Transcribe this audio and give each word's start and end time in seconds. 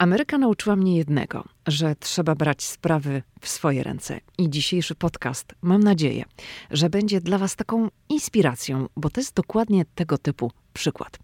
Ameryka 0.00 0.38
nauczyła 0.38 0.76
mnie 0.76 0.96
jednego, 0.96 1.44
że 1.66 1.96
trzeba 1.96 2.34
brać 2.34 2.62
sprawy 2.62 3.22
w 3.40 3.48
swoje 3.48 3.82
ręce. 3.82 4.20
I 4.38 4.50
dzisiejszy 4.50 4.94
podcast, 4.94 5.54
mam 5.62 5.82
nadzieję, 5.82 6.24
że 6.70 6.90
będzie 6.90 7.20
dla 7.20 7.38
Was 7.38 7.56
taką 7.56 7.88
inspiracją, 8.08 8.88
bo 8.96 9.10
to 9.10 9.20
jest 9.20 9.34
dokładnie 9.34 9.84
tego 9.94 10.18
typu 10.18 10.52
przykład. 10.72 11.18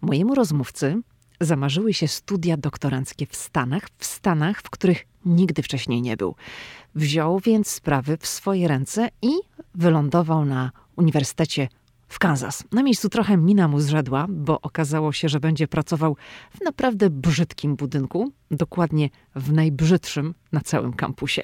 Mojemu 0.00 0.34
rozmówcy 0.34 1.00
zamarzyły 1.40 1.94
się 1.94 2.08
studia 2.08 2.56
doktoranckie 2.56 3.26
w 3.26 3.36
Stanach, 3.36 3.88
w 3.98 4.04
Stanach, 4.04 4.62
w 4.62 4.70
których 4.70 5.06
nigdy 5.24 5.62
wcześniej 5.62 6.02
nie 6.02 6.16
był. 6.16 6.34
Wziął 6.94 7.40
więc 7.40 7.68
sprawy 7.68 8.16
w 8.16 8.26
swoje 8.26 8.68
ręce 8.68 9.08
i 9.22 9.32
wylądował 9.74 10.44
na 10.44 10.70
Uniwersytecie 10.96 11.68
w 12.12 12.18
Kansas. 12.18 12.64
Na 12.72 12.82
miejscu 12.82 13.08
trochę 13.08 13.36
mina 13.36 13.68
mu 13.68 13.80
zrzedła, 13.80 14.26
bo 14.28 14.60
okazało 14.60 15.12
się, 15.12 15.28
że 15.28 15.40
będzie 15.40 15.68
pracował 15.68 16.16
w 16.50 16.60
naprawdę 16.64 17.10
brzydkim 17.10 17.76
budynku, 17.76 18.32
dokładnie 18.50 19.10
w 19.34 19.52
najbrzydszym 19.52 20.34
na 20.52 20.60
całym 20.60 20.92
kampusie. 20.92 21.42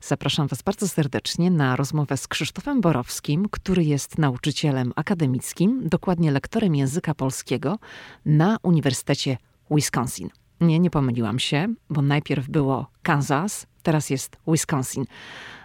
Zapraszam 0.00 0.48
Was 0.48 0.62
bardzo 0.62 0.88
serdecznie 0.88 1.50
na 1.50 1.76
rozmowę 1.76 2.16
z 2.16 2.28
Krzysztofem 2.28 2.80
Borowskim, 2.80 3.48
który 3.50 3.84
jest 3.84 4.18
nauczycielem 4.18 4.92
akademickim, 4.96 5.88
dokładnie 5.88 6.30
lektorem 6.30 6.74
języka 6.74 7.14
polskiego 7.14 7.78
na 8.24 8.58
Uniwersytecie 8.62 9.36
Wisconsin. 9.70 10.28
Nie, 10.60 10.78
nie 10.78 10.90
pomyliłam 10.90 11.38
się, 11.38 11.74
bo 11.90 12.02
najpierw 12.02 12.48
było 12.48 12.90
Kansas, 13.02 13.66
teraz 13.82 14.10
jest 14.10 14.36
Wisconsin. 14.48 15.04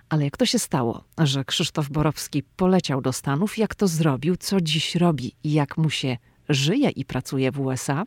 Ale 0.10 0.24
jak 0.24 0.38
to 0.38 0.46
się 0.46 0.60
stało, 0.60 1.04
że 1.18 1.46
Krzysztof 1.46 1.90
Borowski 1.90 2.44
poleciał 2.44 3.02
do 3.02 3.14
Stanów, 3.14 3.58
jak 3.58 3.76
to 3.76 3.88
zrobił, 3.88 4.36
co 4.36 4.62
dziś 4.62 4.96
robi 4.96 5.36
i 5.44 5.52
jak 5.52 5.78
mu 5.78 5.90
się 5.90 6.18
żyje 6.50 6.90
i 6.90 7.06
pracuje 7.06 7.52
w 7.52 7.60
USA, 7.60 8.04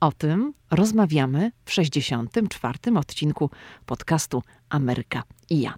o 0.00 0.12
tym 0.12 0.54
rozmawiamy 0.70 1.52
w 1.64 1.72
64. 1.72 2.78
odcinku 2.96 3.50
podcastu 3.86 4.42
Ameryka 4.68 5.22
i 5.50 5.60
ja. 5.60 5.74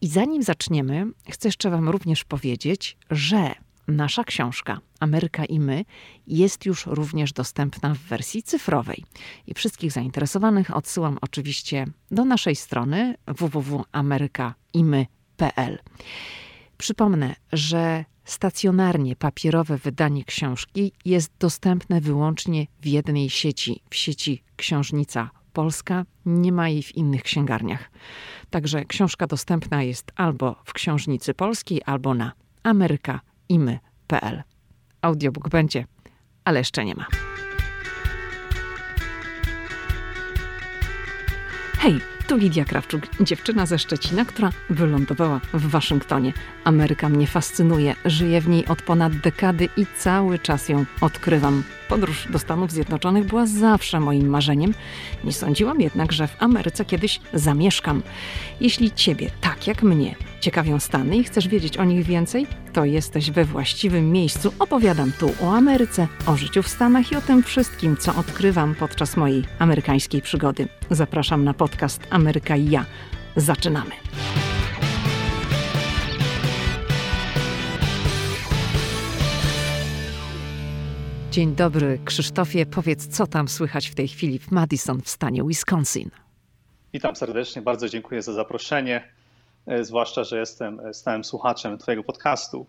I 0.00 0.08
zanim 0.08 0.42
zaczniemy, 0.42 1.06
chcę 1.30 1.48
jeszcze 1.48 1.70
Wam 1.70 1.88
również 1.88 2.24
powiedzieć, 2.24 2.96
że 3.10 3.54
Nasza 3.88 4.24
książka 4.24 4.78
Ameryka 5.00 5.44
i 5.44 5.60
my 5.60 5.84
jest 6.26 6.66
już 6.66 6.86
również 6.86 7.32
dostępna 7.32 7.94
w 7.94 7.98
wersji 7.98 8.42
cyfrowej. 8.42 9.04
I 9.46 9.54
wszystkich 9.54 9.92
zainteresowanych 9.92 10.76
odsyłam 10.76 11.18
oczywiście 11.20 11.86
do 12.10 12.24
naszej 12.24 12.56
strony 12.56 13.14
www.amerykaimy.pl. 13.26 15.78
Przypomnę, 16.78 17.34
że 17.52 18.04
stacjonarnie 18.24 19.16
papierowe 19.16 19.78
wydanie 19.78 20.24
książki 20.24 20.92
jest 21.04 21.32
dostępne 21.38 22.00
wyłącznie 22.00 22.66
w 22.80 22.86
jednej 22.86 23.30
sieci, 23.30 23.82
w 23.90 23.94
sieci 23.94 24.42
Książnica 24.56 25.30
Polska. 25.52 26.04
Nie 26.26 26.52
ma 26.52 26.68
jej 26.68 26.82
w 26.82 26.96
innych 26.96 27.22
księgarniach. 27.22 27.90
Także 28.50 28.84
książka 28.84 29.26
dostępna 29.26 29.82
jest 29.82 30.12
albo 30.16 30.56
w 30.64 30.72
Książnicy 30.72 31.34
Polskiej, 31.34 31.82
albo 31.86 32.14
na 32.14 32.32
Ameryka 32.62 33.20
i 33.48 33.58
my.pl. 33.58 34.42
Audiobook 35.02 35.48
będzie, 35.48 35.84
ale 36.44 36.58
jeszcze 36.58 36.84
nie 36.84 36.94
ma. 36.94 37.06
Hej, 41.78 42.00
tu 42.26 42.36
Lidia 42.36 42.64
Krawczuk, 42.64 43.02
dziewczyna 43.20 43.66
ze 43.66 43.78
Szczecina, 43.78 44.24
która 44.24 44.50
wylądowała 44.70 45.40
w 45.54 45.70
Waszyngtonie. 45.70 46.32
Ameryka 46.64 47.08
mnie 47.08 47.26
fascynuje, 47.26 47.94
żyję 48.04 48.40
w 48.40 48.48
niej 48.48 48.66
od 48.66 48.82
ponad 48.82 49.16
dekady 49.16 49.68
i 49.76 49.86
cały 49.98 50.38
czas 50.38 50.68
ją 50.68 50.84
odkrywam. 51.00 51.62
Podróż 51.88 52.26
do 52.30 52.38
Stanów 52.38 52.72
Zjednoczonych 52.72 53.26
była 53.26 53.46
zawsze 53.46 54.00
moim 54.00 54.28
marzeniem. 54.28 54.74
Nie 55.24 55.32
sądziłam 55.32 55.80
jednak, 55.80 56.12
że 56.12 56.28
w 56.28 56.42
Ameryce 56.42 56.84
kiedyś 56.84 57.20
zamieszkam. 57.34 58.02
Jeśli 58.60 58.92
Ciebie, 58.92 59.30
tak 59.40 59.66
jak 59.66 59.82
mnie, 59.82 60.14
ciekawią 60.40 60.80
Stany 60.80 61.16
i 61.16 61.24
chcesz 61.24 61.48
wiedzieć 61.48 61.76
o 61.76 61.84
nich 61.84 62.06
więcej, 62.06 62.46
to 62.72 62.84
jesteś 62.84 63.30
we 63.30 63.44
właściwym 63.44 64.12
miejscu. 64.12 64.52
Opowiadam 64.58 65.12
tu 65.12 65.34
o 65.42 65.56
Ameryce, 65.56 66.08
o 66.26 66.36
życiu 66.36 66.62
w 66.62 66.68
Stanach 66.68 67.12
i 67.12 67.16
o 67.16 67.20
tym 67.20 67.42
wszystkim, 67.42 67.96
co 67.96 68.14
odkrywam 68.14 68.74
podczas 68.74 69.16
mojej 69.16 69.44
amerykańskiej 69.58 70.22
przygody. 70.22 70.68
Zapraszam 70.90 71.44
na 71.44 71.54
podcast 71.54 72.00
Ameryka 72.16 72.56
i 72.56 72.70
ja. 72.70 72.84
Zaczynamy. 73.36 73.90
Dzień 81.30 81.54
dobry, 81.54 81.98
Krzysztofie. 82.04 82.66
Powiedz, 82.66 83.08
co 83.08 83.26
tam 83.26 83.48
słychać 83.48 83.88
w 83.88 83.94
tej 83.94 84.08
chwili 84.08 84.38
w 84.38 84.50
Madison 84.50 85.02
w 85.02 85.08
stanie 85.08 85.42
Wisconsin? 85.44 86.10
Witam 86.92 87.16
serdecznie, 87.16 87.62
bardzo 87.62 87.88
dziękuję 87.88 88.22
za 88.22 88.32
zaproszenie, 88.32 89.08
e, 89.66 89.84
zwłaszcza, 89.84 90.24
że 90.24 90.38
jestem 90.38 90.80
e, 90.80 90.94
stałym 90.94 91.24
słuchaczem 91.24 91.78
Twojego 91.78 92.02
podcastu. 92.04 92.66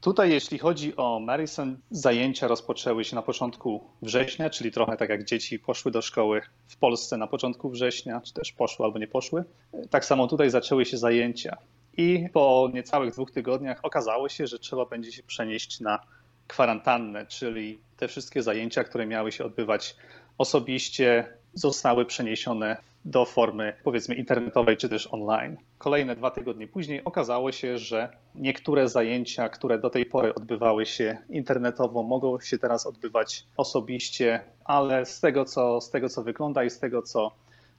Tutaj, 0.00 0.30
jeśli 0.30 0.58
chodzi 0.58 0.96
o 0.96 1.20
Madison, 1.20 1.76
zajęcia 1.90 2.48
rozpoczęły 2.48 3.04
się 3.04 3.16
na 3.16 3.22
początku 3.22 3.84
września, 4.02 4.50
czyli 4.50 4.72
trochę 4.72 4.96
tak 4.96 5.08
jak 5.08 5.24
dzieci 5.24 5.58
poszły 5.58 5.90
do 5.90 6.02
szkoły 6.02 6.42
w 6.68 6.76
Polsce 6.76 7.16
na 7.16 7.26
początku 7.26 7.70
września, 7.70 8.20
czy 8.20 8.34
też 8.34 8.52
poszły 8.52 8.84
albo 8.84 8.98
nie 8.98 9.06
poszły. 9.06 9.44
Tak 9.90 10.04
samo 10.04 10.26
tutaj 10.26 10.50
zaczęły 10.50 10.84
się 10.84 10.98
zajęcia. 10.98 11.56
I 11.96 12.28
po 12.32 12.70
niecałych 12.74 13.12
dwóch 13.12 13.30
tygodniach 13.30 13.80
okazało 13.82 14.28
się, 14.28 14.46
że 14.46 14.58
trzeba 14.58 14.86
będzie 14.86 15.12
się 15.12 15.22
przenieść 15.22 15.80
na 15.80 15.98
kwarantannę, 16.46 17.26
czyli 17.26 17.78
te 17.96 18.08
wszystkie 18.08 18.42
zajęcia, 18.42 18.84
które 18.84 19.06
miały 19.06 19.32
się 19.32 19.44
odbywać 19.44 19.96
osobiście, 20.38 21.32
zostały 21.54 22.06
przeniesione 22.06 22.76
do 23.04 23.24
formy 23.24 23.72
powiedzmy 23.84 24.14
internetowej 24.14 24.76
czy 24.76 24.88
też 24.88 25.08
online. 25.12 25.56
Kolejne 25.78 26.16
dwa 26.16 26.30
tygodnie 26.30 26.68
później 26.68 27.04
okazało 27.04 27.52
się, 27.52 27.78
że 27.78 28.08
niektóre 28.34 28.88
zajęcia, 28.88 29.48
które 29.48 29.78
do 29.78 29.90
tej 29.90 30.06
pory 30.06 30.34
odbywały 30.34 30.86
się 30.86 31.18
internetowo, 31.28 32.02
mogą 32.02 32.40
się 32.40 32.58
teraz 32.58 32.86
odbywać 32.86 33.46
osobiście, 33.56 34.40
ale 34.64 35.06
z 35.06 35.20
tego 35.20 35.44
co, 35.44 35.80
z 35.80 35.90
tego, 35.90 36.08
co 36.08 36.22
wygląda 36.22 36.64
i 36.64 36.70
z 36.70 36.78
tego, 36.78 37.02
co 37.02 37.30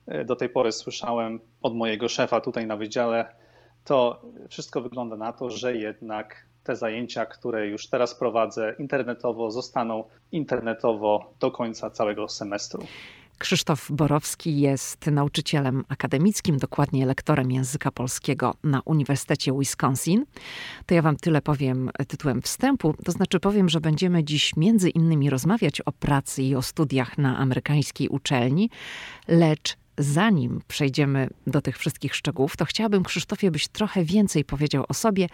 e, 0.08 0.26
do 0.26 0.36
tej 0.36 0.50
pory 0.50 0.72
słyszałem 0.72 1.40
od 1.62 1.76
mojego 1.76 2.08
szefa 2.08 2.42
tutaj 2.42 2.68
na 2.68 2.78
wydziale, 2.78 3.36
to 3.86 4.22
wszystko 4.50 4.82
wygląda 4.82 5.16
na 5.16 5.34
to, 5.34 5.50
że 5.50 5.76
jednak 5.76 6.46
te 6.64 6.76
zajęcia, 6.76 7.26
które 7.26 7.68
już 7.68 7.88
teraz 7.88 8.16
prowadzę 8.16 8.76
internetowo, 8.80 9.52
zostaną 9.52 10.04
internetowo 10.32 11.34
do 11.40 11.52
końca 11.52 11.90
całego 11.90 12.28
semestru. 12.28 12.84
Krzysztof 13.40 13.92
Borowski 13.92 14.60
jest 14.60 15.08
nauczycielem 15.08 15.84
akademickim, 15.88 16.58
dokładnie 16.58 17.06
lektorem 17.06 17.52
języka 17.52 17.92
polskiego 17.92 18.56
na 18.64 18.82
Uniwersytecie 18.86 19.54
Wisconsin. 19.60 20.26
To 20.86 20.94
ja 20.94 21.02
wam 21.02 21.18
tyle 21.18 21.42
powiem 21.42 21.90
tytułem 22.08 22.42
wstępu, 22.42 22.94
to 23.06 23.12
znaczy 23.12 23.40
powiem, 23.40 23.70
że 23.70 23.82
będziemy 23.82 24.24
dziś 24.24 24.56
między 24.56 24.90
innymi 24.90 25.30
rozmawiać 25.30 25.82
o 25.82 25.92
pracy 25.92 26.44
i 26.44 26.56
o 26.56 26.62
studiach 26.62 27.18
na 27.18 27.38
amerykańskiej 27.38 28.10
uczelni, 28.10 28.70
lecz 29.28 29.78
zanim 29.98 30.62
przejdziemy 30.68 31.30
do 31.48 31.62
tych 31.62 31.78
wszystkich 31.78 32.16
szczegółów, 32.16 32.58
to 32.58 32.66
chciałabym 32.66 33.04
Krzysztofie, 33.04 33.52
byś 33.52 33.68
trochę 33.68 34.04
więcej 34.04 34.46
powiedział 34.46 34.86
o 34.88 34.94
sobie, 34.94 35.28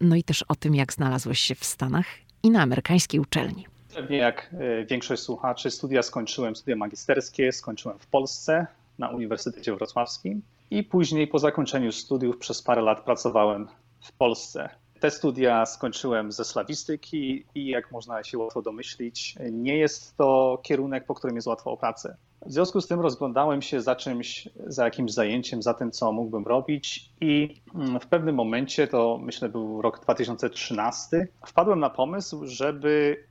no 0.00 0.16
i 0.16 0.22
też 0.22 0.42
o 0.42 0.54
tym, 0.54 0.74
jak 0.74 0.92
znalazłeś 0.92 1.40
się 1.40 1.54
w 1.54 1.64
Stanach 1.64 2.06
i 2.42 2.50
na 2.50 2.62
amerykańskiej 2.62 3.20
uczelni. 3.20 3.73
Pewnie 3.94 4.16
jak 4.16 4.50
e, 4.52 4.84
większość 4.84 5.22
słuchaczy, 5.22 5.70
studia 5.70 6.02
skończyłem, 6.02 6.56
studia 6.56 6.76
magisterskie 6.76 7.52
skończyłem 7.52 7.98
w 7.98 8.06
Polsce 8.06 8.66
na 8.98 9.08
Uniwersytecie 9.08 9.74
Wrocławskim 9.74 10.42
i 10.70 10.82
później 10.82 11.26
po 11.26 11.38
zakończeniu 11.38 11.92
studiów 11.92 12.38
przez 12.38 12.62
parę 12.62 12.82
lat 12.82 13.04
pracowałem 13.04 13.68
w 14.00 14.12
Polsce. 14.12 14.68
Te 15.00 15.10
studia 15.10 15.66
skończyłem 15.66 16.32
ze 16.32 16.44
slawistyki 16.44 17.44
i 17.54 17.66
jak 17.66 17.92
można 17.92 18.24
się 18.24 18.38
łatwo 18.38 18.62
domyślić, 18.62 19.34
nie 19.52 19.76
jest 19.76 20.16
to 20.16 20.58
kierunek, 20.62 21.06
po 21.06 21.14
którym 21.14 21.36
jest 21.36 21.48
łatwo 21.48 21.72
o 21.72 21.76
pracę. 21.76 22.16
W 22.46 22.52
związku 22.52 22.80
z 22.80 22.86
tym 22.86 23.00
rozglądałem 23.00 23.62
się 23.62 23.80
za 23.80 23.96
czymś, 23.96 24.48
za 24.66 24.84
jakimś 24.84 25.12
zajęciem, 25.12 25.62
za 25.62 25.74
tym, 25.74 25.90
co 25.90 26.12
mógłbym 26.12 26.44
robić, 26.44 27.10
i 27.20 27.60
mm, 27.74 28.00
w 28.00 28.06
pewnym 28.06 28.34
momencie, 28.34 28.86
to 28.86 29.18
myślę 29.22 29.48
był 29.48 29.82
rok 29.82 30.00
2013, 30.00 31.28
wpadłem 31.46 31.80
na 31.80 31.90
pomysł, 31.90 32.46
żeby 32.46 33.24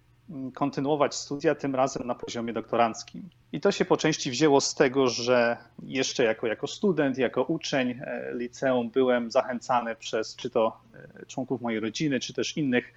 kontynuować 0.54 1.16
studia, 1.16 1.56
tym 1.56 1.75
razem 1.75 2.08
na 2.08 2.16
poziomie 2.16 2.54
doktoranckim. 2.54 3.30
I 3.52 3.62
to 3.62 3.72
się 3.72 3.86
po 3.86 3.98
części 3.98 4.31
wzięło 4.31 4.62
z 4.62 4.75
tego, 4.75 5.08
że 5.08 5.58
jeszcze 5.84 6.24
jako, 6.24 6.48
jako 6.48 6.68
student, 6.68 7.18
jako 7.18 7.44
uczeń 7.44 7.90
e, 7.90 8.31
liceum 8.34 8.90
byłem 8.90 9.31
zachęcany 9.31 9.96
przez 9.96 10.36
czy 10.36 10.50
to 10.50 10.78
e, 10.94 11.25
członków 11.25 11.62
mojej 11.62 11.80
rodziny, 11.80 12.20
czy 12.20 12.34
też 12.34 12.58
innych 12.58 12.94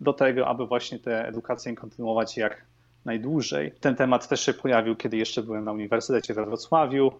do 0.00 0.12
tego, 0.12 0.48
aby 0.48 0.66
właśnie 0.66 0.98
tę 0.98 1.28
edukację 1.28 1.74
kontynuować 1.74 2.36
jak 2.36 2.64
najdłużej. 3.04 3.72
Ten 3.80 3.96
temat 3.96 4.28
też 4.28 4.40
się 4.40 4.54
pojawił, 4.54 4.96
kiedy 4.96 5.16
jeszcze 5.16 5.42
byłem 5.42 5.64
na 5.64 5.72
Uniwersytecie 5.72 6.34
we 6.34 6.44
Wrocławiu, 6.44 7.12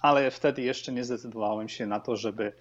ale 0.00 0.30
wtedy 0.30 0.62
jeszcze 0.62 0.92
nie 0.92 1.04
zdecydowałem 1.04 1.68
się 1.68 1.86
na 1.86 2.00
to, 2.00 2.16
żeby, 2.16 2.52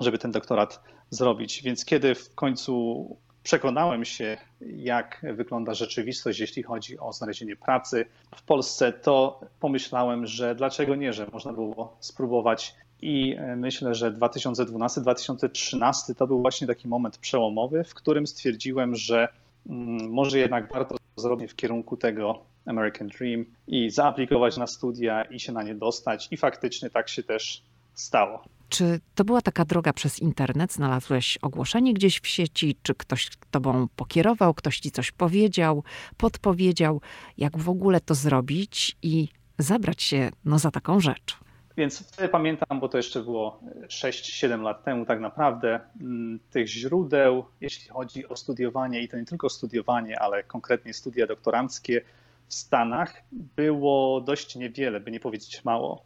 żeby 0.00 0.18
ten 0.18 0.30
doktorat 0.30 0.80
zrobić. 1.10 1.62
Więc 1.62 1.84
kiedy 1.84 2.14
w 2.14 2.34
końcu 2.34 3.16
przekonałem 3.44 4.04
się, 4.04 4.36
jak 4.60 5.26
wygląda 5.34 5.74
rzeczywistość, 5.74 6.40
jeśli 6.40 6.62
chodzi 6.62 6.98
o 6.98 7.12
znalezienie 7.12 7.56
pracy 7.56 8.06
w 8.36 8.42
Polsce, 8.42 8.92
to 8.92 9.40
pomyślałem, 9.60 10.26
że 10.26 10.54
dlaczego 10.54 10.94
nie, 10.94 11.12
że 11.12 11.26
można 11.32 11.52
było 11.52 11.96
spróbować. 12.00 12.74
I 13.02 13.36
myślę, 13.56 13.94
że 13.94 14.12
2012-2013 14.12 16.14
to 16.14 16.26
był 16.26 16.40
właśnie 16.40 16.66
taki 16.66 16.88
moment 16.88 17.18
przełomowy, 17.18 17.84
w 17.84 17.94
którym 17.94 18.26
stwierdziłem, 18.26 18.94
że 18.94 19.28
mm, 19.68 20.10
może 20.10 20.38
jednak 20.38 20.72
warto 20.72 20.96
zrobić 21.16 21.52
w 21.52 21.56
kierunku 21.56 21.96
tego 21.96 22.38
American 22.66 23.08
Dream 23.08 23.44
i 23.68 23.90
zaaplikować 23.90 24.56
na 24.56 24.66
studia 24.66 25.22
i 25.22 25.40
się 25.40 25.52
na 25.52 25.62
nie 25.62 25.74
dostać. 25.74 26.28
I 26.30 26.36
faktycznie 26.36 26.90
tak 26.90 27.08
się 27.08 27.22
też 27.22 27.62
stało. 27.94 28.44
Czy 28.68 29.00
to 29.14 29.24
była 29.24 29.42
taka 29.42 29.64
droga 29.64 29.92
przez 29.92 30.18
internet? 30.18 30.72
Znalazłeś 30.72 31.38
ogłoszenie 31.42 31.94
gdzieś 31.94 32.20
w 32.20 32.26
sieci? 32.26 32.76
Czy 32.82 32.94
ktoś 32.94 33.30
tobą 33.50 33.86
pokierował, 33.96 34.54
ktoś 34.54 34.78
ci 34.78 34.90
coś 34.90 35.12
powiedział, 35.12 35.84
podpowiedział, 36.16 37.00
jak 37.38 37.58
w 37.58 37.68
ogóle 37.68 38.00
to 38.00 38.14
zrobić 38.14 38.96
i 39.02 39.28
zabrać 39.58 40.02
się 40.02 40.30
no, 40.44 40.58
za 40.58 40.70
taką 40.70 41.00
rzecz? 41.00 41.36
Więc 41.76 42.12
wtedy 42.12 42.28
pamiętam, 42.28 42.80
bo 42.80 42.88
to 42.88 42.96
jeszcze 42.96 43.22
było 43.22 43.60
6-7 43.86 44.62
lat 44.62 44.84
temu 44.84 45.06
tak 45.06 45.20
naprawdę, 45.20 45.80
mm, 46.00 46.40
tych 46.50 46.68
źródeł, 46.68 47.44
jeśli 47.60 47.88
chodzi 47.88 48.28
o 48.28 48.36
studiowanie 48.36 49.02
i 49.02 49.08
to 49.08 49.16
nie 49.16 49.24
tylko 49.24 49.48
studiowanie, 49.48 50.20
ale 50.20 50.42
konkretnie 50.42 50.94
studia 50.94 51.26
doktoranckie 51.26 52.02
w 52.48 52.54
Stanach, 52.54 53.22
było 53.32 54.20
dość 54.20 54.56
niewiele, 54.56 55.00
by 55.00 55.10
nie 55.10 55.20
powiedzieć 55.20 55.64
mało. 55.64 56.04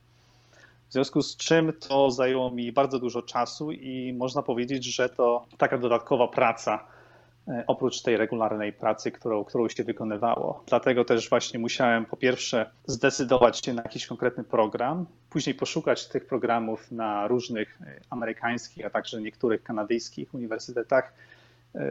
W 0.88 0.92
związku 0.92 1.22
z 1.22 1.36
czym 1.36 1.72
to 1.88 2.10
zajęło 2.10 2.50
mi 2.50 2.72
bardzo 2.72 2.98
dużo 2.98 3.22
czasu 3.22 3.72
i 3.72 4.14
można 4.18 4.42
powiedzieć, 4.42 4.84
że 4.84 5.08
to 5.08 5.46
taka 5.58 5.78
dodatkowa 5.78 6.28
praca 6.28 6.84
e, 7.48 7.64
oprócz 7.66 8.02
tej 8.02 8.16
regularnej 8.16 8.72
pracy, 8.72 9.12
którą, 9.12 9.44
którą 9.44 9.68
się 9.68 9.84
wykonywało. 9.84 10.64
Dlatego 10.66 11.04
też 11.04 11.28
właśnie 11.30 11.58
musiałem 11.58 12.04
po 12.04 12.16
pierwsze 12.16 12.70
zdecydować 12.86 13.64
się 13.64 13.72
na 13.72 13.82
jakiś 13.82 14.06
konkretny 14.06 14.44
program, 14.44 15.06
później 15.30 15.54
poszukać 15.54 16.08
tych 16.08 16.26
programów 16.26 16.92
na 16.92 17.26
różnych 17.28 17.78
e, 17.80 18.00
amerykańskich, 18.10 18.86
a 18.86 18.90
także 18.90 19.22
niektórych 19.22 19.62
kanadyjskich 19.62 20.34
uniwersytetach 20.34 21.12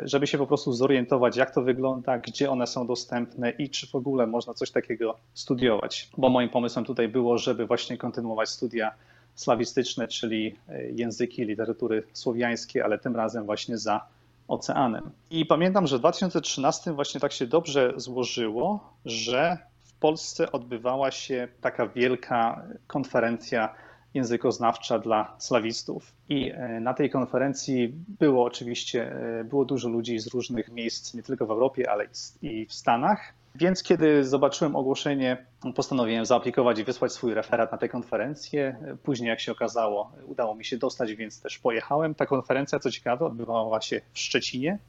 żeby 0.04 0.28
się 0.28 0.38
po 0.38 0.48
prostu 0.48 0.74
zorientować, 0.74 1.38
jak 1.38 1.52
to 1.52 1.62
wygląda, 1.62 2.18
gdzie 2.18 2.52
one 2.52 2.68
są 2.68 2.88
dostępne 2.88 3.50
i 3.50 3.70
czy 3.70 3.88
w 3.88 3.96
ogóle 3.96 4.28
można 4.28 4.54
coś 4.54 4.72
takiego 4.72 5.18
studiować. 5.34 6.10
Bo 6.18 6.30
moim 6.30 6.50
pomysłem 6.50 6.86
tutaj 6.86 7.08
było, 7.08 7.38
żeby 7.38 7.66
właśnie 7.66 7.98
kontynuować 7.98 8.50
studia 8.50 8.92
slawistyczne, 9.36 10.08
czyli 10.08 10.56
e, 10.70 10.92
języki, 10.92 11.46
literatury 11.46 12.04
słowiańskie, 12.14 12.86
ale 12.86 13.00
tym 13.00 13.16
razem 13.16 13.46
właśnie 13.46 13.78
za 13.78 14.06
oceanem. 14.48 15.10
I 15.32 15.46
pamiętam, 15.46 15.88
że 15.88 15.98
w 15.98 16.00
2013 16.00 16.94
właśnie 16.94 17.20
tak 17.20 17.32
się 17.32 17.48
dobrze 17.48 17.94
złożyło, 17.96 18.94
że 19.06 19.58
w 19.80 19.94
Polsce 19.94 20.52
odbywała 20.52 21.12
się 21.12 21.48
taka 21.62 21.88
wielka 21.88 22.64
konferencja 22.88 23.76
językoznawcza 24.14 25.00
dla 25.00 25.36
slawistów. 25.38 26.14
I 26.30 26.52
e, 26.52 26.80
na 26.80 26.94
tej 26.94 27.10
konferencji 27.10 27.94
było 28.20 28.44
oczywiście 28.46 29.12
e, 29.40 29.44
było 29.44 29.66
dużo 29.66 29.90
ludzi 29.90 30.20
z 30.20 30.28
różnych 30.28 30.72
miejsc, 30.72 31.14
nie 31.14 31.24
tylko 31.24 31.46
w 31.46 31.52
Europie, 31.52 31.92
ale 31.92 32.08
i 32.42 32.66
w 32.66 32.74
Stanach. 32.74 33.34
Więc 33.56 33.84
kiedy 33.84 34.24
zobaczyłem 34.24 34.76
ogłoszenie, 34.76 35.46
postanowiłem 35.76 36.26
zaaplikować 36.26 36.80
i 36.80 36.84
wysłać 36.84 37.14
swój 37.14 37.34
referat 37.34 37.72
na 37.72 37.78
tę 37.78 37.90
konferencję. 37.90 38.78
Później, 39.04 39.30
jak 39.30 39.40
się 39.40 39.52
okazało, 39.52 40.12
udało 40.26 40.56
mi 40.56 40.66
się 40.66 40.78
dostać, 40.78 41.14
więc 41.14 41.42
też 41.42 41.60
pojechałem. 41.60 42.16
Ta 42.16 42.26
konferencja, 42.26 42.80
co 42.80 42.92
ciekawe, 42.92 43.26
odbywała 43.26 43.82
się 43.82 44.02
w 44.14 44.20
Szczecinie. 44.20 44.80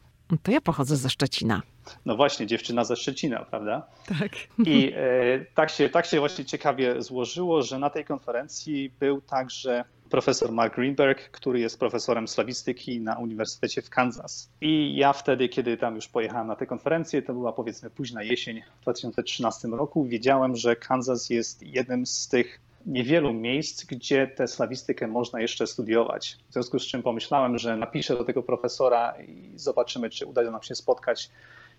To 0.42 0.52
ja 0.52 0.60
pochodzę 0.60 0.96
ze 0.96 1.10
Szczecina. 1.10 1.62
No 2.06 2.16
właśnie, 2.16 2.46
dziewczyna 2.46 2.84
ze 2.84 2.96
Szczecina, 2.96 3.44
prawda? 3.44 3.86
Tak. 4.18 4.32
I 4.66 4.92
e, 4.96 5.44
tak, 5.54 5.70
się, 5.70 5.88
tak 5.88 6.06
się 6.06 6.20
właśnie 6.20 6.44
ciekawie 6.44 7.02
złożyło, 7.02 7.62
że 7.62 7.78
na 7.78 7.90
tej 7.90 8.04
konferencji 8.04 8.92
był 9.00 9.20
także 9.20 9.84
profesor 10.10 10.52
Mark 10.52 10.74
Greenberg, 10.74 11.30
który 11.30 11.60
jest 11.60 11.78
profesorem 11.78 12.28
slawistyki 12.28 13.00
na 13.00 13.18
Uniwersytecie 13.18 13.82
w 13.82 13.90
Kansas. 13.90 14.50
I 14.60 14.96
ja 14.96 15.12
wtedy, 15.12 15.48
kiedy 15.48 15.76
tam 15.76 15.94
już 15.94 16.08
pojechałem 16.08 16.46
na 16.46 16.56
tę 16.56 16.66
konferencję, 16.66 17.22
to 17.22 17.32
była 17.32 17.52
powiedzmy 17.52 17.90
późna 17.90 18.22
jesień 18.22 18.62
w 18.80 18.82
2013 18.82 19.68
roku, 19.68 20.04
wiedziałem, 20.04 20.56
że 20.56 20.76
Kansas 20.76 21.30
jest 21.30 21.62
jednym 21.62 22.06
z 22.06 22.28
tych 22.28 22.60
niewielu 22.88 23.32
miejsc, 23.32 23.84
gdzie 23.84 24.26
tę 24.26 24.48
slawistykę 24.48 25.06
można 25.06 25.40
jeszcze 25.40 25.66
studiować. 25.66 26.38
W 26.48 26.52
związku 26.52 26.78
z 26.78 26.86
czym 26.86 27.02
pomyślałem, 27.02 27.58
że 27.58 27.76
napiszę 27.76 28.16
do 28.16 28.24
tego 28.24 28.42
profesora 28.42 29.14
i 29.22 29.52
zobaczymy, 29.54 30.10
czy 30.10 30.26
uda 30.26 30.50
nam 30.50 30.62
się 30.62 30.74
spotkać 30.74 31.30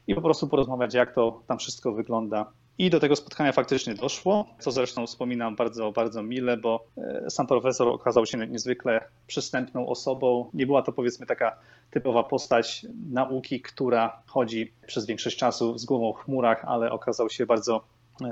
i 0.08 0.16
po 0.16 0.22
prostu 0.22 0.48
porozmawiać, 0.48 0.94
jak 0.94 1.14
to 1.16 1.42
tam 1.48 1.60
wszystko 1.60 1.92
wygląda. 1.92 2.52
I 2.78 2.90
do 2.90 3.00
tego 3.00 3.16
spotkania 3.16 3.52
faktycznie 3.52 3.94
doszło, 3.94 4.46
co 4.60 4.72
zresztą 4.72 5.08
wspominam 5.08 5.56
bardzo, 5.56 5.92
bardzo 5.92 6.24
mile, 6.24 6.58
bo 6.58 6.86
e, 6.98 7.30
sam 7.30 7.48
profesor 7.48 7.88
okazał 7.88 8.26
się 8.26 8.38
niezwykle 8.38 9.02
przystępną 9.28 9.88
osobą. 9.88 10.50
Nie 10.54 10.66
była 10.66 10.82
to 10.82 10.92
powiedzmy 10.92 11.26
taka 11.26 11.60
typowa 11.92 12.24
postać 12.24 12.86
nauki, 13.12 13.62
która 13.62 14.22
chodzi 14.26 14.74
przez 14.88 15.06
większość 15.06 15.38
czasu 15.38 15.78
z 15.78 15.86
głową 15.86 16.14
w 16.14 16.24
chmurach, 16.24 16.66
ale 16.66 16.92
okazał 16.92 17.30
się 17.30 17.46
bardzo 17.46 17.84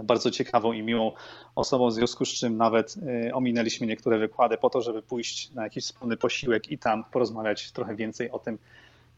bardzo 0.04 0.32
ciekawą 0.32 0.74
i 0.74 0.84
miłą 0.84 1.12
osobą, 1.56 1.90
w 1.90 1.94
związku 1.94 2.26
z 2.26 2.30
czym 2.30 2.58
nawet 2.58 2.96
e, 3.28 3.34
ominęliśmy 3.34 3.88
niektóre 3.88 4.20
wykłady 4.20 4.58
po 4.58 4.70
to, 4.70 4.82
żeby 4.82 5.02
pójść 5.02 5.52
na 5.52 5.64
jakiś 5.64 5.84
wspólny 5.84 6.18
posiłek 6.18 6.72
i 6.72 6.78
tam 6.78 7.04
porozmawiać 7.12 7.72
trochę 7.72 7.96
więcej 7.96 8.32
o 8.32 8.40
tym, 8.40 8.58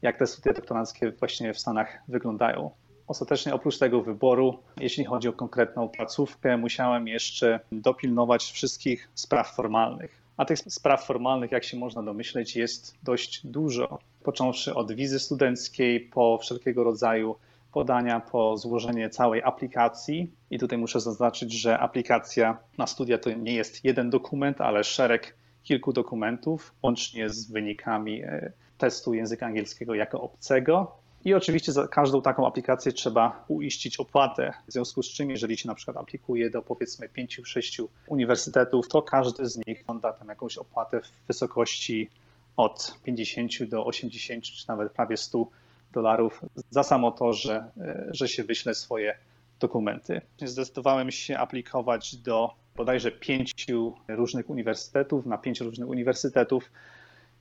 jak 0.02 0.18
te 0.18 0.28
studia 0.28 0.54
doktoranckie 0.54 1.12
właśnie 1.12 1.54
w 1.54 1.60
Stanach 1.60 2.00
wyglądają. 2.08 2.72
Ostatecznie 3.08 3.54
oprócz 3.54 3.78
tego 3.78 4.02
wyboru, 4.02 4.60
jeśli 4.80 5.06
chodzi 5.06 5.28
o 5.28 5.34
konkretną 5.34 5.90
placówkę, 5.90 6.58
musiałem 6.58 7.08
jeszcze 7.08 7.60
dopilnować 7.72 8.44
wszystkich 8.44 9.10
spraw 9.16 9.56
formalnych. 9.56 10.22
A 10.38 10.46
tych 10.46 10.60
spraw 10.60 11.06
formalnych, 11.06 11.52
jak 11.52 11.64
się 11.64 11.78
można 11.78 12.04
domyśleć, 12.04 12.56
jest 12.56 12.98
dość 13.04 13.48
dużo. 13.48 14.00
Począwszy 14.24 14.76
od 14.76 14.92
wizy 14.92 15.20
studenckiej, 15.20 16.00
po 16.00 16.38
wszelkiego 16.38 16.84
rodzaju 16.84 17.36
podania, 17.72 18.20
po 18.20 18.58
złożenie 18.58 19.10
całej 19.10 19.44
aplikacji. 19.44 20.32
I 20.52 20.60
tutaj 20.60 20.78
muszę 20.78 21.00
zaznaczyć, 21.00 21.54
że 21.54 21.80
aplikacja 21.80 22.58
na 22.78 22.88
studia 22.88 23.18
to 23.18 23.32
nie 23.32 23.54
jest 23.54 23.86
jeden 23.86 24.10
dokument, 24.10 24.62
ale 24.62 24.84
szereg 24.84 25.36
kilku 25.64 25.94
dokumentów, 25.94 26.74
łącznie 26.84 27.30
z 27.30 27.52
wynikami 27.52 28.24
e, 28.24 28.52
testu 28.78 29.14
języka 29.14 29.46
angielskiego 29.46 29.96
jako 29.96 30.22
obcego. 30.22 31.00
I 31.26 31.34
oczywiście 31.34 31.72
za 31.72 31.88
każdą 31.88 32.22
taką 32.22 32.48
aplikację 32.48 32.92
trzeba 32.92 33.46
uiścić 33.48 33.98
opłatę, 33.98 34.54
w 34.68 34.72
związku 34.72 35.04
z 35.04 35.10
czym 35.10 35.30
jeżeli 35.30 35.58
się 35.58 35.68
na 35.68 35.76
przykład 35.76 35.98
aplikuje 35.98 36.50
do 36.50 36.62
powiedzmy 36.62 37.08
5-6 37.08 37.88
uniwersytetów, 38.08 38.88
to 38.88 39.02
każdy 39.02 39.46
z 39.50 39.68
nich 39.68 39.84
żąda 39.88 40.14
tam 40.14 40.28
jakąś 40.28 40.58
opłatę 40.58 41.02
w 41.02 41.28
wysokości 41.28 42.10
od 42.58 43.00
50 43.04 43.64
do 43.64 43.86
80 43.86 44.44
czy 44.44 44.68
nawet 44.68 44.92
prawie 44.92 45.18
100 45.18 45.48
dolarów 45.92 46.42
za 46.70 46.84
samo 46.84 47.12
to, 47.12 47.34
że, 47.34 47.72
że 48.12 48.28
się 48.28 48.44
wyśle 48.44 48.76
swoje 48.76 49.18
dokumenty. 49.60 50.22
Zdecydowałem 50.42 51.12
się 51.12 51.38
aplikować 51.38 52.16
do 52.16 52.54
bodajże 52.76 53.12
pięciu 53.12 53.94
różnych 54.08 54.50
uniwersytetów, 54.50 55.26
na 55.26 55.38
pięć 55.38 55.62
różnych 55.62 55.90
uniwersytetów. 55.90 56.72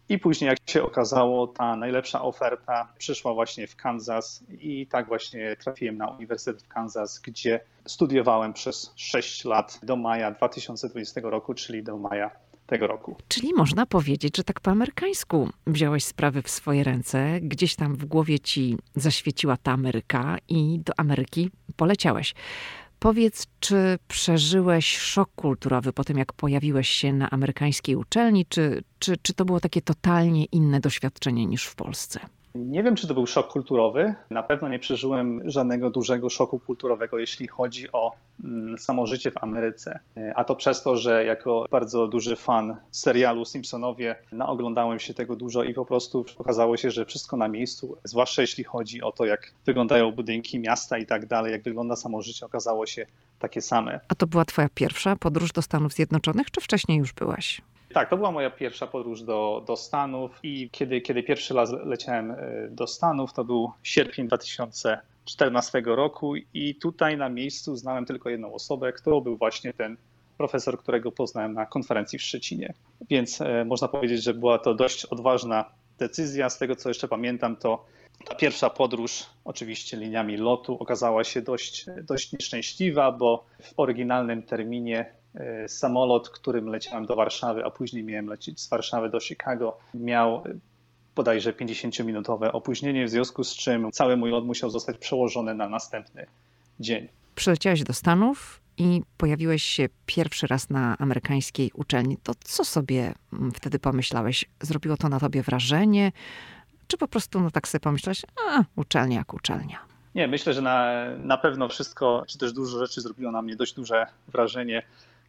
I 0.09 0.19
później, 0.19 0.49
jak 0.49 0.59
się 0.67 0.83
okazało, 0.83 1.47
ta 1.47 1.76
najlepsza 1.76 2.23
oferta 2.23 2.88
przyszła 2.99 3.35
właśnie 3.35 3.67
w 3.67 3.76
Kansas 3.76 4.45
i 4.49 4.87
tak 4.87 5.07
właśnie 5.07 5.57
trafiłem 5.57 5.97
na 5.97 6.09
Uniwersytet 6.09 6.62
w 6.62 6.69
Kansas, 6.69 7.19
gdzie 7.19 7.61
studiowałem 7.87 8.52
przez 8.52 8.93
6 8.97 9.45
lat 9.45 9.81
do 9.83 9.97
maja 9.97 10.31
2020 10.31 11.21
roku, 11.25 11.55
czyli 11.55 11.83
do 11.83 11.99
maja 11.99 12.31
tego 12.68 12.87
roku. 12.87 13.16
Czyli 13.28 13.54
można 13.54 13.87
powiedzieć, 13.87 14.37
że 14.37 14.44
tak 14.44 14.60
po 14.60 14.70
amerykańsku 14.70 15.50
wziąłeś 15.66 16.04
sprawy 16.04 16.42
w 16.42 16.50
swoje 16.50 16.84
ręce, 16.84 17.40
gdzieś 17.40 17.76
tam 17.76 17.96
w 17.96 18.04
głowie 18.04 18.40
ci 18.40 18.76
zaświeciła 18.94 19.56
ta 19.56 19.72
Ameryka 19.72 20.37
i 20.48 20.80
do 20.84 20.92
Ameryki 20.96 21.50
poleciałeś. 21.76 22.34
Powiedz, 22.98 23.46
czy 23.60 23.98
przeżyłeś 24.08 24.98
szok 24.98 25.30
kulturowy 25.37 25.92
po 25.92 26.04
tym, 26.04 26.18
jak 26.18 26.32
pojawiłeś 26.32 26.88
się 26.88 27.12
na 27.12 27.30
amerykańskiej 27.30 27.96
uczelni, 27.96 28.46
czy, 28.46 28.82
czy, 28.98 29.16
czy 29.22 29.34
to 29.34 29.44
było 29.44 29.60
takie 29.60 29.82
totalnie 29.82 30.44
inne 30.44 30.80
doświadczenie 30.80 31.46
niż 31.46 31.64
w 31.64 31.75
Polsce? 31.75 32.20
Nie 32.55 32.83
wiem, 32.83 32.97
czy 32.97 33.09
to 33.09 33.14
był 33.14 33.26
szok 33.26 33.52
kulturowy. 33.52 34.14
Na 34.31 34.43
pewno 34.43 34.69
nie 34.69 34.78
przeżyłem 34.78 35.43
żadnego 35.45 35.90
dużego 35.90 36.31
szoku 36.31 36.59
kulturowego, 36.59 37.19
jeśli 37.19 37.49
chodzi 37.49 37.93
o 37.93 38.12
mm, 38.45 38.78
samo 38.78 39.07
życie 39.07 39.31
w 39.31 39.43
Ameryce. 39.43 40.00
A 40.35 40.45
to 40.45 40.57
przez 40.57 40.83
to, 40.83 40.97
że 40.97 41.25
jako 41.25 41.67
bardzo 41.71 42.09
duży 42.09 42.37
fan 42.37 42.76
serialu 42.90 43.45
Simpsonowie 43.45 44.17
naoglądałem 44.33 44.99
się 44.99 45.14
tego 45.14 45.37
dużo 45.37 45.62
i 45.62 45.75
po 45.75 45.85
prostu 45.85 46.25
okazało 46.38 46.76
się, 46.76 46.90
że 46.90 47.05
wszystko 47.05 47.37
na 47.37 47.49
miejscu, 47.49 47.97
zwłaszcza 48.05 48.43
jeśli 48.43 48.64
chodzi 48.64 49.02
o 49.02 49.12
to, 49.12 49.25
jak 49.25 49.52
wyglądają 49.67 50.12
budynki, 50.12 50.59
miasta 50.59 50.99
i 50.99 51.07
tak 51.07 51.26
dalej, 51.26 51.52
jak 51.52 51.62
wygląda 51.62 51.97
samo 51.97 52.23
życie, 52.23 52.47
okazało 52.47 52.87
się 52.87 53.07
takie 53.38 53.62
same. 53.62 54.00
A 54.09 54.14
to 54.14 54.26
była 54.26 54.45
twoja 54.45 54.69
pierwsza 54.75 55.17
podróż 55.17 55.52
do 55.52 55.62
Stanów 55.62 55.93
Zjednoczonych, 55.93 56.50
czy 56.50 56.61
wcześniej 56.61 56.99
już 56.99 57.12
byłaś? 57.12 57.62
Tak, 57.95 58.11
to 58.11 58.16
była 58.16 58.30
moja 58.33 58.50
pierwsza 58.50 58.87
podróż 58.87 59.23
do, 59.23 59.64
do 59.66 59.76
Stanów 59.76 60.38
i 60.42 60.71
kiedy, 60.73 61.00
kiedy 61.00 61.23
pierwszy 61.23 61.54
raz 61.54 61.73
leciałem 61.73 62.30
e, 62.30 62.37
do 62.71 62.87
Stanów, 62.87 63.33
to 63.33 63.45
był 63.45 63.73
sierpień 63.83 64.26
2014 64.26 65.83
roku 65.87 66.37
i 66.54 66.75
tutaj 66.75 67.16
na 67.16 67.28
miejscu 67.28 67.76
znałem 67.76 68.04
tylko 68.07 68.30
jedną 68.30 68.54
osobę, 68.54 68.92
którą 68.92 69.21
był 69.21 69.37
właśnie 69.37 69.73
ten 69.73 69.97
profesor, 70.38 70.78
którego 70.78 71.12
poznałem 71.12 71.54
na 71.54 71.66
konferencji 71.66 72.18
w 72.18 72.23
Szczecinie. 72.23 72.75
Więc 73.11 73.40
e, 73.40 73.64
można 73.64 73.88
powiedzieć, 73.88 74.23
że 74.23 74.35
była 74.35 74.59
to 74.59 74.75
dość 74.75 75.04
odważna 75.04 75.64
decyzja. 75.99 76.50
Z 76.50 76.59
tego 76.59 76.76
co 76.76 76.88
jeszcze 76.90 77.09
pamiętam, 77.09 77.57
to 77.57 77.85
ta 78.25 78.35
pierwsza 78.35 78.71
podróż, 78.71 79.26
oczywiście 79.45 79.97
liniami 79.97 80.37
lotu, 80.37 80.76
okazała 80.80 81.25
się 81.25 81.42
dość, 81.42 81.87
dość 82.02 82.33
nieszczęśliwa, 82.33 83.12
bo 83.12 83.45
w 83.62 83.73
oryginalnym 83.76 84.42
terminie 84.42 85.17
samolot, 85.66 86.28
którym 86.28 86.68
leciałem 86.68 87.06
do 87.06 87.16
Warszawy, 87.16 87.64
a 87.64 87.70
później 87.70 88.04
miałem 88.04 88.26
lecieć 88.26 88.61
z 88.61 88.68
Warszawy 88.68 89.11
do 89.11 89.20
Chicago, 89.20 89.78
miał 89.94 90.44
bodajże 91.16 91.52
50-minutowe 91.52 92.50
opóźnienie, 92.52 93.06
w 93.06 93.11
związku 93.11 93.44
z 93.44 93.56
czym 93.56 93.92
cały 93.92 94.16
mój 94.16 94.30
lot 94.30 94.44
musiał 94.44 94.70
zostać 94.70 94.99
przełożony 94.99 95.54
na 95.54 95.68
następny 95.68 96.26
dzień. 96.80 97.08
Przyleciałeś 97.35 97.82
do 97.82 97.92
Stanów 97.92 98.61
i 98.76 99.02
pojawiłeś 99.16 99.62
się 99.62 99.88
pierwszy 100.06 100.47
raz 100.47 100.70
na 100.70 100.97
amerykańskiej 100.99 101.70
uczelni. 101.75 102.16
To 102.23 102.32
co 102.44 102.64
sobie 102.64 103.14
mm, 103.32 103.52
wtedy 103.52 103.78
pomyślałeś? 103.78 104.44
Zrobiło 104.61 104.97
to 104.97 105.08
na 105.08 105.20
tobie 105.20 105.42
wrażenie? 105.42 106.12
Czy 106.88 106.97
po 106.97 107.08
prostu 107.08 107.40
no, 107.40 107.50
tak 107.50 107.68
sobie 107.68 107.80
pomyślałeś, 107.80 108.23
a 108.50 108.64
uczelnia 108.76 109.18
jak 109.18 109.35
uczelnia? 109.35 109.78
Nie, 110.14 110.28
myślę, 110.28 110.54
że 110.54 110.62
na, 110.62 111.04
na 111.18 111.38
pewno 111.38 111.68
wszystko, 111.68 112.25
czy 112.28 112.38
też 112.38 112.52
dużo 112.52 112.78
rzeczy 112.78 113.00
zrobiło 113.00 113.32
na 113.32 113.42
mnie 113.42 113.56
dość 113.56 113.75
duże 113.75 114.06
wrażenie. 114.28 114.82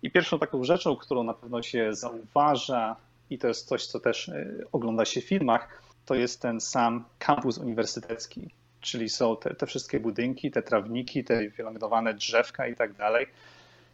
I 0.04 0.12
pierwszą 0.12 0.40
taką 0.40 0.64
rzeczą, 0.64 0.96
którą 0.96 1.24
na 1.24 1.34
pewno 1.34 1.62
się 1.62 1.96
zauważa, 1.96 2.96
i 3.30 3.38
to 3.38 3.48
jest 3.48 3.68
coś, 3.68 3.86
co 3.86 4.00
też 4.00 4.28
y, 4.28 4.66
ogląda 4.72 5.06
się 5.06 5.22
w 5.22 5.26
filmach, 5.26 5.82
to 6.06 6.16
jest 6.16 6.42
ten 6.42 6.62
sam 6.62 7.06
kampus 7.20 7.58
uniwersytecki. 7.58 8.50
Czyli 8.82 9.10
są 9.10 9.38
te, 9.38 9.56
te 9.56 9.66
wszystkie 9.66 10.00
budynki, 10.00 10.52
te 10.52 10.62
trawniki, 10.62 11.24
te 11.24 11.50
wylądowane 11.50 12.14
drzewka 12.14 12.68
i 12.68 12.76
tak 12.76 12.94
dalej. 12.94 13.28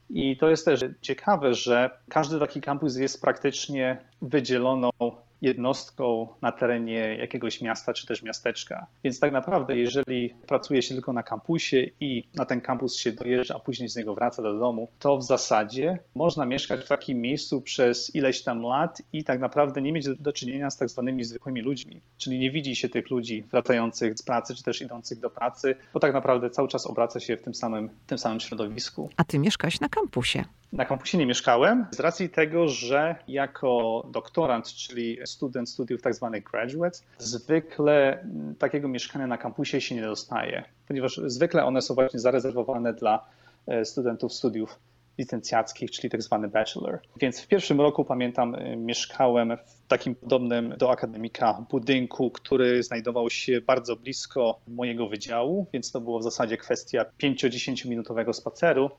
I 0.10 0.38
to 0.38 0.50
jest 0.50 0.66
też 0.66 0.86
ciekawe, 1.02 1.54
że 1.54 1.90
każdy 2.10 2.40
taki 2.40 2.62
kampus 2.62 2.96
jest 2.96 3.22
praktycznie 3.22 3.98
wydzieloną 4.22 4.90
jednostką 5.42 6.28
na 6.42 6.52
terenie 6.52 7.16
jakiegoś 7.20 7.62
miasta 7.62 7.94
czy 7.94 8.08
też 8.08 8.24
miasteczka. 8.24 8.88
Więc 9.04 9.20
tak 9.20 9.32
naprawdę, 9.32 9.78
jeżeli 9.78 10.34
pracuje 10.48 10.82
się 10.82 10.94
tylko 10.94 11.14
na 11.14 11.24
kampusie 11.24 11.90
i 12.00 12.24
na 12.36 12.46
ten 12.46 12.62
kampus 12.62 12.98
się 12.98 13.12
dojeżdża, 13.12 13.56
a 13.56 13.60
później 13.60 13.90
z 13.90 13.96
niego 13.96 14.16
wraca 14.16 14.42
do 14.42 14.60
domu, 14.60 14.88
to 15.00 15.18
w 15.18 15.24
zasadzie 15.24 16.00
można 16.16 16.46
mieszkać 16.46 16.86
w 16.86 16.88
takim 16.88 17.22
miejscu 17.22 17.62
przez 17.62 18.16
ileś 18.16 18.44
tam 18.44 18.62
lat 18.62 19.02
i 19.14 19.24
tak 19.24 19.40
naprawdę 19.40 19.82
nie 19.82 19.92
mieć 19.92 20.06
do 20.20 20.34
czynienia 20.34 20.70
z 20.70 20.78
tak 20.78 20.90
zwanymi 20.90 21.24
zwykłymi 21.24 21.62
ludźmi. 21.62 22.02
Czyli 22.18 22.40
nie 22.40 22.52
widzi 22.52 22.76
się 22.76 22.90
tych 22.90 23.10
ludzi 23.10 23.44
wracających 23.52 24.18
z 24.18 24.24
pracy 24.24 24.56
czy 24.56 24.64
też 24.64 24.82
idących 24.82 25.20
do 25.20 25.30
pracy, 25.30 25.76
bo 25.94 26.00
tak 26.00 26.14
naprawdę 26.14 26.50
cały 26.50 26.68
czas 26.68 26.88
obraca 26.88 27.20
się 27.20 27.38
w 27.38 27.42
tym 27.42 27.54
samym, 27.54 27.90
tym 28.08 28.18
samym 28.18 28.40
środowisku. 28.40 29.10
A 29.18 29.24
ty 29.24 29.40
mieszkasz 29.40 29.80
na 29.80 29.90
kampusie. 29.90 30.44
Na 30.76 30.86
kampusie 30.86 31.18
nie 31.18 31.26
mieszkałem 31.26 31.86
z 31.92 32.00
racji 32.00 32.30
tego, 32.30 32.68
że 32.68 33.16
jako 33.28 34.04
doktorant, 34.12 34.68
czyli 34.68 35.18
student 35.26 35.70
studiów 35.70 36.02
tak 36.02 36.16
zwanych 36.16 36.44
graduates, 36.44 37.04
zwykle 37.18 38.26
takiego 38.60 38.88
mieszkania 38.88 39.28
na 39.28 39.38
kampusie 39.38 39.82
się 39.82 39.96
nie 39.96 40.02
dostaje, 40.02 40.64
ponieważ 40.88 41.22
zwykle 41.26 41.66
one 41.66 41.82
są 41.82 41.96
właśnie 41.96 42.20
zarezerwowane 42.20 42.94
dla 42.94 43.26
e, 43.68 43.86
studentów 43.86 44.34
studiów 44.34 44.80
licencjackich, 45.18 45.92
czyli 45.92 46.10
tak 46.10 46.22
zwany 46.22 46.48
bachelor. 46.48 47.00
Więc 47.18 47.42
w 47.42 47.48
pierwszym 47.48 47.82
roku 47.82 48.06
pamiętam, 48.06 48.56
e, 48.56 48.76
mieszkałem 48.76 49.58
w 49.66 49.88
takim 49.88 50.16
podobnym 50.16 50.74
do 50.78 50.92
akademika 50.92 51.66
budynku, 51.70 52.32
który 52.32 52.84
znajdował 52.84 53.30
się 53.30 53.62
bardzo 53.62 53.96
blisko 53.96 54.60
mojego 54.68 55.08
wydziału, 55.08 55.68
więc 55.74 55.92
to 55.92 56.02
było 56.02 56.20
w 56.20 56.24
zasadzie 56.24 56.58
kwestia 56.58 57.06
5-10 57.24 57.90
minutowego 57.90 58.34
spaceru 58.34 58.92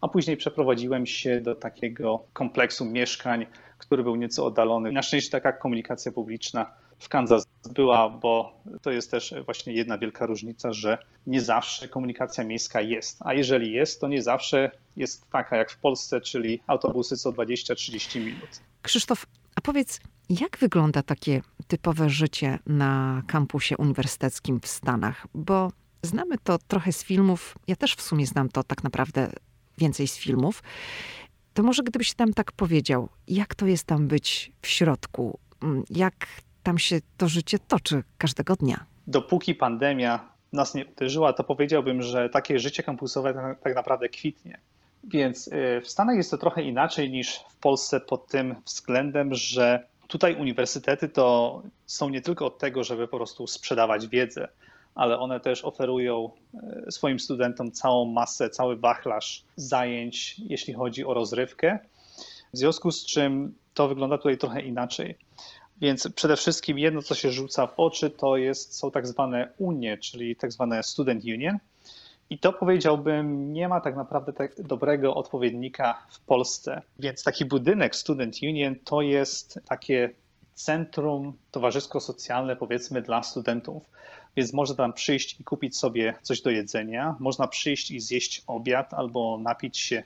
a 0.00 0.08
później 0.08 0.36
przeprowadziłem 0.36 1.06
się 1.06 1.40
do 1.40 1.54
takiego 1.54 2.24
kompleksu 2.32 2.84
mieszkań, 2.84 3.46
który 3.78 4.02
był 4.02 4.16
nieco 4.16 4.46
oddalony. 4.46 4.92
Na 4.92 5.02
szczęście 5.02 5.30
taka 5.30 5.52
komunikacja 5.52 6.12
publiczna 6.12 6.66
w 6.98 7.08
Kansas 7.08 7.46
była, 7.74 8.10
bo 8.10 8.60
to 8.82 8.90
jest 8.90 9.10
też 9.10 9.34
właśnie 9.44 9.72
jedna 9.72 9.98
wielka 9.98 10.26
różnica, 10.26 10.72
że 10.72 10.98
nie 11.26 11.40
zawsze 11.40 11.88
komunikacja 11.88 12.44
miejska 12.44 12.80
jest, 12.80 13.18
a 13.20 13.34
jeżeli 13.34 13.72
jest, 13.72 14.00
to 14.00 14.08
nie 14.08 14.22
zawsze 14.22 14.70
jest 14.96 15.30
taka 15.30 15.56
jak 15.56 15.70
w 15.70 15.78
Polsce, 15.78 16.20
czyli 16.20 16.60
autobusy 16.66 17.16
co 17.16 17.32
20-30 17.32 18.24
minut. 18.24 18.50
Krzysztof, 18.82 19.26
a 19.56 19.60
powiedz, 19.60 20.00
jak 20.30 20.58
wygląda 20.58 21.02
takie 21.02 21.42
typowe 21.66 22.10
życie 22.10 22.58
na 22.66 23.22
kampusie 23.26 23.76
uniwersyteckim 23.76 24.60
w 24.60 24.66
Stanach? 24.66 25.26
Bo 25.34 25.72
znamy 26.02 26.38
to 26.38 26.58
trochę 26.58 26.92
z 26.92 27.04
filmów, 27.04 27.54
ja 27.66 27.76
też 27.76 27.94
w 27.94 28.02
sumie 28.02 28.26
znam 28.26 28.48
to 28.48 28.62
tak 28.64 28.84
naprawdę 28.84 29.30
więcej 29.78 30.08
z 30.08 30.16
filmów. 30.16 30.62
To 31.54 31.62
może 31.62 31.82
gdybyś 31.82 32.14
tam 32.14 32.34
tak 32.34 32.52
powiedział, 32.52 33.08
jak 33.28 33.54
to 33.54 33.66
jest 33.66 33.84
tam 33.84 34.08
być 34.08 34.52
w 34.62 34.66
środku? 34.66 35.38
Mm, 35.62 35.84
jak 35.90 36.26
tam 36.62 36.78
się 36.78 37.00
to 37.16 37.28
życie 37.28 37.58
toczy 37.58 38.02
każdego 38.18 38.56
dnia? 38.56 38.86
Dopóki 39.06 39.54
pandemia 39.54 40.28
nas 40.52 40.74
nie 40.74 40.86
uderzyła, 40.86 41.32
to 41.32 41.44
powiedziałbym, 41.44 42.02
że 42.02 42.28
takie 42.28 42.58
życie 42.58 42.82
kampusowe 42.82 43.34
tak, 43.34 43.60
tak 43.60 43.74
naprawdę 43.74 44.08
kwitnie. 44.08 44.58
Więc 45.04 45.48
y, 45.48 45.80
w 45.84 45.88
Stanach 45.88 46.16
jest 46.16 46.30
to 46.30 46.38
trochę 46.38 46.62
inaczej 46.62 47.10
niż 47.10 47.36
w 47.48 47.56
Polsce 47.56 48.00
pod 48.00 48.26
tym 48.26 48.54
względem, 48.64 49.34
że 49.34 49.84
tutaj 50.08 50.34
uniwersytety 50.34 51.08
to 51.08 51.62
są 51.86 52.08
nie 52.08 52.20
tylko 52.20 52.46
od 52.46 52.58
tego, 52.58 52.84
żeby 52.84 53.08
po 53.08 53.16
prostu 53.16 53.46
sprzedawać 53.46 54.06
wiedzę, 54.08 54.48
ale 54.98 55.18
one 55.18 55.40
też 55.40 55.64
oferują 55.64 56.30
e, 56.86 56.92
swoim 56.92 57.20
studentom 57.20 57.72
całą 57.72 58.04
masę, 58.04 58.50
cały 58.50 58.76
wachlarz 58.76 59.44
zajęć, 59.56 60.36
jeśli 60.38 60.74
chodzi 60.74 61.04
o 61.04 61.14
rozrywkę. 61.14 61.78
W 62.52 62.58
związku 62.58 62.90
z 62.90 63.06
czym 63.06 63.54
to 63.74 63.88
wygląda 63.88 64.18
tutaj 64.18 64.38
trochę 64.38 64.60
inaczej. 64.60 65.18
Więc 65.80 66.08
przede 66.14 66.36
wszystkim 66.36 66.78
jedno, 66.78 67.02
co 67.02 67.14
się 67.14 67.30
rzuca 67.32 67.66
w 67.66 67.80
oczy, 67.80 68.10
to 68.10 68.36
jest, 68.36 68.76
są 68.76 68.90
tak 68.90 69.06
zwane 69.06 69.52
unie, 69.58 69.98
czyli 69.98 70.36
tak 70.36 70.52
zwane 70.52 70.82
student 70.82 71.24
union. 71.24 71.58
I 72.30 72.38
to 72.38 72.52
powiedziałbym, 72.52 73.52
nie 73.52 73.68
ma 73.68 73.80
tak 73.80 73.96
naprawdę 73.96 74.32
tak 74.32 74.62
dobrego 74.62 75.14
odpowiednika 75.14 76.06
w 76.10 76.20
Polsce. 76.20 76.82
Więc 76.98 77.24
taki 77.24 77.44
budynek 77.44 77.96
Student 77.96 78.36
Union 78.42 78.76
to 78.84 79.00
jest 79.00 79.60
takie 79.68 80.10
centrum 80.54 81.32
towarzysko-socjalne, 81.52 82.56
powiedzmy, 82.56 83.02
dla 83.02 83.22
studentów 83.22 83.82
więc 84.36 84.52
można 84.52 84.76
tam 84.76 84.92
przyjść 84.92 85.40
i 85.40 85.44
kupić 85.44 85.76
sobie 85.76 86.14
coś 86.22 86.40
do 86.40 86.50
jedzenia, 86.50 87.16
można 87.18 87.48
przyjść 87.48 87.90
i 87.90 88.00
zjeść 88.00 88.42
obiad 88.46 88.94
albo 88.94 89.38
napić 89.38 89.78
się 89.78 90.02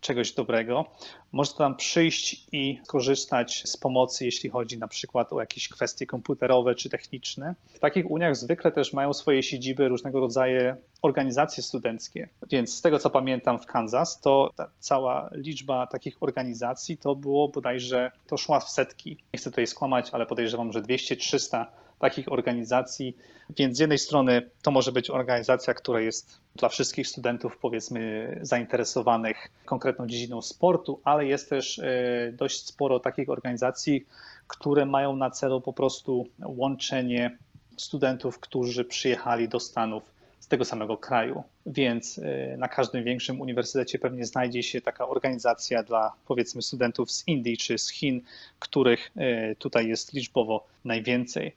czegoś 0.00 0.32
dobrego. 0.32 0.84
Można 1.32 1.58
tam 1.58 1.76
przyjść 1.76 2.46
i 2.52 2.80
skorzystać 2.84 3.62
z 3.66 3.76
pomocy, 3.76 4.24
jeśli 4.24 4.50
chodzi 4.50 4.78
na 4.78 4.88
przykład 4.88 5.32
o 5.32 5.40
jakieś 5.40 5.68
kwestie 5.68 6.06
komputerowe 6.06 6.74
czy 6.74 6.90
techniczne. 6.90 7.54
W 7.74 7.78
takich 7.78 8.10
uniach 8.10 8.36
zwykle 8.36 8.72
też 8.72 8.92
mają 8.92 9.12
swoje 9.12 9.42
siedziby 9.42 9.88
różnego 9.88 10.20
rodzaju 10.20 10.74
organizacje 11.02 11.62
studenckie. 11.62 12.28
Więc 12.50 12.74
z 12.74 12.82
tego 12.82 12.98
co 12.98 13.10
pamiętam 13.10 13.58
w 13.58 13.66
Kansas, 13.66 14.20
to 14.20 14.50
cała 14.78 15.30
liczba 15.32 15.86
takich 15.86 16.22
organizacji 16.22 16.96
to 16.96 17.14
było 17.14 17.48
bodajże, 17.48 18.10
to 18.26 18.36
szła 18.36 18.60
w 18.60 18.70
setki. 18.70 19.16
Nie 19.32 19.38
chcę 19.38 19.50
tutaj 19.50 19.66
skłamać, 19.66 20.10
ale 20.12 20.26
podejrzewam, 20.26 20.72
że 20.72 20.82
200-300 20.82 21.66
takich 22.00 22.32
organizacji. 22.32 23.16
Więc 23.56 23.76
z 23.76 23.80
jednej 23.80 23.98
strony 23.98 24.50
to 24.62 24.70
może 24.70 24.92
być 24.92 25.10
organizacja, 25.10 25.74
która 25.74 26.00
jest 26.00 26.40
dla 26.56 26.68
wszystkich 26.68 27.08
studentów, 27.08 27.58
powiedzmy, 27.58 28.38
zainteresowanych 28.42 29.50
konkretną 29.64 30.06
dziedziną 30.06 30.42
sportu, 30.42 31.00
ale 31.04 31.26
jest 31.26 31.50
też 31.50 31.78
e, 31.78 32.32
dość 32.32 32.66
sporo 32.66 33.00
takich 33.00 33.30
organizacji, 33.30 34.06
które 34.46 34.86
mają 34.86 35.16
na 35.16 35.30
celu 35.30 35.60
po 35.60 35.72
prostu 35.72 36.26
łączenie 36.44 37.38
studentów, 37.76 38.40
którzy 38.40 38.84
przyjechali 38.84 39.48
do 39.48 39.60
Stanów 39.60 40.02
z 40.40 40.48
tego 40.48 40.64
samego 40.64 40.96
kraju. 40.96 41.42
Więc 41.66 42.18
e, 42.18 42.56
na 42.56 42.68
każdym 42.68 43.04
większym 43.04 43.40
uniwersytecie 43.40 43.98
pewnie 43.98 44.24
znajdzie 44.24 44.62
się 44.62 44.80
taka 44.80 45.08
organizacja 45.08 45.82
dla 45.82 46.12
powiedzmy 46.26 46.62
studentów 46.62 47.12
z 47.12 47.28
Indii 47.28 47.56
czy 47.56 47.78
z 47.78 47.90
Chin, 47.90 48.20
których 48.58 49.10
e, 49.16 49.54
tutaj 49.54 49.88
jest 49.88 50.12
liczbowo 50.12 50.66
najwięcej. 50.84 51.52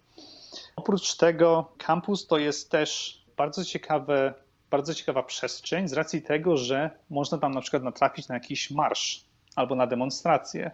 Oprócz 0.76 1.18
tego 1.18 1.72
kampus 1.78 2.28
to 2.28 2.38
jest 2.38 2.72
też 2.72 3.22
bardzo 3.38 3.66
ciekawe, 3.66 4.34
bardzo 4.70 4.94
ciekawa 4.94 5.24
przestrzeń 5.24 5.88
z 5.88 5.94
racji 5.94 6.22
tego, 6.22 6.58
że 6.58 6.90
można 7.10 7.38
tam 7.38 7.52
na 7.52 7.62
przykład 7.62 7.84
natrafić 7.84 8.28
na 8.28 8.36
jakiś 8.36 8.72
marsz 8.72 9.26
albo 9.56 9.76
na 9.76 9.88
demonstrację. 9.88 10.72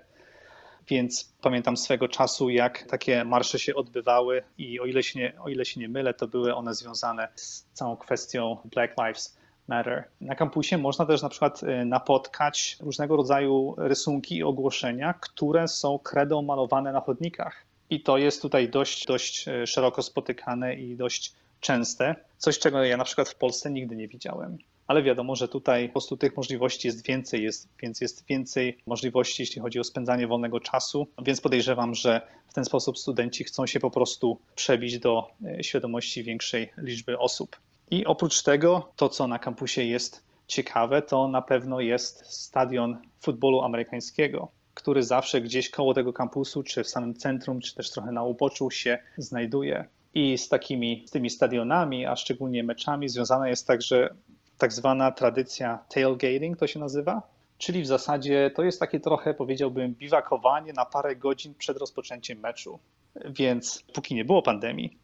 Więc 0.88 1.34
pamiętam 1.42 1.78
swego 1.78 2.08
czasu, 2.08 2.50
jak 2.50 2.84
takie 2.84 3.26
marsze 3.26 3.60
się 3.60 3.76
odbywały 3.76 4.44
i 4.58 4.80
o 4.80 4.86
ile 4.86 5.04
się 5.04 5.20
nie, 5.20 5.34
o 5.42 5.50
ile 5.50 5.66
się 5.66 5.80
nie 5.80 5.90
mylę, 5.90 6.14
to 6.14 6.28
były 6.28 6.56
one 6.56 6.74
związane 6.74 7.28
z 7.36 7.66
całą 7.74 7.98
kwestią 7.98 8.58
Black 8.66 8.94
Lives 8.98 9.38
Matter. 9.68 10.08
Na 10.22 10.36
kampusie 10.36 10.78
można 10.78 11.06
też 11.06 11.22
na 11.22 11.30
przykład 11.30 11.64
y, 11.64 11.86
napotkać 11.86 12.78
różnego 12.80 13.16
rodzaju 13.16 13.76
rysunki 13.78 14.38
i 14.38 14.44
ogłoszenia, 14.44 15.14
które 15.14 15.68
są 15.68 16.00
kredą 16.00 16.42
malowane 16.42 16.92
na 16.92 17.02
chodnikach. 17.02 17.69
I 17.90 18.02
to 18.02 18.18
jest 18.18 18.42
tutaj 18.42 18.70
dość, 18.70 19.06
dość 19.06 19.48
y, 19.48 19.68
szeroko 19.68 20.04
spotykane 20.04 20.76
i 20.76 20.96
dość 20.96 21.34
częste. 21.60 22.16
Coś, 22.38 22.60
czego 22.60 22.84
ja 22.84 22.98
na 22.98 23.04
przykład 23.04 23.30
w 23.30 23.36
Polsce 23.36 23.72
nigdy 23.72 23.96
nie 23.96 24.08
widziałem. 24.08 24.58
Ale 24.88 25.04
wiadomo, 25.04 25.36
że 25.36 25.48
tutaj 25.48 25.88
po 25.88 25.92
prostu 25.92 26.18
tych 26.18 26.38
możliwości 26.38 26.88
jest 26.88 27.08
więcej, 27.08 27.44
jest, 27.44 27.70
więc 27.82 28.02
jest 28.02 28.26
więcej 28.26 28.78
możliwości, 28.86 29.42
jeśli 29.42 29.62
chodzi 29.62 29.80
o 29.80 29.84
spędzanie 29.84 30.28
wolnego 30.28 30.60
czasu. 30.60 31.08
Więc 31.22 31.42
podejrzewam, 31.42 31.96
że 31.96 32.22
w 32.50 32.54
ten 32.54 32.66
sposób 32.66 32.98
studenci 32.98 33.44
chcą 33.44 33.68
się 33.68 33.80
po 33.80 33.92
prostu 33.92 34.40
przebić 34.56 35.00
do 35.00 35.32
y, 35.60 35.64
świadomości 35.64 36.24
większej 36.24 36.70
liczby 36.78 37.20
osób. 37.20 37.58
I 37.92 38.06
oprócz 38.06 38.44
tego, 38.44 38.92
to 38.96 39.10
co 39.10 39.28
na 39.28 39.40
kampusie 39.40 39.84
jest 39.84 40.24
ciekawe, 40.48 41.02
to 41.02 41.28
na 41.28 41.42
pewno 41.42 41.80
jest 41.80 42.26
stadion 42.26 42.98
futbolu 43.20 43.62
amerykańskiego, 43.62 44.52
który 44.80 45.04
zawsze 45.04 45.42
gdzieś 45.42 45.70
koło 45.70 45.94
tego 45.94 46.14
kampusu, 46.14 46.64
czy 46.64 46.84
w 46.84 46.90
samym 46.90 47.14
centrum, 47.14 47.62
czy 47.62 47.76
też 47.76 47.92
trochę 47.92 48.12
na 48.12 48.24
uboczu 48.24 48.72
się 48.72 48.98
znajduje. 49.18 49.86
I 50.14 50.38
z 50.38 50.50
takimi 50.50 51.04
z 51.08 51.12
tymi 51.12 51.30
stadionami, 51.30 52.06
a 52.06 52.16
szczególnie 52.16 52.64
meczami, 52.64 53.10
związana 53.10 53.50
jest 53.50 53.68
także 53.68 54.16
tak 54.58 54.74
zwana 54.74 55.12
tradycja 55.12 55.80
tailgating, 55.90 56.58
to 56.58 56.68
się 56.68 56.80
nazywa, 56.80 57.22
czyli 57.58 57.82
w 57.82 57.88
zasadzie 57.88 58.52
to 58.56 58.64
jest 58.64 58.80
takie 58.80 59.00
trochę, 59.00 59.34
powiedziałbym, 59.34 59.96
biwakowanie 59.96 60.74
na 60.74 60.86
parę 60.86 61.16
godzin 61.16 61.56
przed 61.56 61.78
rozpoczęciem 61.78 62.40
meczu. 62.40 62.80
Więc 63.26 63.84
póki 63.94 64.16
nie 64.16 64.26
było 64.26 64.42
pandemii, 64.42 64.98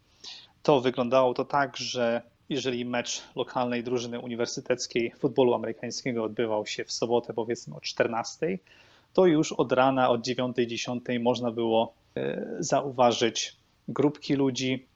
to 0.62 0.80
wyglądało 0.80 1.34
to 1.34 1.44
tak, 1.44 1.76
że 1.76 2.22
jeżeli 2.48 2.84
mecz 2.84 3.22
lokalnej 3.34 3.84
drużyny 3.84 4.20
uniwersyteckiej 4.20 5.12
futbolu 5.18 5.54
amerykańskiego 5.54 6.24
odbywał 6.24 6.66
się 6.66 6.84
w 6.84 6.92
sobotę 6.92 7.34
powiedzmy 7.34 7.76
o 7.76 7.80
14, 7.80 8.58
to 9.16 9.26
już 9.26 9.52
od 9.52 9.72
rana, 9.72 10.08
od 10.10 10.20
9-10 10.26 11.20
można 11.20 11.50
było 11.50 11.94
e, 12.16 12.46
zauważyć 12.58 13.56
grupki 13.88 14.34
ludzi, 14.34 14.86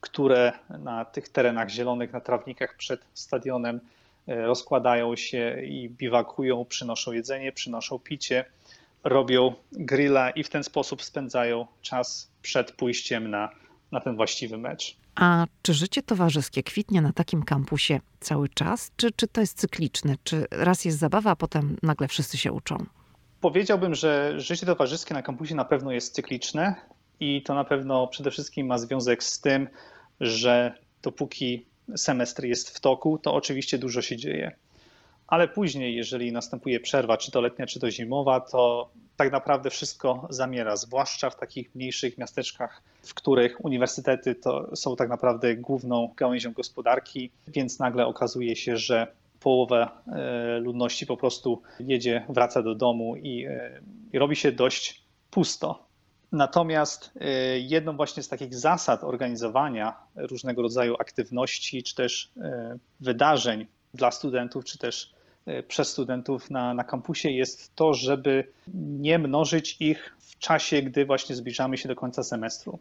które 0.00 0.52
na 0.78 1.04
tych 1.04 1.28
terenach 1.28 1.70
zielonych, 1.70 2.12
na 2.12 2.20
trawnikach 2.20 2.76
przed 2.76 3.00
stadionem 3.14 3.80
e, 4.26 4.46
rozkładają 4.46 5.16
się 5.16 5.62
i 5.64 5.90
biwakują, 5.90 6.64
przynoszą 6.64 7.12
jedzenie, 7.12 7.52
przynoszą 7.52 7.98
picie, 7.98 8.44
robią 9.04 9.54
grilla 9.72 10.30
i 10.30 10.44
w 10.44 10.48
ten 10.48 10.64
sposób 10.64 11.02
spędzają 11.02 11.66
czas 11.82 12.30
przed 12.42 12.72
pójściem 12.72 13.30
na, 13.30 13.50
na 13.92 14.00
ten 14.00 14.16
właściwy 14.16 14.58
mecz. 14.58 14.96
A 15.14 15.46
czy 15.62 15.74
życie 15.74 16.02
towarzyskie 16.02 16.62
kwitnie 16.62 17.02
na 17.02 17.12
takim 17.12 17.42
kampusie 17.42 18.00
cały 18.20 18.48
czas, 18.48 18.90
czy, 18.96 19.10
czy 19.16 19.28
to 19.28 19.40
jest 19.40 19.58
cykliczne? 19.58 20.14
Czy 20.24 20.46
raz 20.50 20.84
jest 20.84 20.98
zabawa, 20.98 21.30
a 21.30 21.36
potem 21.36 21.76
nagle 21.82 22.08
wszyscy 22.08 22.38
się 22.38 22.52
uczą? 22.52 22.86
Powiedziałbym, 23.46 23.94
że 23.94 24.40
życie 24.40 24.66
towarzyskie 24.66 25.14
na 25.14 25.22
kampusie 25.22 25.54
na 25.54 25.64
pewno 25.64 25.92
jest 25.92 26.14
cykliczne 26.14 26.74
i 27.20 27.42
to 27.42 27.54
na 27.54 27.64
pewno 27.64 28.06
przede 28.06 28.30
wszystkim 28.30 28.66
ma 28.66 28.78
związek 28.78 29.24
z 29.24 29.40
tym, 29.40 29.68
że 30.20 30.74
dopóki 31.02 31.66
semestr 31.96 32.44
jest 32.44 32.76
w 32.76 32.80
toku, 32.80 33.18
to 33.18 33.34
oczywiście 33.34 33.78
dużo 33.78 34.02
się 34.02 34.16
dzieje. 34.16 34.52
Ale 35.26 35.48
później, 35.48 35.96
jeżeli 35.96 36.32
następuje 36.32 36.80
przerwa, 36.80 37.16
czy 37.16 37.30
to 37.30 37.40
letnia, 37.40 37.66
czy 37.66 37.80
to 37.80 37.90
zimowa, 37.90 38.40
to 38.40 38.90
tak 39.16 39.32
naprawdę 39.32 39.70
wszystko 39.70 40.26
zamiera, 40.30 40.76
zwłaszcza 40.76 41.30
w 41.30 41.36
takich 41.36 41.74
mniejszych 41.74 42.18
miasteczkach, 42.18 42.82
w 43.02 43.14
których 43.14 43.64
uniwersytety 43.64 44.34
to 44.34 44.76
są 44.76 44.96
tak 44.96 45.08
naprawdę 45.08 45.56
główną 45.56 46.12
gałęzią 46.16 46.52
gospodarki, 46.52 47.30
więc 47.48 47.78
nagle 47.78 48.06
okazuje 48.06 48.56
się, 48.56 48.76
że 48.76 49.06
połowa 49.40 50.02
e, 50.06 50.58
ludności 50.60 51.06
po 51.06 51.16
prostu 51.16 51.62
jedzie, 51.80 52.24
wraca 52.28 52.62
do 52.62 52.74
domu 52.74 53.16
i, 53.16 53.44
e, 53.44 53.80
robi 54.14 54.36
się 54.36 54.52
dość 54.52 55.02
pusto. 55.30 55.86
Natomiast 56.32 57.10
e, 57.20 57.58
jedną 57.58 57.96
właśnie 57.96 58.22
z 58.22 58.28
takich 58.28 58.54
zasad 58.54 59.04
organizowania 59.04 59.96
różnego 60.16 60.62
rodzaju 60.62 60.94
aktywności 60.98 61.82
czy 61.82 61.94
też 61.94 62.32
wydarzeń 63.00 63.66
dla 63.94 64.10
studentów, 64.10 64.64
czy 64.64 64.78
też 64.78 65.14
przez 65.68 65.88
studentów 65.88 66.50
na, 66.50 66.74
na 66.74 66.84
kampusie 66.84 67.30
jest 67.30 67.74
to, 67.74 67.94
żeby 67.94 68.52
nie 68.74 69.18
mnożyć 69.18 69.76
ich 69.80 70.16
w 70.18 70.38
czasie, 70.38 70.82
gdy 70.82 71.06
właśnie 71.06 71.34
zbliżamy 71.34 71.78
się 71.78 71.88
do 71.88 71.96
końca 71.96 72.22
semestru. 72.22 72.78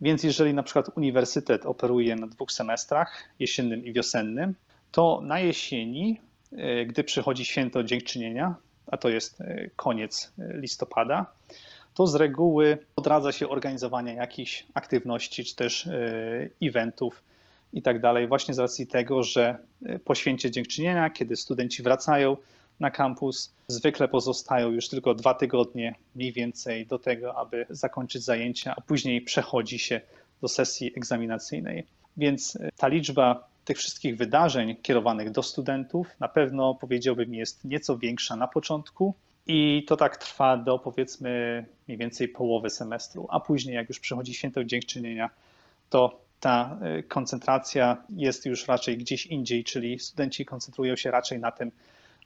Więc 0.00 0.22
jeżeli 0.22 0.54
na 0.54 0.62
przykład 0.62 0.96
uniwersytet 0.96 1.66
operuje 1.66 2.16
na 2.16 2.26
dwóch 2.26 2.52
semestrach, 2.52 3.28
jesiennym 3.38 3.84
i 3.84 3.92
wiosennym, 3.92 4.54
to 4.92 5.20
na 5.22 5.40
jesieni, 5.40 6.20
e, 6.52 6.86
gdy 6.86 7.04
przychodzi 7.04 7.44
święto 7.44 7.84
dziękczynienia, 7.84 8.54
a 8.86 8.96
to 8.96 9.08
jest 9.08 9.40
e, 9.40 9.70
koniec 9.76 10.32
listopada, 10.38 11.26
to 11.94 12.06
z 12.06 12.14
reguły 12.14 12.78
odradza 12.96 13.32
się 13.32 13.48
organizowania 13.48 14.12
jakichś 14.12 14.66
aktywności 14.74 15.44
czy 15.44 15.56
też 15.56 15.88
eventów 16.62 17.22
i 17.72 17.82
tak 17.82 18.00
dalej, 18.00 18.28
właśnie 18.28 18.54
z 18.54 18.58
racji 18.58 18.86
tego, 18.86 19.22
że 19.22 19.58
e, 19.86 19.98
po 19.98 20.14
święcie 20.14 20.50
dziękczynienia, 20.50 21.10
kiedy 21.10 21.36
studenci 21.36 21.82
wracają 21.82 22.36
na 22.80 22.90
kampus, 22.90 23.52
zwykle 23.68 24.08
pozostają 24.08 24.70
już 24.70 24.88
tylko 24.88 25.14
dwa 25.14 25.34
tygodnie 25.34 25.94
mniej 26.14 26.32
więcej 26.32 26.86
do 26.86 26.98
tego, 26.98 27.36
aby 27.36 27.66
zakończyć 27.70 28.24
zajęcia, 28.24 28.74
a 28.76 28.80
później 28.80 29.20
przechodzi 29.20 29.78
się 29.78 30.00
do 30.40 30.48
sesji 30.48 30.92
egzaminacyjnej. 30.96 31.86
Więc 32.16 32.56
e, 32.56 32.68
ta 32.76 32.88
liczba 32.88 33.48
tych 33.68 33.78
wszystkich 33.78 34.16
wydarzeń 34.16 34.76
kierowanych 34.82 35.30
do 35.30 35.42
studentów 35.42 36.06
na 36.20 36.28
pewno 36.28 36.74
powiedziałbym 36.74 37.34
jest 37.34 37.64
nieco 37.64 37.98
większa 37.98 38.36
na 38.36 38.48
początku, 38.48 39.14
i 39.46 39.84
to 39.88 39.96
tak 39.96 40.16
trwa 40.16 40.56
do 40.56 40.78
powiedzmy 40.78 41.64
mniej 41.88 41.98
więcej 41.98 42.28
połowy 42.28 42.70
semestru, 42.70 43.26
a 43.30 43.40
później, 43.40 43.74
jak 43.74 43.88
już 43.88 44.00
przychodzi 44.00 44.34
święto 44.34 44.64
dziękczynienia, 44.64 45.30
to 45.90 46.20
ta 46.40 46.78
y, 46.98 47.02
koncentracja 47.02 48.04
jest 48.10 48.46
już 48.46 48.68
raczej 48.68 48.98
gdzieś 48.98 49.26
indziej, 49.26 49.64
czyli 49.64 49.98
studenci 49.98 50.44
koncentrują 50.44 50.96
się 50.96 51.10
raczej 51.10 51.38
na 51.38 51.52
tym, 51.52 51.70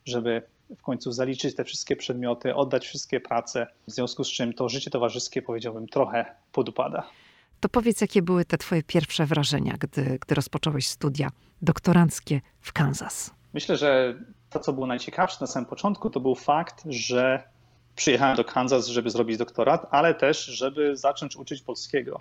żeby 0.04 0.42
w 0.78 0.82
końcu 0.82 1.12
zaliczyć 1.12 1.56
te 1.56 1.64
wszystkie 1.64 1.96
przedmioty, 1.96 2.54
oddać 2.54 2.86
wszystkie 2.86 3.20
prace, 3.20 3.66
w 3.86 3.90
związku 3.90 4.24
z 4.24 4.28
czym 4.28 4.52
to 4.52 4.68
życie 4.68 4.90
towarzyskie, 4.90 5.42
powiedziałbym, 5.42 5.86
trochę 5.86 6.34
podupada. 6.52 7.08
To 7.62 7.68
powiedz, 7.68 8.00
jakie 8.00 8.22
były 8.22 8.44
te 8.44 8.58
twoje 8.58 8.82
pierwsze 8.82 9.26
wrażenia, 9.26 9.76
gdy, 9.80 10.18
gdy 10.20 10.34
rozpocząłeś 10.34 10.88
studia 10.88 11.30
doktoranckie 11.62 12.40
w 12.60 12.72
Kansas? 12.72 13.30
Myślę, 13.54 13.76
że 13.76 14.14
to, 14.50 14.60
co 14.60 14.72
było 14.72 14.86
najciekawsze 14.86 15.36
na 15.40 15.46
samym 15.46 15.68
początku, 15.68 16.10
to 16.10 16.20
był 16.20 16.34
fakt, 16.34 16.82
że 16.86 17.42
przyjechałem 17.96 18.36
do 18.36 18.44
Kansas, 18.44 18.86
żeby 18.86 19.10
zrobić 19.10 19.38
doktorat, 19.38 19.86
ale 19.90 20.14
też, 20.14 20.44
żeby 20.44 20.96
zacząć 20.96 21.36
uczyć 21.36 21.62
polskiego 21.62 22.20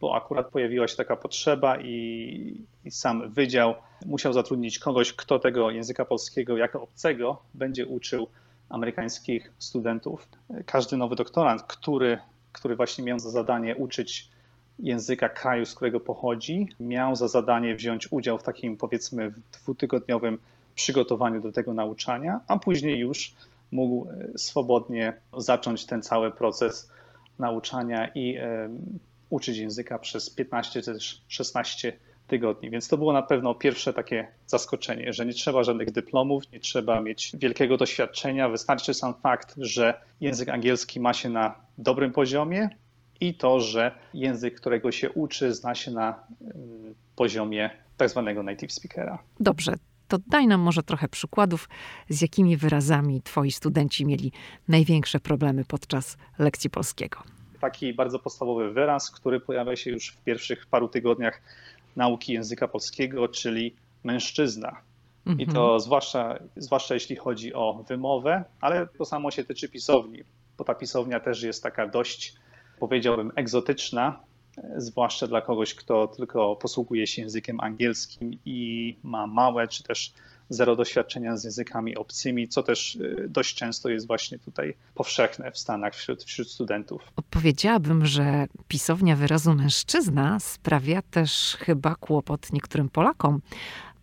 bo 0.00 0.16
akurat 0.16 0.48
pojawiła 0.48 0.88
się 0.88 0.96
taka 0.96 1.16
potrzeba 1.16 1.80
i, 1.80 2.64
i, 2.84 2.90
sam 2.90 3.30
wydział 3.30 3.74
musiał 4.06 4.32
zatrudnić 4.32 4.78
kogoś, 4.78 5.12
kto 5.12 5.38
tego 5.38 5.70
języka 5.70 6.04
polskiego 6.04 6.56
jako 6.56 6.82
obcego 6.82 7.42
będzie 7.54 7.86
uczył 7.86 8.28
amerykańskich 8.68 9.52
studentów. 9.58 10.28
Każdy 10.66 10.96
nowy 10.96 11.16
doktorant, 11.16 11.62
który, 11.62 12.18
który 12.52 12.76
właśnie 12.76 13.04
miał 13.04 13.18
za 13.18 13.30
zadanie 13.30 13.76
uczyć 13.76 14.33
języka 14.78 15.28
kraju, 15.28 15.66
z 15.66 15.74
którego 15.74 16.00
pochodzi, 16.00 16.68
miał 16.80 17.16
za 17.16 17.28
zadanie 17.28 17.74
wziąć 17.74 18.12
udział 18.12 18.38
w 18.38 18.42
takim 18.42 18.76
powiedzmy 18.76 19.32
dwutygodniowym 19.52 20.38
przygotowaniu 20.74 21.40
do 21.40 21.52
tego 21.52 21.74
nauczania, 21.74 22.40
a 22.48 22.58
później 22.58 22.98
już 22.98 23.34
mógł 23.72 24.06
swobodnie 24.36 25.12
zacząć 25.36 25.86
ten 25.86 26.02
cały 26.02 26.30
proces 26.30 26.90
nauczania 27.38 28.10
i 28.14 28.38
uczyć 29.30 29.56
języka 29.56 29.98
przez 29.98 30.30
15 30.30 30.82
czy 30.82 30.92
też 30.92 31.22
16 31.28 31.92
tygodni. 32.28 32.70
Więc 32.70 32.88
to 32.88 32.98
było 32.98 33.12
na 33.12 33.22
pewno 33.22 33.54
pierwsze 33.54 33.92
takie 33.92 34.28
zaskoczenie, 34.46 35.12
że 35.12 35.26
nie 35.26 35.32
trzeba 35.32 35.64
żadnych 35.64 35.90
dyplomów, 35.90 36.52
nie 36.52 36.60
trzeba 36.60 37.00
mieć 37.00 37.32
wielkiego 37.38 37.76
doświadczenia. 37.76 38.48
Wystarczy 38.48 38.94
sam 38.94 39.14
fakt, 39.14 39.54
że 39.56 40.00
język 40.20 40.48
angielski 40.48 41.00
ma 41.00 41.12
się 41.12 41.28
na 41.28 41.54
dobrym 41.78 42.12
poziomie 42.12 42.68
i 43.28 43.34
to, 43.34 43.60
że 43.60 43.92
język, 44.14 44.60
którego 44.60 44.92
się 44.92 45.10
uczy, 45.10 45.54
zna 45.54 45.74
się 45.74 45.90
na 45.90 46.14
mm, 46.40 46.94
poziomie 47.16 47.70
tak 47.96 48.10
zwanego 48.10 48.42
native 48.42 48.72
speakera. 48.72 49.18
Dobrze. 49.40 49.74
To 50.08 50.18
daj 50.26 50.46
nam 50.46 50.60
może 50.60 50.82
trochę 50.82 51.08
przykładów, 51.08 51.68
z 52.08 52.22
jakimi 52.22 52.56
wyrazami 52.56 53.22
twoi 53.22 53.50
studenci 53.50 54.06
mieli 54.06 54.32
największe 54.68 55.20
problemy 55.20 55.64
podczas 55.64 56.16
lekcji 56.38 56.70
polskiego 56.70 57.22
taki 57.64 57.94
bardzo 57.94 58.18
podstawowy 58.18 58.72
wyraz, 58.72 59.10
który 59.10 59.40
pojawia 59.40 59.76
się 59.76 59.90
już 59.90 60.08
w 60.08 60.24
pierwszych 60.24 60.66
paru 60.66 60.88
tygodniach 60.88 61.42
nauki 61.96 62.32
języka 62.32 62.68
polskiego, 62.68 63.28
czyli 63.28 63.74
mężczyzna. 64.04 64.76
Mhm. 65.26 65.40
I 65.40 65.52
to 65.54 65.80
zwłaszcza, 65.80 66.38
zwłaszcza 66.56 66.94
jeśli 66.94 67.16
chodzi 67.16 67.54
o 67.54 67.84
wymowę, 67.88 68.44
ale 68.60 68.86
to 68.86 69.04
samo 69.04 69.30
się 69.30 69.44
tyczy 69.44 69.68
pisowni, 69.68 70.22
bo 70.58 70.64
ta 70.64 70.74
pisownia 70.74 71.20
też 71.20 71.42
jest 71.42 71.62
taka 71.62 71.86
dość, 71.86 72.34
powiedziałbym, 72.88 73.32
egzotyczna 73.36 74.20
zwłaszcza 74.76 75.26
dla 75.26 75.40
kogoś, 75.40 75.74
kto 75.74 76.06
tylko 76.06 76.56
posługuje 76.56 77.06
się 77.06 77.22
językiem 77.22 77.60
angielskim 77.60 78.38
i 78.44 78.96
ma 79.02 79.26
małe 79.26 79.68
czy 79.68 79.82
też 79.82 80.12
zero 80.48 80.76
doświadczenia 80.76 81.36
z 81.36 81.44
językami 81.44 81.96
obcymi, 81.96 82.48
co 82.48 82.62
też 82.62 82.96
y, 82.96 83.26
dość 83.28 83.54
często 83.54 83.88
jest 83.88 84.06
właśnie 84.06 84.38
tutaj 84.38 84.74
powszechne 84.94 85.50
w 85.50 85.58
Stanach 85.58 85.94
wśród, 85.94 86.24
wśród 86.24 86.50
studentów. 86.50 87.02
Powiedziałabym, 87.30 88.06
że 88.06 88.46
pisownia 88.68 89.16
wyrazu 89.16 89.54
mężczyzna 89.54 90.40
sprawia 90.40 91.02
też 91.02 91.56
chyba 91.60 91.94
kłopot 91.94 92.52
niektórym 92.52 92.88
Polakom, 92.88 93.40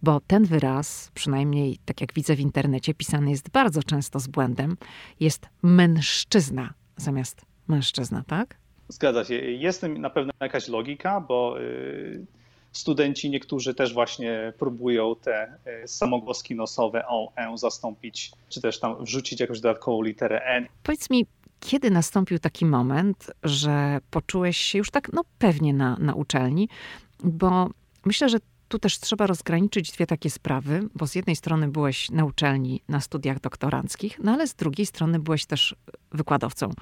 bo 0.04 0.20
ten 0.28 0.46
wyraz, 0.46 1.12
przynajmniej 1.14 1.78
tak 1.86 2.02
jak 2.02 2.14
widzę 2.14 2.36
w 2.36 2.40
internecie, 2.40 2.94
pisany 2.94 3.32
jest 3.32 3.50
bardzo 3.50 3.84
często 3.84 4.20
z 4.20 4.28
błędem, 4.28 4.78
jest 5.20 5.50
mężczyzna 5.64 6.74
zamiast 6.98 7.42
mężczyzna, 7.68 8.24
tak? 8.28 8.61
Zgadza 8.92 9.26
się. 9.26 9.36
Jest 9.36 9.84
na 9.84 10.10
pewno 10.10 10.34
jakaś 10.42 10.68
logika, 10.68 11.22
bo 11.22 11.62
y, 11.62 12.26
studenci 12.72 13.30
niektórzy 13.30 13.74
też 13.74 13.94
właśnie 13.94 14.54
próbują 14.60 15.16
te 15.16 15.58
y, 15.84 15.88
samogłoski 15.88 16.56
nosowe 16.56 17.08
o, 17.08 17.34
e 17.36 17.58
zastąpić, 17.58 18.32
czy 18.50 18.62
też 18.62 18.80
tam 18.80 19.06
wrzucić 19.06 19.40
jakąś 19.40 19.60
dodatkową 19.60 20.02
literę 20.02 20.42
n. 20.42 20.68
Powiedz 20.84 21.10
mi, 21.10 21.26
kiedy 21.60 21.92
nastąpił 21.92 22.40
taki 22.40 22.66
moment, 22.66 23.32
że 23.44 24.00
poczułeś 24.12 24.58
się 24.58 24.78
już 24.78 24.92
tak 24.92 25.14
no 25.14 25.22
pewnie 25.40 25.74
na, 25.74 25.98
na 26.00 26.14
uczelni, 26.14 26.70
bo 27.24 27.70
myślę, 28.06 28.30
że 28.30 28.38
tu 28.68 28.80
też 28.80 29.00
trzeba 29.00 29.28
rozgraniczyć 29.28 29.92
dwie 29.92 30.08
takie 30.08 30.30
sprawy, 30.30 30.90
bo 30.96 31.08
z 31.08 31.16
jednej 31.16 31.36
strony 31.36 31.68
byłeś 31.68 32.10
na 32.10 32.26
uczelni 32.26 32.82
na 32.88 33.02
studiach 33.02 33.40
doktoranckich, 33.40 34.20
no 34.24 34.32
ale 34.32 34.48
z 34.48 34.54
drugiej 34.54 34.86
strony 34.86 35.20
byłeś 35.20 35.46
też 35.46 35.76
wykładowcą. 36.12 36.74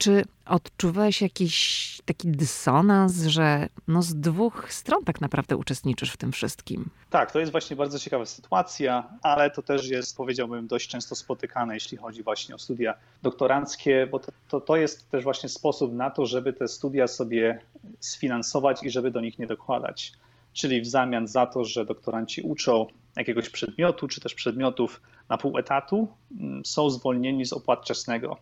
Czy 0.00 0.24
odczuwałeś 0.46 1.22
jakiś 1.22 2.00
taki 2.04 2.28
dysonans, 2.28 3.22
że 3.22 3.68
no 3.88 4.02
z 4.02 4.14
dwóch 4.14 4.72
stron 4.72 5.04
tak 5.04 5.20
naprawdę 5.20 5.56
uczestniczysz 5.56 6.12
w 6.12 6.16
tym 6.16 6.32
wszystkim? 6.32 6.90
Tak, 7.10 7.32
to 7.32 7.40
jest 7.40 7.52
właśnie 7.52 7.76
bardzo 7.76 7.98
ciekawa 7.98 8.26
sytuacja, 8.26 9.08
ale 9.22 9.50
to 9.50 9.62
też 9.62 9.88
jest, 9.88 10.16
powiedziałbym, 10.16 10.66
dość 10.66 10.88
często 10.88 11.14
spotykane, 11.14 11.74
jeśli 11.74 11.98
chodzi 11.98 12.22
właśnie 12.22 12.54
o 12.54 12.58
studia 12.58 12.94
doktoranckie, 13.22 14.08
bo 14.10 14.18
to, 14.18 14.32
to, 14.48 14.60
to 14.60 14.76
jest 14.76 15.10
też 15.10 15.24
właśnie 15.24 15.48
sposób 15.48 15.92
na 15.92 16.10
to, 16.10 16.26
żeby 16.26 16.52
te 16.52 16.68
studia 16.68 17.08
sobie 17.08 17.60
sfinansować 18.00 18.82
i 18.82 18.90
żeby 18.90 19.10
do 19.10 19.20
nich 19.20 19.38
nie 19.38 19.46
dokładać. 19.46 20.12
Czyli 20.52 20.80
w 20.80 20.86
zamian 20.86 21.26
za 21.26 21.46
to, 21.46 21.64
że 21.64 21.84
doktoranci 21.84 22.42
uczą 22.42 22.86
jakiegoś 23.16 23.50
przedmiotu, 23.50 24.08
czy 24.08 24.20
też 24.20 24.34
przedmiotów 24.34 25.00
na 25.28 25.38
pół 25.38 25.58
etatu, 25.58 26.08
mm, 26.40 26.64
są 26.64 26.90
zwolnieni 26.90 27.46
z 27.46 27.52
opłat 27.52 27.84
czesnego 27.84 28.36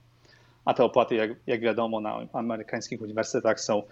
a 0.69 0.75
te 0.75 0.85
opłaty, 0.85 1.15
jak, 1.15 1.31
jak 1.47 1.61
wiadomo, 1.61 2.01
na 2.01 2.27
amerykańskich 2.33 3.03
uniwersytetach 3.03 3.61
są 3.61 3.83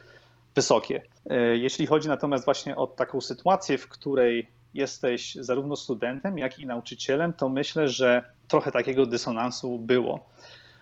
wysokie. 0.54 1.02
E, 1.30 1.56
jeśli 1.56 1.86
chodzi 1.86 2.08
natomiast 2.08 2.44
właśnie 2.44 2.76
o 2.76 2.86
taką 2.86 3.20
sytuację, 3.20 3.78
w 3.78 3.88
której 3.88 4.46
jesteś 4.74 5.34
zarówno 5.34 5.76
studentem, 5.76 6.38
jak 6.38 6.58
i 6.58 6.66
nauczycielem, 6.66 7.32
to 7.32 7.48
myślę, 7.48 7.88
że 7.88 8.24
trochę 8.48 8.72
takiego 8.72 9.06
dysonansu 9.06 9.78
było. 9.78 10.26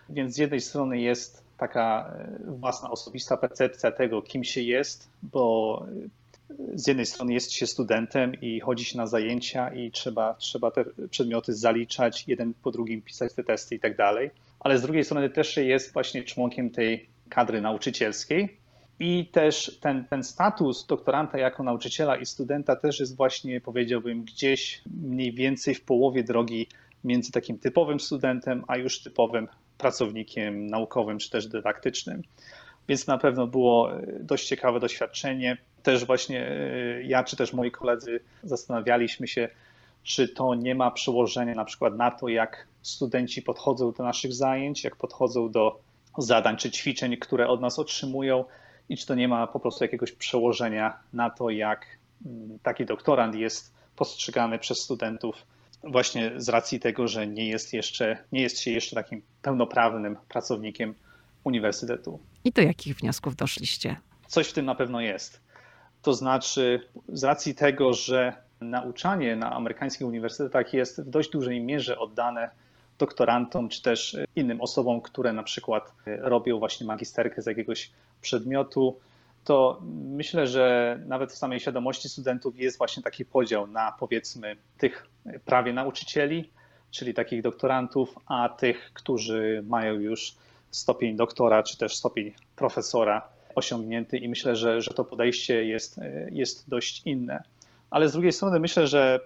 Więc 0.09 0.35
z 0.35 0.39
jednej 0.39 0.61
strony 0.61 1.01
jest 1.01 1.45
taka 1.59 2.15
e, 2.19 2.39
własna 2.47 2.91
osobista 2.91 3.37
percepcja 3.37 3.93
tego, 3.93 4.23
kim 4.23 4.45
się 4.45 4.61
jest, 4.61 5.09
bo 5.23 5.83
z 6.75 6.87
jednej 6.87 7.07
strony 7.07 7.35
jest 7.35 7.53
się 7.53 7.67
studentem 7.67 8.35
i 8.41 8.61
chodzi 8.61 8.85
się 8.85 8.99
na 8.99 9.07
zajęcia 9.07 9.75
i 9.75 9.91
trzeba, 9.91 10.35
trzeba 10.35 10.71
te 10.71 10.85
przedmioty 11.11 11.55
zaliczać, 11.55 12.25
jeden 12.29 12.55
po 12.63 12.71
drugim 12.71 13.03
pisać 13.03 13.33
te 13.33 13.45
testy 13.45 13.75
i 13.75 13.81
tak 13.81 13.97
dalej, 13.97 14.31
ale 14.65 14.79
z 14.79 14.83
drugiej 14.83 15.05
strony 15.05 15.31
też 15.31 15.57
jest 15.57 15.93
właśnie 15.93 16.23
członkiem 16.23 16.71
tej 16.71 17.09
kadry 17.29 17.61
nauczycielskiej 17.61 18.57
i 18.99 19.27
też 19.33 19.79
ten, 19.81 20.05
ten 20.05 20.25
status 20.25 20.87
doktoranta 20.87 21.39
jako 21.39 21.63
nauczyciela 21.63 22.17
i 22.17 22.27
studenta 22.27 22.77
też 22.77 23.01
jest 23.01 23.17
właśnie, 23.17 23.61
powiedziałbym, 23.61 24.25
gdzieś 24.25 24.83
mniej 25.03 25.33
więcej 25.33 25.75
w 25.75 25.85
połowie 25.85 26.25
drogi 26.25 26.67
między 27.05 27.33
takim 27.33 27.59
typowym 27.59 28.01
studentem, 28.01 28.65
a 28.69 28.77
już 28.77 29.03
typowym 29.03 29.49
pracownikiem 29.79 30.67
naukowym 30.67 31.19
czy 31.19 31.31
też 31.31 31.47
dydaktycznym. 31.47 32.23
Więc 32.89 33.07
na 33.07 33.19
pewno 33.19 33.47
było 33.47 33.91
dość 34.21 34.47
ciekawe 34.47 34.81
doświadczenie 34.81 35.57
też 35.83 36.05
właśnie 36.05 36.49
e, 36.49 37.03
ja 37.03 37.25
czy 37.25 37.37
też 37.37 37.53
moi 37.53 37.71
koledzy 37.71 38.21
zastanawialiśmy 38.43 39.29
się, 39.29 39.49
czy 40.05 40.29
to 40.29 40.55
nie 40.55 40.75
ma 40.75 40.91
przełożenia 40.91 41.55
na 41.55 41.65
przykład 41.65 41.97
na 41.97 42.11
to, 42.11 42.29
jak 42.29 42.67
studenci 42.83 43.43
podchodzą 43.43 43.93
do 43.93 44.03
naszych 44.03 44.33
zajęć, 44.33 44.85
jak 44.85 44.97
podchodzą 44.97 45.51
do 45.51 45.81
zadań 46.19 46.57
czy 46.57 46.71
ćwiczeń, 46.71 47.17
które 47.17 47.49
od 47.49 47.61
nas 47.61 47.79
otrzymują 47.79 48.45
i 48.89 48.97
czy 48.97 49.07
to 49.07 49.15
nie 49.15 49.29
ma 49.29 49.47
po 49.47 49.61
prostu 49.61 49.85
jakiegoś 49.85 50.13
przełożenia 50.13 50.99
na 51.13 51.31
to, 51.31 51.51
jak 51.51 51.87
mm, 52.27 52.59
taki 52.63 52.87
doktorant 52.87 53.35
jest 53.35 53.75
postrzegany 53.97 54.59
przez 54.59 54.79
studentów 54.79 55.47
właśnie 55.91 56.33
z 56.37 56.49
racji 56.49 56.81
tego, 56.81 57.09
że 57.09 57.27
nie 57.27 57.49
jest 57.49 57.73
jeszcze, 57.73 58.19
nie 58.33 58.43
jest 58.43 58.61
się 58.61 58.71
jeszcze 58.71 58.97
takim 58.97 59.23
pełnoprawnym 59.43 60.17
pracownikiem 60.29 60.95
uniwersytetu. 61.45 62.21
I 62.45 62.53
do 62.53 62.63
jakich 62.63 62.97
wniosków 62.97 63.37
doszliście? 63.37 63.97
Coś 64.27 64.49
w 64.49 64.53
tym 64.53 64.67
na 64.67 64.75
pewno 64.75 65.01
jest. 65.01 65.41
To 66.03 66.15
znaczy, 66.15 66.89
z 67.09 67.25
racji 67.25 67.55
tego, 67.55 67.95
że 67.95 68.44
nauczanie 68.71 69.37
na 69.37 69.53
amerykańskich 69.53 70.07
uniwersytetach 70.07 70.75
jest 70.75 71.03
w 71.03 71.11
dość 71.11 71.31
dużej 71.31 71.61
mierze 71.61 71.99
oddane 71.99 72.51
doktorantom, 72.99 73.69
czy 73.69 73.83
też 73.83 74.17
innym 74.37 74.61
osobom, 74.61 75.01
które 75.01 75.33
na 75.33 75.43
przykład 75.43 75.93
robią 76.07 76.59
właśnie 76.59 76.87
magisterkę 76.87 77.43
z 77.43 77.47
jakiegoś 77.47 77.91
przedmiotu, 78.21 78.99
to 79.45 79.81
myślę, 80.05 80.47
że 80.47 80.99
nawet 81.07 81.33
w 81.33 81.39
samej 81.39 81.61
świadomości 81.61 82.09
studentów 82.09 82.59
jest 82.59 82.79
właśnie 82.79 83.03
taki 83.03 83.25
podział 83.25 83.67
na 83.67 83.93
powiedzmy 83.99 84.57
tych 84.79 85.07
prawie 85.45 85.73
nauczycieli, 85.73 86.51
czyli 86.91 87.15
takich 87.15 87.43
doktorantów, 87.43 88.19
a 88.27 88.49
tych, 88.49 88.91
którzy 88.95 89.65
mają 89.67 89.95
już 89.95 90.35
stopień 90.71 91.17
doktora, 91.17 91.63
czy 91.63 91.79
też 91.79 91.97
stopień 91.97 92.33
profesora 92.57 93.29
osiągnięty 93.55 94.19
i 94.19 94.29
myślę, 94.29 94.57
że, 94.57 94.83
że 94.83 94.95
to 94.95 95.05
podejście 95.05 95.65
jest, 95.65 96.01
jest 96.31 96.69
dość 96.69 97.03
inne. 97.05 97.43
Ale 97.95 98.09
z 98.09 98.13
drugiej 98.13 98.33
strony 98.33 98.61
myślę, 98.61 98.87
że 98.87 99.21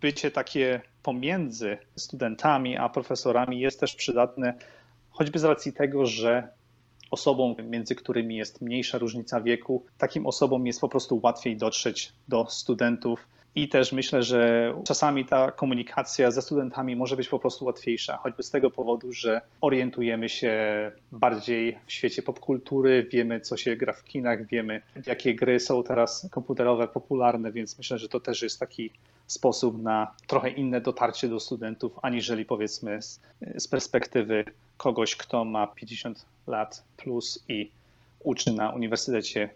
bycie 0.00 0.30
takie 0.30 0.80
pomiędzy 1.02 1.78
studentami 1.96 2.76
a 2.76 2.88
profesorami 2.88 3.60
jest 3.60 3.80
też 3.80 3.94
przydatne, 3.94 4.54
choćby 5.10 5.38
z 5.38 5.44
racji 5.44 5.72
tego, 5.72 6.06
że 6.06 6.48
osobom, 7.10 7.54
między 7.62 7.94
którymi 7.94 8.36
jest 8.36 8.60
mniejsza 8.60 8.98
różnica 8.98 9.40
wieku, 9.40 9.84
takim 9.98 10.26
osobom 10.26 10.66
jest 10.66 10.80
po 10.80 10.88
prostu 10.88 11.20
łatwiej 11.22 11.56
dotrzeć 11.56 12.12
do 12.28 12.46
studentów 12.48 13.28
i 13.54 13.68
też 13.68 13.92
myślę, 13.92 14.22
że 14.22 14.74
czasami 14.84 15.24
ta 15.24 15.50
komunikacja 15.50 16.30
ze 16.30 16.42
studentami 16.42 16.96
może 16.96 17.16
być 17.16 17.28
po 17.28 17.38
prostu 17.38 17.64
łatwiejsza, 17.64 18.16
choćby 18.16 18.42
z 18.42 18.50
tego 18.50 18.70
powodu, 18.70 19.12
że 19.12 19.40
orientujemy 19.60 20.28
się 20.28 20.52
bardziej 21.12 21.78
w 21.86 21.92
świecie 21.92 22.22
popkultury, 22.22 23.06
wiemy 23.12 23.40
co 23.40 23.56
się 23.56 23.76
gra 23.76 23.92
w 23.92 24.04
kinach, 24.04 24.46
wiemy 24.46 24.82
jakie 25.06 25.34
gry 25.34 25.60
są 25.60 25.82
teraz 25.82 26.28
komputerowe 26.30 26.88
popularne, 26.88 27.52
więc 27.52 27.78
myślę, 27.78 27.98
że 27.98 28.08
to 28.08 28.20
też 28.20 28.42
jest 28.42 28.60
taki 28.60 28.90
sposób 29.26 29.82
na 29.82 30.14
trochę 30.26 30.50
inne 30.50 30.80
dotarcie 30.80 31.28
do 31.28 31.40
studentów, 31.40 31.92
aniżeli 32.02 32.44
powiedzmy 32.44 33.02
z, 33.02 33.20
z 33.56 33.68
perspektywy 33.68 34.44
kogoś, 34.76 35.16
kto 35.16 35.44
ma 35.44 35.66
50 35.66 36.24
lat 36.46 36.84
plus 36.96 37.44
i 37.48 37.70
uczy 38.20 38.52
na 38.52 38.70
uniwersytecie 38.70 39.50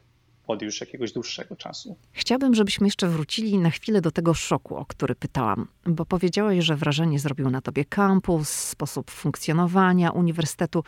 od 0.47 0.63
już 0.63 0.81
jakiegoś 0.81 1.13
dłuższego 1.13 1.57
czasu. 1.57 1.97
Chciałabym, 2.13 2.55
żebyśmy 2.55 2.87
jeszcze 2.87 3.09
wrócili 3.09 3.59
na 3.59 3.71
chwilę 3.71 4.01
do 4.01 4.11
tego 4.11 4.35
szoku, 4.35 4.77
o 4.77 4.85
który 4.85 5.15
pytałam, 5.15 5.69
bo 5.87 6.05
powiedziałeś, 6.05 6.65
że 6.65 6.77
wrażenie 6.77 7.19
zrobił 7.19 7.51
na 7.51 7.61
tobie 7.61 7.85
kampus, 7.85 8.49
sposób 8.49 9.11
funkcjonowania 9.11 10.11
uniwersytetu, 10.11 10.85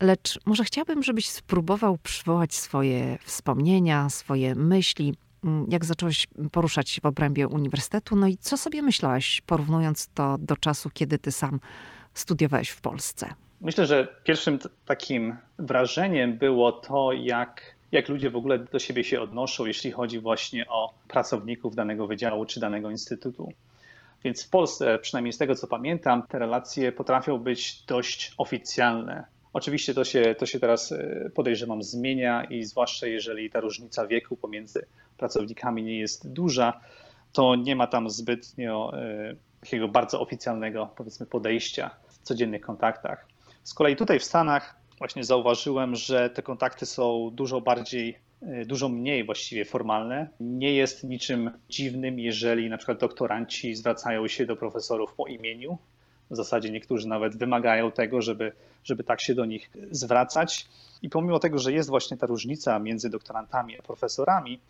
lecz 0.00 0.38
może 0.46 0.64
chciałabym, 0.64 1.02
żebyś 1.02 1.28
spróbował 1.28 1.98
przywołać 1.98 2.54
swoje 2.54 3.18
wspomnienia, 3.24 4.10
swoje 4.10 4.54
myśli, 4.54 5.14
mm, 5.44 5.66
jak 5.70 5.84
zacząłeś 5.84 6.26
poruszać 6.52 6.90
się 6.90 7.00
w 7.00 7.06
obrębie 7.06 7.48
uniwersytetu, 7.48 8.16
no 8.16 8.26
i 8.26 8.36
co 8.36 8.56
sobie 8.56 8.82
myślałeś, 8.82 9.40
porównując 9.46 10.08
to 10.14 10.38
do 10.38 10.56
czasu, 10.56 10.90
kiedy 10.94 11.18
ty 11.18 11.32
sam 11.32 11.60
studiowałeś 12.14 12.68
w 12.68 12.80
Polsce? 12.80 13.34
Myślę, 13.60 13.86
że 13.86 14.08
pierwszym 14.24 14.58
takim 14.86 15.36
wrażeniem 15.58 16.38
było 16.38 16.72
to, 16.72 17.12
jak 17.12 17.79
jak 17.92 18.08
ludzie 18.08 18.30
w 18.30 18.36
ogóle 18.36 18.58
do 18.58 18.78
siebie 18.78 19.04
się 19.04 19.20
odnoszą, 19.20 19.66
jeśli 19.66 19.90
chodzi 19.90 20.20
właśnie 20.20 20.68
o 20.68 20.94
pracowników 21.08 21.74
danego 21.74 22.06
wydziału 22.06 22.46
czy 22.46 22.60
danego 22.60 22.90
instytutu. 22.90 23.52
Więc 24.24 24.44
w 24.44 24.50
Polsce, 24.50 24.98
przynajmniej 24.98 25.32
z 25.32 25.38
tego 25.38 25.54
co 25.54 25.66
pamiętam, 25.66 26.22
te 26.28 26.38
relacje 26.38 26.92
potrafią 26.92 27.38
być 27.38 27.82
dość 27.82 28.34
oficjalne. 28.38 29.24
Oczywiście 29.52 29.94
to 29.94 30.04
się, 30.04 30.34
to 30.38 30.46
się 30.46 30.60
teraz 30.60 30.92
e, 30.92 31.30
podejrzewam 31.34 31.82
zmienia 31.82 32.44
i 32.44 32.64
zwłaszcza 32.64 33.06
jeżeli 33.06 33.50
ta 33.50 33.60
różnica 33.60 34.06
wieku 34.06 34.36
pomiędzy 34.36 34.86
pracownikami 35.18 35.82
nie 35.82 35.98
jest 35.98 36.32
duża, 36.32 36.80
to 37.32 37.56
nie 37.56 37.76
ma 37.76 37.86
tam 37.86 38.10
zbytnio 38.10 38.92
e, 38.94 39.34
takiego 39.60 39.88
bardzo 39.88 40.20
oficjalnego 40.20 40.90
powiedzmy 40.96 41.26
podejścia 41.26 41.90
w 42.08 42.18
codziennych 42.18 42.60
kontaktach. 42.60 43.26
Z 43.62 43.74
kolei 43.74 43.96
tutaj 43.96 44.18
w 44.18 44.24
Stanach 44.24 44.79
właśnie 45.00 45.24
zauważyłem, 45.24 45.96
że 45.96 46.30
te 46.30 46.42
kontakty 46.42 46.86
są 46.86 47.30
dużo 47.32 47.60
bardziej 47.60 48.18
e, 48.42 48.64
dużo 48.64 48.88
mniej 48.88 49.24
właściwie 49.24 49.64
formalne. 49.64 50.28
Nie 50.40 50.74
jest 50.74 51.04
niczym 51.04 51.50
dziwnym, 51.68 52.18
jeżeli 52.18 52.68
na 52.68 52.76
przykład 52.76 52.98
doktoranci 52.98 53.74
zwracają 53.74 54.28
się 54.28 54.46
do 54.46 54.56
profesorów 54.56 55.14
po 55.14 55.26
imieniu. 55.26 55.78
W 56.30 56.36
zasadzie 56.36 56.70
niektórzy 56.70 57.08
nawet 57.08 57.36
wymagają 57.36 57.92
tego, 57.92 58.22
żeby, 58.22 58.52
żeby 58.84 59.04
tak 59.04 59.20
się 59.20 59.34
do 59.34 59.44
nich 59.44 59.70
zwracać. 59.90 60.68
I 61.02 61.08
pomimo 61.08 61.38
tego, 61.38 61.58
że 61.58 61.72
jest 61.72 61.88
właśnie 61.88 62.16
ta 62.16 62.26
różnica 62.26 62.78
między 62.78 63.10
doktorantami 63.10 63.78
a 63.78 63.82
profesorami, 63.82 64.60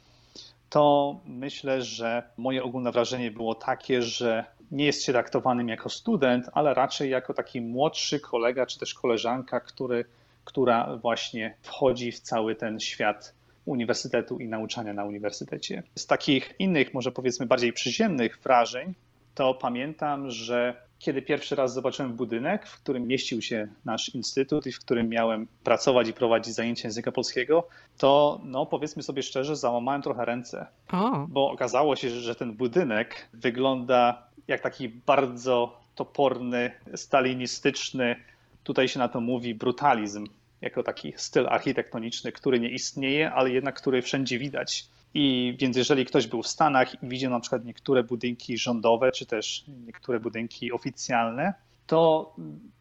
to 0.68 1.16
myślę, 1.26 1.82
że 1.82 2.22
moje 2.36 2.62
ogólne 2.62 2.92
wrażenie 2.92 3.30
było 3.30 3.54
takie, 3.54 4.02
że 4.02 4.44
nie 4.70 4.84
jest 4.84 5.04
się 5.04 5.12
traktowanym 5.12 5.68
jako 5.68 5.88
student, 5.88 6.46
ale 6.52 6.74
raczej 6.74 7.10
jako 7.10 7.34
taki 7.34 7.60
młodszy 7.60 8.20
kolega 8.20 8.66
czy 8.66 8.78
też 8.78 8.94
koleżanka, 8.94 9.60
który, 9.60 10.04
która 10.44 10.96
właśnie 10.96 11.54
wchodzi 11.62 12.12
w 12.12 12.20
cały 12.20 12.54
ten 12.54 12.80
świat 12.80 13.34
uniwersytetu 13.64 14.38
i 14.38 14.48
nauczania 14.48 14.92
na 14.92 15.04
uniwersytecie. 15.04 15.82
Z 15.94 16.06
takich 16.06 16.54
innych, 16.58 16.94
może 16.94 17.12
powiedzmy 17.12 17.46
bardziej 17.46 17.72
przyziemnych 17.72 18.40
wrażeń, 18.42 18.94
to 19.34 19.54
pamiętam, 19.54 20.30
że 20.30 20.82
kiedy 20.98 21.22
pierwszy 21.22 21.54
raz 21.56 21.72
zobaczyłem 21.74 22.12
budynek, 22.12 22.66
w 22.66 22.82
którym 22.82 23.06
mieścił 23.06 23.42
się 23.42 23.68
nasz 23.84 24.08
instytut 24.08 24.66
i 24.66 24.72
w 24.72 24.80
którym 24.80 25.08
miałem 25.08 25.46
pracować 25.64 26.08
i 26.08 26.12
prowadzić 26.12 26.54
zajęcia 26.54 26.88
języka 26.88 27.12
polskiego, 27.12 27.68
to 27.98 28.40
no, 28.44 28.66
powiedzmy 28.66 29.02
sobie 29.02 29.22
szczerze, 29.22 29.56
załamałem 29.56 30.02
trochę 30.02 30.24
ręce, 30.24 30.66
o. 30.92 31.26
bo 31.28 31.50
okazało 31.50 31.96
się, 31.96 32.10
że 32.10 32.34
ten 32.34 32.52
budynek 32.52 33.28
wygląda 33.32 34.26
jak 34.48 34.60
taki 34.60 34.88
bardzo 34.88 35.80
toporny, 35.94 36.70
stalinistyczny, 36.94 38.16
tutaj 38.64 38.88
się 38.88 38.98
na 38.98 39.08
to 39.08 39.20
mówi 39.20 39.54
brutalizm, 39.54 40.26
jako 40.60 40.82
taki 40.82 41.12
styl 41.16 41.46
architektoniczny, 41.48 42.32
który 42.32 42.60
nie 42.60 42.70
istnieje, 42.70 43.32
ale 43.32 43.50
jednak 43.50 43.74
który 43.74 44.02
wszędzie 44.02 44.38
widać. 44.38 44.86
I 45.14 45.56
więc 45.58 45.76
jeżeli 45.76 46.06
ktoś 46.06 46.26
był 46.26 46.42
w 46.42 46.46
Stanach 46.46 47.02
i 47.02 47.08
widział 47.08 47.30
na 47.30 47.40
przykład 47.40 47.64
niektóre 47.64 48.02
budynki 48.02 48.58
rządowe, 48.58 49.12
czy 49.12 49.26
też 49.26 49.64
niektóre 49.86 50.20
budynki 50.20 50.72
oficjalne, 50.72 51.54
to 51.86 52.34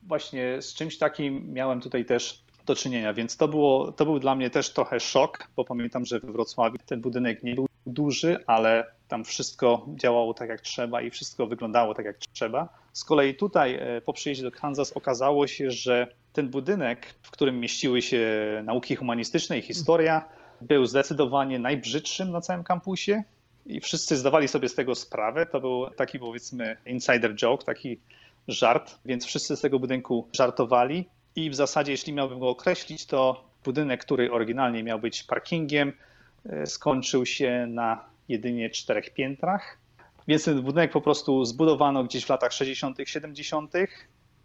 właśnie 0.03 0.61
z 0.61 0.73
czymś 0.73 0.97
takim 0.97 1.53
miałem 1.53 1.81
tutaj 1.81 2.05
też 2.05 2.43
do 2.65 2.75
czynienia, 2.75 3.13
więc 3.13 3.37
to, 3.37 3.47
było, 3.47 3.91
to 3.91 4.05
był 4.05 4.19
dla 4.19 4.35
mnie 4.35 4.49
też 4.49 4.73
trochę 4.73 4.99
szok, 4.99 5.47
bo 5.55 5.65
pamiętam, 5.65 6.05
że 6.05 6.19
we 6.19 6.31
Wrocławiu 6.31 6.77
ten 6.85 7.01
budynek 7.01 7.43
nie 7.43 7.55
był 7.55 7.67
duży, 7.85 8.37
ale 8.47 8.85
tam 9.09 9.23
wszystko 9.23 9.85
działało 9.95 10.33
tak 10.33 10.49
jak 10.49 10.61
trzeba 10.61 11.01
i 11.01 11.09
wszystko 11.09 11.47
wyglądało 11.47 11.93
tak 11.93 12.05
jak 12.05 12.17
trzeba. 12.17 12.69
Z 12.93 13.03
kolei 13.03 13.35
tutaj 13.35 13.75
e, 13.75 14.01
po 14.01 14.13
przyjeździe 14.13 14.43
do 14.43 14.51
Kansas 14.51 14.93
okazało 14.93 15.47
się, 15.47 15.71
że 15.71 16.07
ten 16.33 16.49
budynek, 16.49 17.13
w 17.21 17.31
którym 17.31 17.59
mieściły 17.59 18.01
się 18.01 18.27
nauki 18.63 18.95
humanistyczne 18.95 19.59
i 19.59 19.61
historia, 19.61 20.25
był 20.61 20.85
zdecydowanie 20.85 21.59
najbrzydszym 21.59 22.31
na 22.31 22.41
całym 22.41 22.63
kampusie 22.63 23.23
i 23.65 23.81
wszyscy 23.81 24.17
zdawali 24.17 24.47
sobie 24.47 24.69
z 24.69 24.75
tego 24.75 24.95
sprawę. 24.95 25.45
To 25.45 25.59
był 25.59 25.89
taki 25.89 26.19
powiedzmy 26.19 26.77
insider 26.85 27.35
joke, 27.35 27.65
taki 27.65 27.99
żart, 28.47 28.99
więc 29.05 29.25
wszyscy 29.25 29.55
z 29.55 29.61
tego 29.61 29.79
budynku 29.79 30.27
żartowali 30.33 31.09
i 31.35 31.49
w 31.49 31.55
zasadzie 31.55 31.91
jeśli 31.91 32.13
miałbym 32.13 32.39
go 32.39 32.49
określić, 32.49 33.05
to 33.05 33.43
budynek, 33.63 34.01
który 34.01 34.31
oryginalnie 34.31 34.83
miał 34.83 34.99
być 34.99 35.23
parkingiem, 35.23 35.93
e, 36.49 36.65
skończył 36.65 37.25
się 37.25 37.67
na 37.69 38.09
jedynie 38.29 38.69
czterech 38.69 39.13
piętrach. 39.13 39.77
Więc 40.27 40.43
ten 40.43 40.61
budynek 40.61 40.91
po 40.91 41.01
prostu 41.01 41.45
zbudowano 41.45 42.03
gdzieś 42.03 42.25
w 42.25 42.29
latach 42.29 42.53
60., 42.53 42.97
70. 43.05 43.73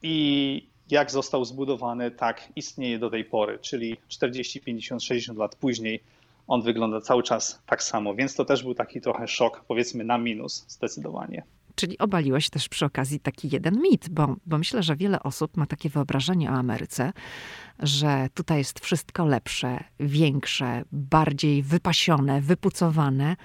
i 0.02 0.66
jak 0.90 1.10
został 1.10 1.44
zbudowany, 1.44 2.10
tak 2.10 2.48
istnieje 2.56 2.98
do 2.98 3.10
tej 3.10 3.24
pory, 3.24 3.58
czyli 3.58 3.96
40, 4.08 4.60
50, 4.60 5.02
60 5.02 5.38
lat 5.38 5.56
później 5.56 6.00
on 6.46 6.62
wygląda 6.62 7.00
cały 7.00 7.22
czas 7.22 7.62
tak 7.66 7.82
samo, 7.82 8.14
więc 8.14 8.34
to 8.34 8.44
też 8.44 8.62
był 8.62 8.74
taki 8.74 9.00
trochę 9.00 9.28
szok, 9.28 9.64
powiedzmy 9.68 10.04
na 10.04 10.18
minus 10.18 10.64
zdecydowanie. 10.68 11.42
Czyli 11.74 11.98
obaliłeś 11.98 12.50
też 12.50 12.68
przy 12.68 12.84
okazji 12.84 13.20
taki 13.20 13.48
jeden 13.52 13.82
mit, 13.82 14.08
bo, 14.08 14.36
bo 14.46 14.58
myślę, 14.58 14.82
że 14.82 14.96
wiele 14.96 15.22
osób 15.22 15.56
ma 15.56 15.66
takie 15.66 15.88
wyobrażenie 15.88 16.50
o 16.50 16.52
Ameryce, 16.52 17.12
że 17.78 18.28
tutaj 18.34 18.58
jest 18.58 18.80
wszystko 18.80 19.24
lepsze, 19.24 19.84
większe, 20.00 20.84
bardziej 20.92 21.62
wypasione, 21.62 22.40
wypucowane, 22.40 23.36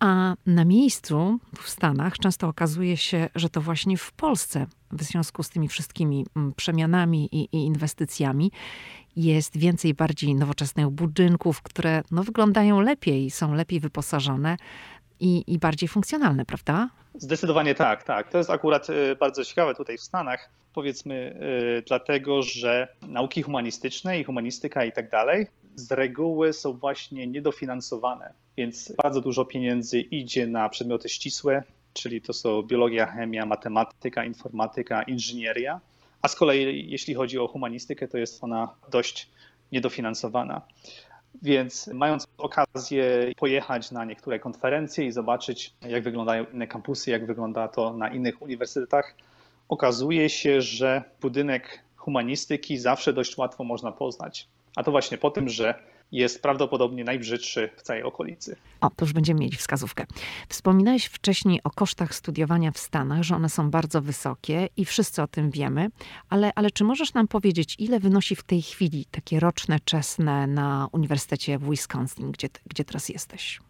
a 0.00 0.34
na 0.46 0.64
miejscu 0.64 1.38
w 1.62 1.68
Stanach 1.68 2.18
często 2.18 2.48
okazuje 2.48 2.96
się, 2.96 3.28
że 3.34 3.48
to 3.48 3.60
właśnie 3.60 3.96
w 3.96 4.12
Polsce, 4.12 4.66
w 4.92 5.02
związku 5.02 5.42
z 5.42 5.48
tymi 5.48 5.68
wszystkimi 5.68 6.26
mm, 6.36 6.52
przemianami 6.52 7.28
i, 7.32 7.56
i 7.56 7.64
inwestycjami, 7.64 8.52
jest 9.16 9.56
więcej 9.56 9.94
bardziej 9.94 10.34
nowoczesnych 10.34 10.88
budynków, 10.88 11.62
które 11.62 12.02
no, 12.10 12.22
wyglądają 12.22 12.80
lepiej, 12.80 13.30
są 13.30 13.54
lepiej 13.54 13.80
wyposażone 13.80 14.56
i, 15.20 15.44
i 15.46 15.58
bardziej 15.58 15.88
funkcjonalne, 15.88 16.44
prawda? 16.44 16.88
Zdecydowanie 17.14 17.74
tak, 17.74 18.02
tak. 18.02 18.30
To 18.30 18.38
jest 18.38 18.50
akurat 18.50 18.90
y, 18.90 19.16
bardzo 19.20 19.44
ciekawe 19.44 19.74
tutaj 19.74 19.98
w 19.98 20.02
Stanach, 20.02 20.50
powiedzmy, 20.74 21.40
y, 21.78 21.82
dlatego, 21.86 22.42
że 22.42 22.88
nauki 23.02 23.42
humanistyczne 23.42 24.20
i 24.20 24.24
humanistyka 24.24 24.84
i 24.84 24.92
tak 24.92 25.10
dalej 25.10 25.46
z 25.76 25.92
reguły 25.92 26.52
są 26.52 26.72
właśnie 26.72 27.26
niedofinansowane, 27.26 28.32
więc 28.56 28.92
bardzo 29.02 29.20
dużo 29.20 29.44
pieniędzy 29.44 30.00
idzie 30.00 30.46
na 30.46 30.68
przedmioty 30.68 31.08
ścisłe, 31.08 31.62
czyli 31.92 32.20
to 32.20 32.32
są 32.32 32.62
biologia, 32.62 33.06
chemia, 33.06 33.46
matematyka, 33.46 34.24
informatyka, 34.24 35.02
inżynieria, 35.02 35.80
a 36.22 36.28
z 36.28 36.34
kolei 36.34 36.90
jeśli 36.90 37.14
chodzi 37.14 37.38
o 37.38 37.48
humanistykę, 37.48 38.08
to 38.08 38.18
jest 38.18 38.44
ona 38.44 38.68
dość 38.90 39.28
niedofinansowana. 39.72 40.62
Więc 41.42 41.86
mając 41.86 42.26
okazję 42.38 43.32
pojechać 43.36 43.90
na 43.90 44.04
niektóre 44.04 44.38
konferencje 44.38 45.06
i 45.06 45.12
zobaczyć, 45.12 45.74
jak 45.82 46.02
wyglądają 46.02 46.44
inne 46.52 46.66
kampusy, 46.66 47.10
jak 47.10 47.26
wygląda 47.26 47.68
to 47.68 47.92
na 47.92 48.08
innych 48.08 48.42
uniwersytetach, 48.42 49.14
okazuje 49.68 50.30
się, 50.30 50.60
że 50.60 51.02
budynek 51.20 51.80
humanistyki 51.96 52.78
zawsze 52.78 53.12
dość 53.12 53.36
łatwo 53.38 53.64
można 53.64 53.92
poznać. 53.92 54.48
A 54.76 54.82
to 54.82 54.90
właśnie 54.90 55.18
po 55.18 55.30
tym, 55.30 55.48
że 55.48 55.74
jest 56.12 56.42
prawdopodobnie 56.42 57.04
najbrzydszy 57.04 57.70
w 57.76 57.82
całej 57.82 58.02
okolicy. 58.02 58.56
O, 58.80 58.90
to 58.90 59.04
już 59.04 59.12
będziemy 59.12 59.40
mieli 59.40 59.56
wskazówkę. 59.56 60.06
Wspominałeś 60.48 61.04
wcześniej 61.04 61.60
o 61.64 61.70
kosztach 61.70 62.14
studiowania 62.14 62.70
w 62.70 62.78
Stanach, 62.78 63.22
że 63.22 63.36
one 63.36 63.48
są 63.48 63.70
bardzo 63.70 64.02
wysokie 64.02 64.68
i 64.76 64.84
wszyscy 64.84 65.22
o 65.22 65.26
tym 65.26 65.50
wiemy, 65.50 65.88
ale, 66.28 66.52
ale 66.54 66.70
czy 66.70 66.84
możesz 66.84 67.14
nam 67.14 67.28
powiedzieć, 67.28 67.76
ile 67.78 68.00
wynosi 68.00 68.36
w 68.36 68.42
tej 68.42 68.62
chwili 68.62 69.04
takie 69.10 69.40
roczne 69.40 69.80
czesne 69.84 70.46
na 70.46 70.88
Uniwersytecie 70.92 71.58
w 71.58 71.70
Wisconsin, 71.70 72.32
gdzie, 72.32 72.48
gdzie 72.66 72.84
teraz 72.84 73.08
jesteś? 73.08 73.60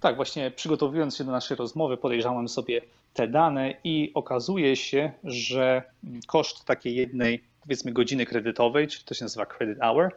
Tak, 0.00 0.16
właśnie 0.16 0.50
przygotowując 0.50 1.16
się 1.16 1.24
do 1.24 1.32
naszej 1.32 1.56
rozmowy, 1.56 1.96
podejrzałem 1.96 2.48
sobie 2.48 2.80
te 3.14 3.28
dane 3.28 3.74
i 3.84 4.10
okazuje 4.14 4.76
się, 4.76 5.12
że 5.24 5.82
koszt 6.26 6.64
takiej 6.64 6.96
jednej, 6.96 7.42
powiedzmy, 7.62 7.92
godziny 7.92 8.26
kredytowej, 8.26 8.88
czyli 8.88 9.04
to 9.04 9.14
się 9.14 9.24
nazywa 9.24 9.46
credit 9.46 9.78
hour, 9.78 10.10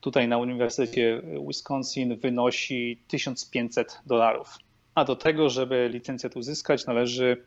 tutaj 0.00 0.28
na 0.28 0.38
Uniwersytecie 0.38 1.22
Wisconsin 1.48 2.16
wynosi 2.16 3.02
1500 3.08 4.00
dolarów. 4.06 4.58
A 4.94 5.04
do 5.04 5.16
tego, 5.16 5.50
żeby 5.50 5.90
licencję 5.92 6.30
uzyskać, 6.34 6.86
należy 6.86 7.44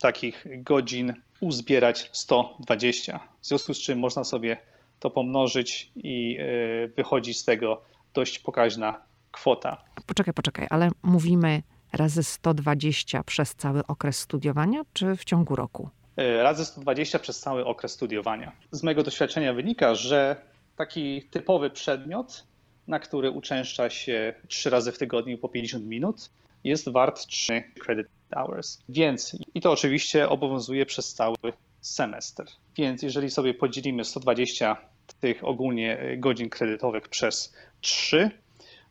takich 0.00 0.46
godzin 0.62 1.14
uzbierać 1.40 2.10
120. 2.12 3.20
W 3.40 3.46
związku 3.46 3.74
z 3.74 3.78
czym 3.78 3.98
można 3.98 4.24
sobie 4.24 4.56
to 5.00 5.10
pomnożyć 5.10 5.90
i 5.96 6.38
e, 6.40 6.88
wychodzi 6.88 7.34
z 7.34 7.44
tego 7.44 7.82
dość 8.14 8.38
pokaźna 8.38 9.02
kwota. 9.32 9.84
Poczekaj, 10.06 10.34
poczekaj, 10.34 10.66
ale 10.70 10.90
mówimy 11.02 11.62
razy 11.92 12.22
120 12.22 13.22
przez 13.22 13.54
cały 13.54 13.86
okres 13.86 14.18
studiowania, 14.18 14.82
czy 14.92 15.16
w 15.16 15.24
ciągu 15.24 15.56
roku? 15.56 15.88
E, 16.16 16.42
razy 16.42 16.64
120 16.64 17.18
przez 17.18 17.40
cały 17.40 17.64
okres 17.64 17.92
studiowania. 17.92 18.52
Z 18.70 18.82
mojego 18.82 19.02
doświadczenia 19.02 19.54
wynika, 19.54 19.94
że 19.94 20.36
taki 20.76 21.22
typowy 21.22 21.70
przedmiot, 21.70 22.44
na 22.86 22.98
który 22.98 23.30
uczęszcza 23.30 23.90
się 23.90 24.34
trzy 24.48 24.70
razy 24.70 24.92
w 24.92 24.98
tygodniu 24.98 25.38
po 25.38 25.48
50 25.48 25.84
minut, 25.84 26.30
jest 26.64 26.88
wart 26.88 27.26
3 27.26 27.62
credit 27.80 28.06
hours. 28.34 28.78
Więc 28.88 29.38
i 29.54 29.60
to 29.60 29.72
oczywiście 29.72 30.28
obowiązuje 30.28 30.86
przez 30.86 31.14
cały 31.14 31.36
semestr. 31.80 32.44
Więc 32.76 33.02
jeżeli 33.02 33.30
sobie 33.30 33.54
podzielimy 33.54 34.04
120 34.04 34.76
tych 35.20 35.44
ogólnie 35.44 36.16
godzin 36.18 36.50
kredytowych 36.50 37.08
przez 37.08 37.54
3, 37.80 38.30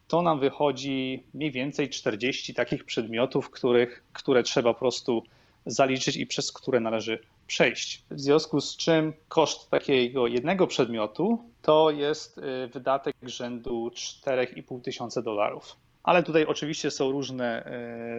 to 0.08 0.22
nam 0.22 0.40
wychodzi 0.40 1.24
mniej 1.34 1.52
więcej 1.52 1.90
40 1.90 2.54
takich 2.54 2.84
przedmiotów, 2.84 3.50
których, 3.50 4.04
które 4.14 4.44
trzeba 4.44 4.74
po 4.74 4.80
prostu 4.80 5.24
zaliczyć 5.66 6.18
i 6.18 6.28
przez 6.28 6.52
które 6.52 6.80
należy 6.80 7.20
przejść. 7.48 8.04
W 8.12 8.20
związku 8.20 8.62
z 8.62 8.78
czym 8.78 9.14
koszt 9.28 9.70
takiego 9.70 10.28
jednego 10.28 10.68
przedmiotu 10.68 11.50
to 11.62 11.92
jest 11.92 12.38
y, 12.38 12.68
wydatek 12.68 13.16
rzędu 13.24 13.92
4,5 13.96 14.82
tysiąca 14.82 15.22
dolarów. 15.22 15.76
Ale 16.04 16.24
tutaj 16.24 16.46
oczywiście 16.46 16.92
są 16.92 17.12
różne, 17.12 17.72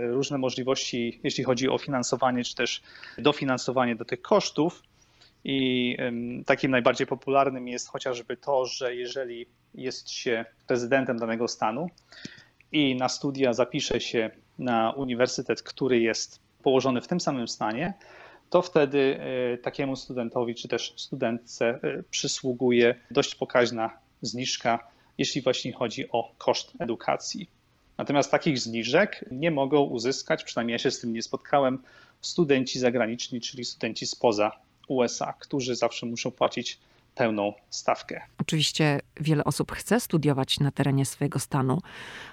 y, 0.05 0.13
różne 0.13 0.39
możliwości, 0.39 1.21
jeśli 1.25 1.45
chodzi 1.45 1.69
o 1.69 1.79
finansowanie, 1.79 2.45
czy 2.45 2.55
też 2.55 2.83
dofinansowanie 3.19 3.97
do 3.97 4.05
tych 4.05 4.23
kosztów. 4.23 4.83
I 5.49 5.97
takim 6.47 6.71
najbardziej 6.71 7.07
popularnym 7.07 7.69
jest 7.69 7.89
chociażby 7.89 8.37
to, 8.37 8.67
że 8.67 8.95
jeżeli 8.95 9.47
jest 9.75 10.11
się 10.11 10.45
rezydentem 10.69 11.19
danego 11.19 11.49
stanu 11.49 11.91
i 12.73 12.97
na 12.97 13.09
studia 13.09 13.53
zapisze 13.53 14.01
się 14.01 14.31
na 14.59 14.93
uniwersytet, 14.93 15.63
który 15.63 16.01
jest 16.01 16.41
położony 16.63 17.01
w 17.01 17.09
tym 17.09 17.21
samym 17.21 17.49
stanie, 17.49 17.95
to 18.51 18.63
wtedy 18.63 19.21
e, 19.55 19.59
takiemu 19.59 19.97
studentowi 19.97 20.55
czy 20.55 20.69
też 20.69 20.95
studentce 20.97 21.67
e, 21.67 22.03
przysługuje 22.11 22.95
dość 23.11 23.35
pokaźna 23.35 23.91
zniżka, 24.23 24.89
jeśli 25.19 25.43
właśnie 25.43 25.73
chodzi 25.73 26.11
o 26.11 26.33
koszt 26.39 26.73
edukacji. 26.79 27.51
Natomiast 27.99 28.31
takich 28.31 28.59
zniżek 28.59 29.25
nie 29.31 29.51
mogą 29.51 29.83
uzyskać, 29.83 30.45
przynajmniej 30.45 30.73
ja 30.73 30.79
się 30.79 30.91
z 30.91 31.01
tym 31.01 31.13
nie 31.13 31.23
spotkałem, 31.23 31.79
studenci 32.21 32.79
zagraniczni, 32.79 33.41
czyli 33.41 33.65
studenci 33.65 34.07
spoza 34.07 34.53
USA, 34.89 35.35
którzy 35.41 35.77
zawsze 35.77 36.07
muszą 36.07 36.31
płacić 36.31 36.79
pełną 37.17 37.53
stawkę. 37.71 38.21
Oczywiście 38.39 39.01
wiele 39.21 39.45
osób 39.45 39.73
chce 39.73 40.01
studiować 40.01 40.61
na 40.61 40.71
terenie 40.71 41.07
swojego 41.07 41.39
stanu 41.39 41.79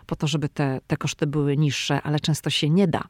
po 0.06 0.16
to, 0.16 0.28
żeby 0.28 0.50
te, 0.50 0.80
te 0.88 0.98
koszty 0.98 1.28
były 1.28 1.58
niższe, 1.58 2.02
ale 2.02 2.20
często 2.20 2.50
się 2.50 2.70
nie 2.70 2.88
da. 2.88 3.04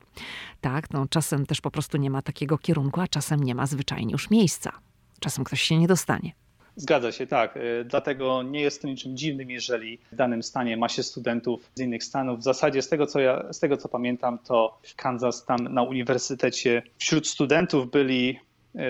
Tak, 0.62 0.92
no, 0.92 1.06
czasem 1.10 1.46
też 1.46 1.62
po 1.62 1.72
prostu 1.72 1.98
nie 1.98 2.10
ma 2.10 2.22
takiego 2.22 2.58
kierunku, 2.58 3.02
a 3.02 3.08
czasem 3.08 3.44
nie 3.44 3.56
ma 3.56 3.68
zwyczajnie 3.68 4.12
już 4.12 4.30
miejsca. 4.30 4.72
Czasem 5.20 5.44
ktoś 5.44 5.62
się 5.62 5.78
nie 5.78 5.88
dostanie. 5.88 6.32
Zgadza 6.76 7.12
się, 7.12 7.28
tak. 7.28 7.58
Y, 7.58 7.86
dlatego 7.86 8.44
nie 8.44 8.62
jest 8.62 8.82
to 8.82 8.88
niczym 8.88 9.18
dziwnym, 9.18 9.52
jeżeli 9.52 10.00
w 10.12 10.16
danym 10.16 10.44
stanie 10.44 10.78
ma 10.78 10.90
się 10.90 11.04
studentów 11.04 11.70
z 11.76 11.82
innych 11.82 12.04
stanów. 12.04 12.40
W 12.40 12.44
zasadzie 12.44 12.82
z 12.82 12.90
tego, 12.90 13.08
co 13.08 13.20
ja, 13.20 13.54
z 13.54 13.60
tego 13.60 13.78
co 13.78 13.90
pamiętam, 13.90 14.40
to 14.40 14.80
w 14.84 14.96
Kansas 14.96 15.46
tam 15.46 15.74
na 15.74 15.84
uniwersytecie 15.84 16.84
wśród 16.98 17.28
studentów 17.28 17.92
byli 17.92 18.40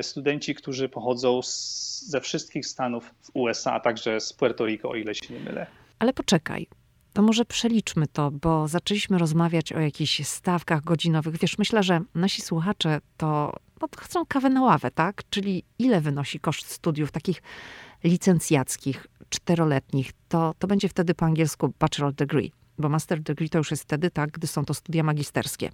studenci, 0.02 0.56
którzy 0.56 0.89
pochodzą 0.89 1.41
z, 1.41 2.02
ze 2.08 2.22
wszystkich 2.22 2.65
stanów 2.67 3.13
w 3.22 3.30
USA, 3.34 3.74
a 3.74 3.80
także 3.80 4.19
z 4.19 4.34
Puerto 4.34 4.65
Rico, 4.65 4.89
o 4.89 4.96
ile 4.96 5.15
się 5.15 5.34
nie 5.34 5.39
mylę. 5.39 5.67
Ale 6.00 6.13
poczekaj, 6.13 6.67
to 7.13 7.22
może 7.22 7.46
przeliczmy 7.46 8.08
to, 8.08 8.32
bo 8.32 8.67
zaczęliśmy 8.67 9.17
rozmawiać 9.17 9.74
o 9.74 9.80
jakichś 9.80 10.28
stawkach 10.28 10.84
godzinowych. 10.84 11.38
Wiesz, 11.39 11.58
myślę, 11.58 11.84
że 11.84 12.02
nasi 12.15 12.41
słuchacze 12.41 13.02
to 13.17 13.54
no, 13.82 13.88
chcą 13.98 14.26
kawę 14.26 14.50
na 14.50 14.62
ławę, 14.62 14.91
tak? 14.91 15.22
Czyli 15.30 15.63
ile 15.80 16.02
wynosi 16.02 16.39
koszt 16.39 16.72
studiów 16.72 17.12
takich 17.12 17.41
licencjackich, 18.04 19.08
czteroletnich? 19.30 20.12
To, 20.30 20.54
to 20.60 20.67
będzie 20.67 20.89
wtedy 20.89 21.13
po 21.13 21.26
angielsku 21.26 21.74
bachelor 21.80 22.13
degree, 22.13 22.52
bo 22.78 22.89
master 22.89 23.22
degree 23.22 23.50
to 23.50 23.58
już 23.58 23.72
jest 23.72 23.84
wtedy, 23.84 24.12
tak, 24.12 24.32
gdy 24.32 24.48
są 24.48 24.65
to 24.65 24.74
studia 24.74 25.04
magisterskie. 25.04 25.69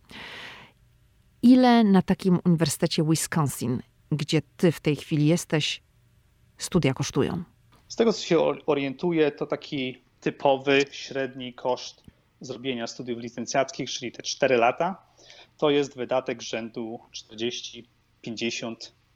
Ile 1.41 1.84
na 1.84 2.02
takim 2.02 2.39
uniwersytecie 2.45 3.04
Wisconsin, 3.04 3.82
gdzie 4.12 4.41
ty 4.58 4.72
w 4.72 4.80
tej 4.80 4.95
chwili 4.95 5.28
jesteś, 5.28 5.82
studia 6.58 6.93
kosztują? 6.93 7.43
Z 7.88 7.95
tego, 7.95 8.13
co 8.13 8.22
się 8.22 8.39
orientuję, 8.65 9.32
to 9.32 9.45
taki 9.45 10.02
typowy, 10.22 10.86
średni 10.91 11.54
koszt 11.54 12.04
zrobienia 12.41 12.88
studiów 12.88 13.19
licencjackich, 13.19 13.89
czyli 13.89 14.12
te 14.12 14.24
4 14.24 14.58
lata, 14.58 15.02
to 15.58 15.69
jest 15.69 15.98
wydatek 15.98 16.41
rzędu 16.41 17.00
40-50 18.26 18.76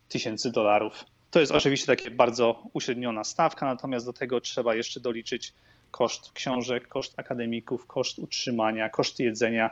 tysięcy 0.09 0.51
dolarów. 0.51 1.05
To 1.31 1.39
jest 1.39 1.51
oczywiście 1.51 1.87
takie 1.87 2.11
bardzo 2.11 2.63
uśredniona 2.73 3.23
stawka, 3.23 3.65
natomiast 3.65 4.05
do 4.05 4.13
tego 4.13 4.41
trzeba 4.41 4.75
jeszcze 4.75 4.99
doliczyć 4.99 5.53
koszt 5.91 6.31
książek, 6.31 6.87
koszt 6.87 7.19
akademików, 7.19 7.87
koszt 7.87 8.19
utrzymania, 8.19 8.89
koszt 8.89 9.19
jedzenia, 9.19 9.69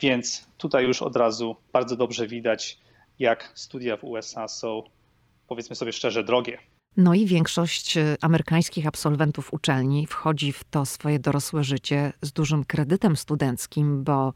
więc 0.00 0.46
tutaj 0.58 0.84
już 0.84 1.02
od 1.02 1.16
razu 1.16 1.56
bardzo 1.72 1.96
dobrze 1.96 2.26
widać, 2.26 2.78
jak 3.22 3.52
studia 3.54 3.96
w 3.96 4.04
USA 4.04 4.48
są, 4.48 4.82
powiedzmy 5.48 5.76
sobie 5.76 5.92
szczerze, 5.92 6.24
drogie. 6.24 6.58
No 6.96 7.14
i 7.14 7.26
większość 7.26 7.96
y, 7.96 8.16
amerykańskich 8.20 8.86
absolwentów 8.86 9.52
uczelni 9.52 10.06
wchodzi 10.06 10.52
w 10.52 10.64
to 10.64 10.86
swoje 10.86 11.18
dorosłe 11.18 11.64
życie 11.64 12.12
z 12.22 12.32
dużym 12.32 12.64
kredytem 12.64 13.16
studenckim, 13.16 14.04
bo 14.04 14.32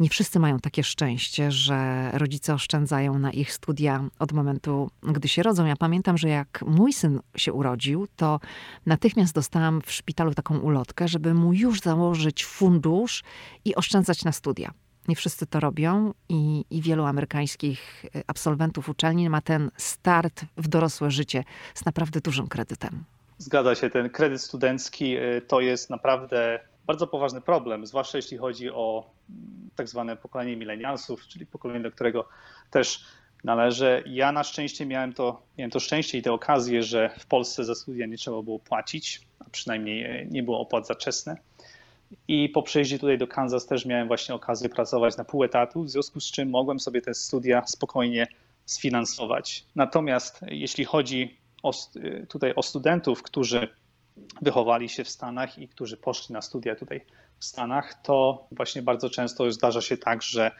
nie 0.00 0.08
wszyscy 0.08 0.38
mają 0.38 0.58
takie 0.58 0.84
szczęście, 0.84 1.52
że 1.52 2.10
rodzice 2.12 2.54
oszczędzają 2.54 3.18
na 3.18 3.30
ich 3.30 3.52
studia 3.52 4.04
od 4.18 4.32
momentu, 4.32 4.90
gdy 5.02 5.28
się 5.28 5.42
rodzą. 5.42 5.66
Ja 5.66 5.76
pamiętam, 5.76 6.18
że 6.18 6.28
jak 6.28 6.64
mój 6.66 6.92
syn 6.92 7.20
się 7.36 7.52
urodził, 7.52 8.06
to 8.16 8.40
natychmiast 8.86 9.34
dostałam 9.34 9.82
w 9.82 9.92
szpitalu 9.92 10.34
taką 10.34 10.58
ulotkę, 10.58 11.08
żeby 11.08 11.34
mu 11.34 11.52
już 11.52 11.80
założyć 11.80 12.44
fundusz 12.44 13.22
i 13.64 13.74
oszczędzać 13.74 14.24
na 14.24 14.32
studia. 14.32 14.72
Nie 15.08 15.16
wszyscy 15.16 15.46
to 15.46 15.60
robią 15.60 16.14
i, 16.28 16.64
i 16.70 16.82
wielu 16.82 17.04
amerykańskich 17.04 18.04
y, 18.04 18.22
absolwentów 18.26 18.88
uczelni 18.88 19.30
ma 19.30 19.40
ten 19.40 19.70
start 19.76 20.44
w 20.56 20.68
dorosłe 20.68 21.10
życie 21.10 21.44
z 21.74 21.84
naprawdę 21.84 22.20
dużym 22.20 22.48
kredytem. 22.48 23.04
Zgadza 23.38 23.74
się, 23.74 23.90
ten 23.90 24.10
kredyt 24.10 24.42
studencki 24.42 25.16
y, 25.16 25.42
to 25.48 25.60
jest 25.60 25.90
naprawdę 25.90 26.60
bardzo 26.86 27.06
poważny 27.06 27.40
problem, 27.40 27.86
zwłaszcza 27.86 28.18
jeśli 28.18 28.38
chodzi 28.38 28.70
o 28.70 29.10
mm, 29.30 29.70
tak 29.76 29.88
zwane 29.88 30.16
pokolenie 30.16 30.56
milenialsów, 30.56 31.26
czyli 31.26 31.46
pokolenie, 31.46 31.80
do 31.80 31.90
którego 31.90 32.28
też 32.70 33.04
należę. 33.44 34.02
Ja 34.06 34.32
na 34.32 34.44
szczęście 34.44 34.86
miałem 34.86 35.12
to, 35.12 35.42
miałem 35.58 35.70
to 35.70 35.80
szczęście 35.80 36.18
i 36.18 36.22
tę 36.22 36.32
okazję, 36.32 36.82
że 36.82 37.10
w 37.18 37.26
Polsce 37.26 37.64
za 37.64 37.74
studia 37.74 38.06
nie 38.06 38.16
trzeba 38.16 38.42
było 38.42 38.58
płacić, 38.58 39.20
a 39.40 39.50
przynajmniej 39.50 40.22
y, 40.22 40.28
nie 40.30 40.42
było 40.42 40.60
opłat 40.60 40.86
za 40.86 40.94
czesne. 40.94 41.36
I 42.28 42.48
po 42.48 42.62
przyjeździe 42.62 42.98
tutaj 42.98 43.18
do 43.18 43.26
Kansas 43.26 43.66
też 43.66 43.86
miałem 43.86 44.08
właśnie 44.08 44.34
okazję 44.34 44.68
pracować 44.68 45.16
na 45.16 45.24
pół 45.24 45.44
etatu, 45.44 45.82
w 45.82 45.90
związku 45.90 46.20
z 46.20 46.30
czym 46.30 46.50
mogłem 46.50 46.80
sobie 46.80 47.02
te 47.02 47.14
studia 47.14 47.66
spokojnie 47.66 48.26
sfinansować. 48.66 49.64
Natomiast 49.76 50.40
jeśli 50.48 50.84
chodzi 50.84 51.38
o, 51.62 51.72
tutaj 52.28 52.54
o 52.54 52.62
studentów, 52.62 53.22
którzy 53.22 53.68
wychowali 54.42 54.88
się 54.88 55.04
w 55.04 55.08
Stanach 55.08 55.58
i 55.58 55.68
którzy 55.68 55.96
poszli 55.96 56.32
na 56.32 56.42
studia 56.42 56.76
tutaj 56.76 57.00
w 57.38 57.44
Stanach, 57.44 58.02
to 58.02 58.46
właśnie 58.52 58.82
bardzo 58.82 59.10
często 59.10 59.52
zdarza 59.52 59.80
się 59.80 59.96
tak, 59.96 60.22
że 60.22 60.50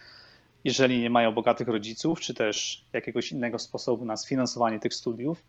jeżeli 0.64 1.00
nie 1.00 1.10
mają 1.10 1.32
bogatych 1.32 1.68
rodziców, 1.68 2.20
czy 2.20 2.34
też 2.34 2.84
jakiegoś 2.92 3.32
innego 3.32 3.58
sposobu 3.58 4.04
na 4.04 4.16
sfinansowanie 4.16 4.80
tych 4.80 4.94
studiów, 4.94 5.42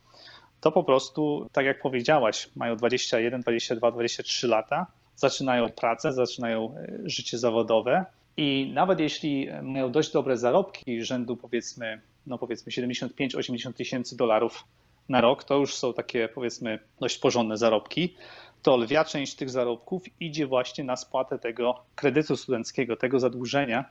to 0.62 0.72
po 0.72 0.84
prostu, 0.84 1.50
tak 1.52 1.66
jak 1.66 1.82
powiedziałaś, 1.82 2.50
mają 2.56 2.76
21, 2.76 3.42
22, 3.42 3.92
23 3.92 4.48
lata 4.48 4.88
zaczynają 5.22 5.70
pracę, 5.70 6.14
zaczynają 6.14 6.76
e, 6.78 6.98
życie 7.06 7.38
zawodowe 7.38 8.06
i 8.38 8.72
nawet 8.74 9.00
jeśli 9.00 9.48
mają 9.62 9.92
dość 9.92 10.12
dobre 10.12 10.38
zarobki 10.38 11.04
rzędu 11.04 11.38
powiedzmy, 11.38 12.02
no 12.28 12.38
powiedzmy 12.38 12.72
75-80 12.72 13.74
tysięcy 13.74 14.18
dolarów 14.18 14.64
na 15.10 15.22
rok, 15.22 15.44
to 15.44 15.58
już 15.58 15.76
są 15.76 15.94
takie 15.94 16.30
powiedzmy 16.30 16.80
dość 17.00 17.18
porządne 17.18 17.58
zarobki, 17.58 18.16
to 18.62 18.78
lwia 18.78 19.06
część 19.06 19.36
tych 19.36 19.50
zarobków 19.50 20.04
idzie 20.20 20.48
właśnie 20.48 20.84
na 20.84 20.96
spłatę 20.96 21.40
tego 21.40 21.84
kredytu 21.96 22.38
studenckiego, 22.38 22.96
tego 22.96 23.20
zadłużenia. 23.20 23.86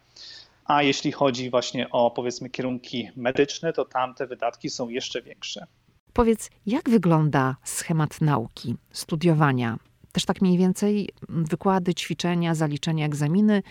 A 0.64 0.83
jeśli 0.83 1.12
chodzi 1.12 1.51
właśnie 1.51 1.90
o 1.90 2.11
powiedzmy 2.11 2.51
kierunki 2.51 3.09
medyczne, 3.16 3.73
to 3.73 3.85
tam 3.85 4.14
te 4.14 4.27
wydatki 4.27 4.71
są 4.71 4.88
jeszcze 4.88 5.23
większe. 5.23 5.66
Powiedz, 6.12 6.51
jak 6.66 6.90
wygląda 6.90 7.57
schemat 7.64 8.21
nauki, 8.21 8.77
studiowania 8.93 9.77
też 10.12 10.25
tak 10.25 10.42
mniej 10.42 10.59
więcej 10.59 11.09
wykłady, 11.29 11.94
ćwiczenia, 11.94 12.55
zaliczenia, 12.55 13.07
egzaminy. 13.07 13.62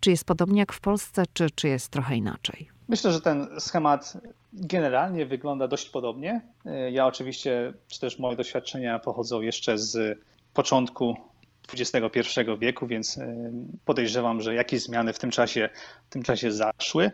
Czy 0.00 0.10
jest 0.10 0.24
podobnie 0.24 0.60
jak 0.60 0.72
w 0.72 0.80
Polsce, 0.80 1.22
czy, 1.32 1.50
czy 1.50 1.68
jest 1.68 1.88
trochę 1.88 2.16
inaczej? 2.16 2.68
Myślę, 2.88 3.12
że 3.12 3.20
ten 3.20 3.48
schemat 3.58 4.18
generalnie 4.52 5.26
wygląda 5.26 5.68
dość 5.68 5.90
podobnie. 5.90 6.40
Ja 6.92 7.06
oczywiście, 7.06 7.72
czy 7.88 8.00
też 8.00 8.18
moje 8.18 8.36
doświadczenia 8.36 8.98
pochodzą 8.98 9.40
jeszcze 9.40 9.78
z 9.78 10.18
początku 10.54 11.16
XXI 11.72 12.40
wieku, 12.58 12.86
więc 12.86 13.18
e, 13.18 13.52
podejrzewam, 13.84 14.40
że 14.40 14.54
jakieś 14.54 14.82
zmiany 14.82 15.12
w 15.12 15.18
tym 15.18 15.30
czasie, 15.30 15.68
w 16.08 16.12
tym 16.12 16.22
czasie 16.22 16.52
zaszły. 16.52 17.10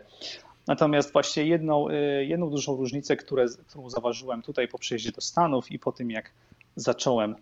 Natomiast 0.67 1.13
właśnie 1.13 1.45
jedną, 1.45 1.89
e, 1.89 2.25
jedną 2.25 2.49
dużą 2.49 2.75
różnicę, 2.75 3.15
które, 3.15 3.45
którą 3.67 3.89
zauważyłem 3.89 4.41
tutaj 4.41 4.67
po 4.67 4.77
przyjeździe 4.77 5.11
do 5.11 5.21
Stanów 5.21 5.71
i 5.71 5.79
po 5.79 5.91
tym, 5.91 6.11
jak 6.11 6.31
zacząłem 6.75 7.35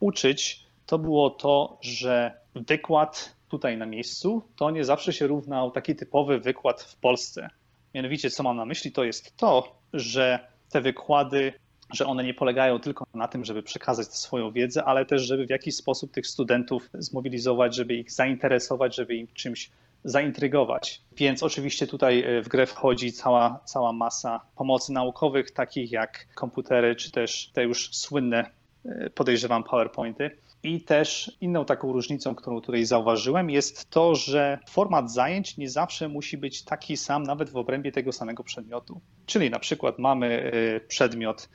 uczyć, 0.00 0.63
to 0.86 0.98
było 0.98 1.30
to, 1.30 1.78
że 1.80 2.32
wykład 2.54 3.34
tutaj 3.48 3.78
na 3.78 3.86
miejscu 3.86 4.42
to 4.56 4.70
nie 4.70 4.84
zawsze 4.84 5.12
się 5.12 5.26
równał 5.26 5.70
taki 5.70 5.96
typowy 5.96 6.38
wykład 6.40 6.82
w 6.82 6.96
Polsce. 6.96 7.48
Mianowicie, 7.94 8.30
co 8.30 8.42
mam 8.42 8.56
na 8.56 8.64
myśli, 8.64 8.92
to 8.92 9.04
jest 9.04 9.36
to, 9.36 9.76
że 9.92 10.48
te 10.70 10.80
wykłady, 10.80 11.52
że 11.92 12.06
one 12.06 12.24
nie 12.24 12.34
polegają 12.34 12.78
tylko 12.78 13.06
na 13.14 13.28
tym, 13.28 13.44
żeby 13.44 13.62
przekazać 13.62 14.06
swoją 14.06 14.50
wiedzę, 14.50 14.84
ale 14.84 15.06
też, 15.06 15.22
żeby 15.22 15.46
w 15.46 15.50
jakiś 15.50 15.76
sposób 15.76 16.12
tych 16.12 16.26
studentów 16.26 16.90
zmobilizować, 16.94 17.74
żeby 17.74 17.94
ich 17.94 18.12
zainteresować, 18.12 18.96
żeby 18.96 19.14
im 19.14 19.26
czymś 19.34 19.70
zaintrygować. 20.04 21.02
Więc 21.16 21.42
oczywiście 21.42 21.86
tutaj 21.86 22.22
e, 22.22 22.42
w 22.42 22.48
grę 22.48 22.66
wchodzi 22.66 23.12
cała, 23.12 23.60
cała 23.64 23.92
masa 23.92 24.40
pomocy 24.56 24.92
naukowych, 24.92 25.50
takich 25.50 25.92
jak 25.92 26.26
komputery, 26.34 26.96
czy 26.96 27.10
też 27.10 27.50
te 27.52 27.62
już 27.62 27.96
słynne, 27.96 28.50
e, 28.84 29.10
podejrzewam, 29.10 29.64
PowerPointy 29.64 30.30
I 30.64 30.80
też 30.80 31.36
inną 31.40 31.64
taką 31.64 31.92
różnicą, 31.92 32.34
którą 32.34 32.60
tutaj 32.60 32.84
zauważyłem, 32.84 33.50
jest 33.50 33.90
to, 33.90 34.14
że 34.14 34.58
format 34.68 35.12
zajęć 35.12 35.56
nie 35.56 35.70
zawsze 35.70 36.08
musi 36.08 36.38
być 36.38 36.62
taki 36.62 36.96
sam, 36.96 37.22
nawet 37.22 37.50
w 37.50 37.56
obrębie 37.56 37.92
tego 37.92 38.12
samego 38.12 38.44
przedmiotu. 38.44 39.00
Czyli 39.26 39.50
na 39.50 39.58
przykład 39.58 39.98
mamy 39.98 40.52
y, 40.54 40.80
przedmiot 40.88 41.48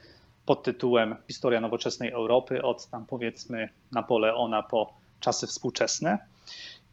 pod 0.46 0.64
tytułem 0.64 1.16
Historia 1.28 1.62
nowoczesnej 1.62 2.12
Europy 2.12 2.62
od 2.62 2.88
tam 2.88 3.06
powiedzmy 3.06 3.70
Napoleona 3.92 4.64
po 4.64 4.94
czasy 5.20 5.48
współczesne. 5.48 6.18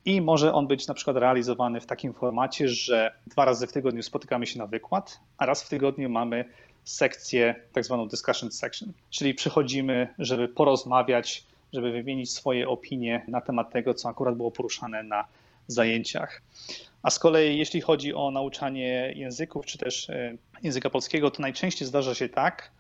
I 0.05 0.21
może 0.21 0.53
on 0.53 0.67
być 0.67 0.87
na 0.87 0.95
przykład 0.95 1.17
realizowany 1.17 1.81
w 1.81 1.87
takim 1.87 2.15
formacie, 2.15 2.69
że 2.69 3.13
dwa 3.27 3.45
razy 3.45 3.67
w 3.67 3.73
tygodniu 3.73 4.03
spotykamy 4.03 4.47
się 4.47 4.59
na 4.59 4.67
wykład, 4.67 5.21
a 5.39 5.47
raz 5.47 5.63
w 5.63 5.69
tygodniu 5.69 6.09
mamy 6.11 6.45
sekcję, 6.85 7.55
tak 7.73 7.85
zwaną 7.85 8.09
discussion 8.09 8.53
section, 8.53 8.93
czyli 9.11 9.35
przychodzimy, 9.35 10.15
żeby 10.19 10.49
porozmawiać, 10.49 11.45
żeby 11.73 11.93
wymienić 11.93 12.31
swoje 12.31 12.69
opinie 12.69 13.25
na 13.29 13.41
temat 13.41 13.73
tego, 13.73 13.95
co 13.95 14.09
akurat 14.09 14.37
było 14.37 14.51
poruszane 14.51 15.03
na 15.03 15.25
zajęciach. 15.67 16.43
A 17.03 17.11
z 17.11 17.19
kolei, 17.19 17.59
jeśli 17.59 17.81
chodzi 17.81 18.15
o 18.15 18.31
nauczanie 18.31 19.13
języków, 19.17 19.67
czy 19.67 19.79
też 19.79 20.11
e, 20.11 20.37
języka 20.63 20.91
polskiego, 20.91 21.31
to 21.31 21.43
najczęściej 21.43 21.89
zdarza 21.89 22.15
się 22.15 22.29
tak, 22.29 22.71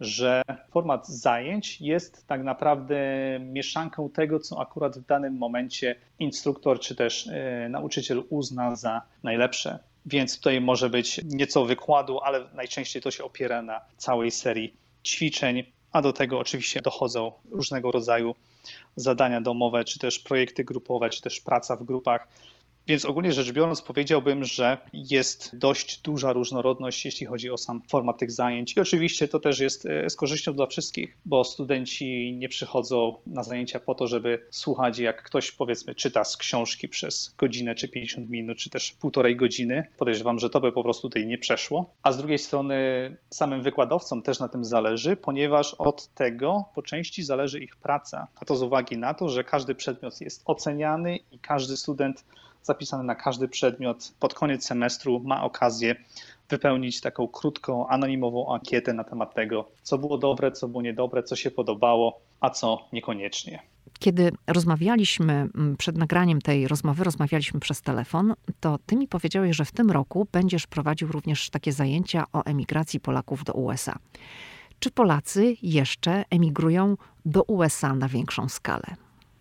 że 0.00 0.42
format 0.70 1.08
zajęć 1.08 1.80
jest 1.80 2.26
tak 2.26 2.42
naprawdę 2.42 3.00
mieszanką 3.40 4.10
tego, 4.10 4.40
co 4.40 4.60
akurat 4.60 4.98
w 4.98 5.06
danym 5.06 5.36
momencie 5.36 5.96
instruktor 6.18 6.80
czy 6.80 6.94
też 6.94 7.28
e, 7.28 7.68
nauczyciel 7.68 8.22
uzna 8.28 8.76
za 8.76 9.02
najlepsze. 9.22 9.78
Więc 10.06 10.36
tutaj 10.36 10.60
może 10.60 10.90
być 10.90 11.20
nieco 11.24 11.64
wykładu, 11.64 12.20
ale 12.20 12.44
najczęściej 12.54 13.02
to 13.02 13.10
się 13.10 13.24
opiera 13.24 13.62
na 13.62 13.80
całej 13.96 14.30
serii 14.30 14.74
ćwiczeń, 15.04 15.64
a 15.92 16.02
do 16.02 16.12
tego 16.12 16.38
oczywiście 16.38 16.82
dochodzą 16.82 17.32
różnego 17.50 17.90
rodzaju 17.90 18.34
zadania 18.96 19.40
domowe, 19.40 19.84
czy 19.84 19.98
też 19.98 20.18
projekty 20.18 20.64
grupowe, 20.64 21.10
czy 21.10 21.22
też 21.22 21.40
praca 21.40 21.76
w 21.76 21.84
grupach. 21.84 22.28
Więc 22.90 23.04
ogólnie 23.04 23.32
rzecz 23.32 23.52
biorąc, 23.52 23.82
powiedziałbym, 23.82 24.44
że 24.44 24.78
jest 24.92 25.56
dość 25.56 26.00
duża 26.00 26.32
różnorodność, 26.32 27.04
jeśli 27.04 27.26
chodzi 27.26 27.50
o 27.50 27.58
sam 27.58 27.82
format 27.88 28.18
tych 28.18 28.30
zajęć. 28.30 28.76
I 28.76 28.80
oczywiście 28.80 29.28
to 29.28 29.40
też 29.40 29.60
jest 29.60 29.86
e, 29.86 30.10
z 30.10 30.16
korzyścią 30.16 30.54
dla 30.54 30.66
wszystkich, 30.66 31.18
bo 31.24 31.44
studenci 31.44 32.36
nie 32.36 32.48
przychodzą 32.48 33.16
na 33.26 33.42
zajęcia 33.42 33.80
po 33.80 33.94
to, 33.94 34.06
żeby 34.06 34.46
słuchać, 34.50 34.98
jak 34.98 35.22
ktoś 35.22 35.52
powiedzmy 35.52 35.94
czyta 35.94 36.24
z 36.24 36.36
książki 36.36 36.88
przez 36.88 37.34
godzinę, 37.38 37.74
czy 37.74 37.88
50 37.88 38.30
minut, 38.30 38.58
czy 38.58 38.70
też 38.70 38.92
półtorej 38.92 39.36
godziny. 39.36 39.86
Podejrzewam, 39.96 40.38
że 40.38 40.50
to 40.50 40.60
by 40.60 40.72
po 40.72 40.82
prostu 40.82 41.08
tutaj 41.08 41.26
nie 41.26 41.38
przeszło. 41.38 41.94
A 42.02 42.12
z 42.12 42.18
drugiej 42.18 42.38
strony 42.38 42.76
samym 43.30 43.62
wykładowcom 43.62 44.22
też 44.22 44.40
na 44.40 44.48
tym 44.48 44.64
zależy, 44.64 45.16
ponieważ 45.16 45.74
od 45.74 46.08
tego 46.14 46.64
po 46.74 46.82
części 46.82 47.22
zależy 47.22 47.60
ich 47.60 47.76
praca. 47.76 48.28
A 48.40 48.44
to 48.44 48.56
z 48.56 48.62
uwagi 48.62 48.98
na 48.98 49.14
to, 49.14 49.28
że 49.28 49.44
każdy 49.44 49.74
przedmiot 49.74 50.20
jest 50.20 50.42
oceniany 50.44 51.16
i 51.16 51.38
każdy 51.38 51.76
student 51.76 52.24
zapisany 52.62 53.04
na 53.04 53.14
każdy 53.14 53.48
przedmiot. 53.48 54.12
Pod 54.20 54.34
koniec 54.34 54.64
semestru 54.64 55.20
ma 55.24 55.44
okazję 55.44 55.96
wypełnić 56.48 57.00
taką 57.00 57.28
krótką, 57.28 57.88
anonimową 57.88 58.54
ankietę 58.54 58.92
na 58.92 59.04
temat 59.04 59.34
tego, 59.34 59.68
co 59.82 59.98
było 59.98 60.18
dobre, 60.18 60.52
co 60.52 60.68
było 60.68 60.82
niedobre, 60.82 61.22
co 61.22 61.36
się 61.36 61.50
podobało, 61.50 62.20
a 62.40 62.50
co 62.50 62.88
niekoniecznie. 62.92 63.62
Kiedy 63.98 64.32
rozmawialiśmy 64.46 65.32
mm, 65.32 65.76
przed 65.76 65.98
nagraniem 65.98 66.40
tej 66.40 66.68
rozmowy, 66.68 67.04
rozmawialiśmy 67.04 67.60
przez 67.60 67.82
telefon, 67.82 68.34
to 68.60 68.78
ty 68.86 68.96
mi 68.96 69.08
powiedziałeś, 69.08 69.56
że 69.56 69.64
w 69.64 69.72
tym 69.72 69.90
roku 69.90 70.26
będziesz 70.32 70.66
prowadził 70.66 71.08
również 71.08 71.50
takie 71.50 71.72
zajęcia 71.72 72.24
o 72.32 72.44
emigracji 72.44 73.00
Polaków 73.00 73.44
do 73.44 73.52
USA. 73.52 73.98
Czy 74.80 74.90
Polacy 74.90 75.56
jeszcze 75.62 76.24
emigrują 76.30 76.96
do 77.24 77.42
USA 77.42 77.94
na 77.94 78.08
większą 78.08 78.48
skalę? 78.48 78.86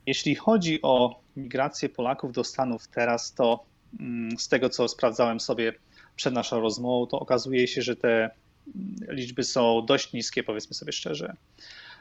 Jeśli 0.05 0.35
chodzi 0.35 0.81
o 0.81 1.19
migrację 1.39 1.89
Polaków 1.89 2.31
do 2.31 2.43
Stanów 2.43 2.87
teraz, 2.87 3.33
to 3.33 3.65
mm, 3.99 4.37
z 4.37 4.47
tego 4.47 4.69
co 4.69 4.87
sprawdzałem 4.87 5.39
sobie 5.39 5.73
przed 6.15 6.33
naszą 6.33 6.59
rozmową, 6.59 7.07
to 7.07 7.19
okazuje 7.19 7.67
się, 7.67 7.81
że 7.81 7.95
te 7.95 8.29
mm, 8.75 8.95
liczby 9.15 9.43
są 9.43 9.85
dość 9.85 10.13
niskie, 10.13 10.43
powiedzmy 10.43 10.73
sobie 10.73 10.91
szczerze. 10.91 11.33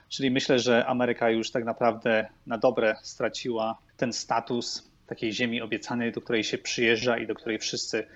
Czyli 0.09 0.30
myślę, 0.30 0.59
że 0.59 0.86
Ameryka 0.86 1.30
już 1.30 1.51
tak 1.51 1.64
naprawdę 1.64 2.28
na 2.47 2.59
dobre 2.59 2.97
straciła 3.03 3.78
ten 3.97 4.12
status 4.12 4.91
takiej 5.07 5.32
ziemi 5.32 5.61
obiecanej, 5.61 6.12
do 6.12 6.20
której 6.20 6.45
się 6.45 6.59
przyjeżdża 6.59 7.18
i 7.18 7.26
do 7.26 7.34
której 7.34 7.59
wszyscy 7.59 8.07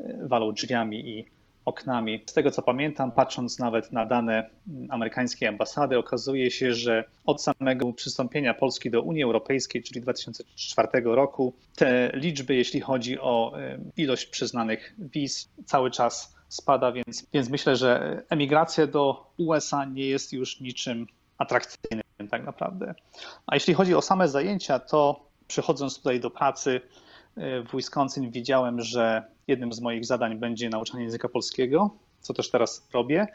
e, 0.00 0.28
walą 0.28 0.52
drzwiami 0.52 1.08
i 1.08 1.24
oknami. 1.64 2.24
Z 2.26 2.32
tego 2.32 2.50
co 2.50 2.62
pamiętam, 2.62 3.12
patrząc 3.12 3.58
nawet 3.58 3.92
na 3.92 4.06
dane 4.06 4.50
amerykańskiej 4.88 5.48
ambasady, 5.48 5.98
okazuje 5.98 6.50
się, 6.50 6.74
że 6.74 7.04
od 7.26 7.42
samego 7.42 7.92
przystąpienia 7.92 8.54
Polski 8.54 8.90
do 8.90 9.02
Unii 9.02 9.22
Europejskiej, 9.22 9.82
czyli 9.82 10.00
2004 10.00 10.88
roku, 11.04 11.54
te 11.76 12.10
liczby, 12.14 12.54
jeśli 12.54 12.80
chodzi 12.80 13.20
o 13.20 13.52
ilość 13.96 14.26
przyznanych 14.26 14.94
wiz, 14.98 15.50
cały 15.66 15.90
czas 15.90 16.34
spada, 16.48 16.92
więc, 16.92 17.26
więc 17.32 17.48
myślę, 17.48 17.76
że 17.76 18.22
emigracja 18.28 18.86
do 18.86 19.26
USA 19.36 19.84
nie 19.84 20.06
jest 20.06 20.32
już 20.32 20.60
niczym 20.60 21.06
atrakcyjnym 21.38 22.02
tak 22.30 22.44
naprawdę. 22.44 22.94
A 23.46 23.54
jeśli 23.54 23.74
chodzi 23.74 23.94
o 23.94 24.02
same 24.02 24.28
zajęcia, 24.28 24.78
to 24.78 25.26
przychodząc 25.46 25.96
tutaj 25.96 26.20
do 26.20 26.30
pracy, 26.30 26.80
w 27.36 27.76
Wisconsin 27.76 28.30
widziałem, 28.30 28.80
że 28.80 29.22
jednym 29.48 29.72
z 29.72 29.80
moich 29.80 30.04
zadań 30.04 30.38
będzie 30.38 30.68
nauczanie 30.68 31.04
języka 31.04 31.28
polskiego, 31.28 31.90
co 32.20 32.34
też 32.34 32.50
teraz 32.50 32.88
robię, 32.92 33.26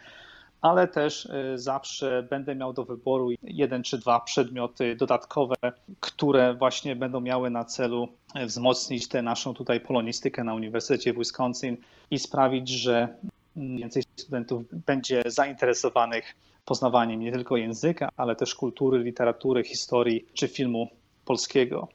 ale 0.62 0.88
też 0.88 1.26
y, 1.26 1.58
zawsze 1.58 2.28
będę 2.30 2.56
miał 2.56 2.74
do 2.74 2.86
wyboru 2.86 3.30
jeden 3.44 3.84
czy 3.84 3.98
dwa 3.98 4.20
przedmioty 4.20 4.96
dodatkowe, 4.96 5.56
które 6.00 6.54
właśnie 6.54 6.96
będą 6.96 7.20
miały 7.22 7.50
na 7.50 7.66
celu 7.66 8.08
wzmocnić 8.46 9.08
tę 9.08 9.22
naszą 9.22 9.54
tutaj 9.54 9.80
polonistykę 9.80 10.44
na 10.44 10.54
Uniwersytecie 10.54 11.14
w 11.14 11.18
Wisconsin 11.18 11.78
i 12.12 12.20
sprawić, 12.20 12.70
że 12.70 13.08
więcej 13.56 14.04
studentów 14.16 14.64
będzie 14.86 15.24
zainteresowanych 15.26 16.36
poznawaniem 16.66 17.20
nie 17.20 17.32
tylko 17.32 17.58
języka, 17.58 18.10
ale 18.18 18.36
też 18.36 18.56
kultury, 18.56 19.00
literatury, 19.00 19.64
historii 19.64 20.26
czy 20.34 20.48
filmu 20.48 20.88
polskiego. 21.26 21.88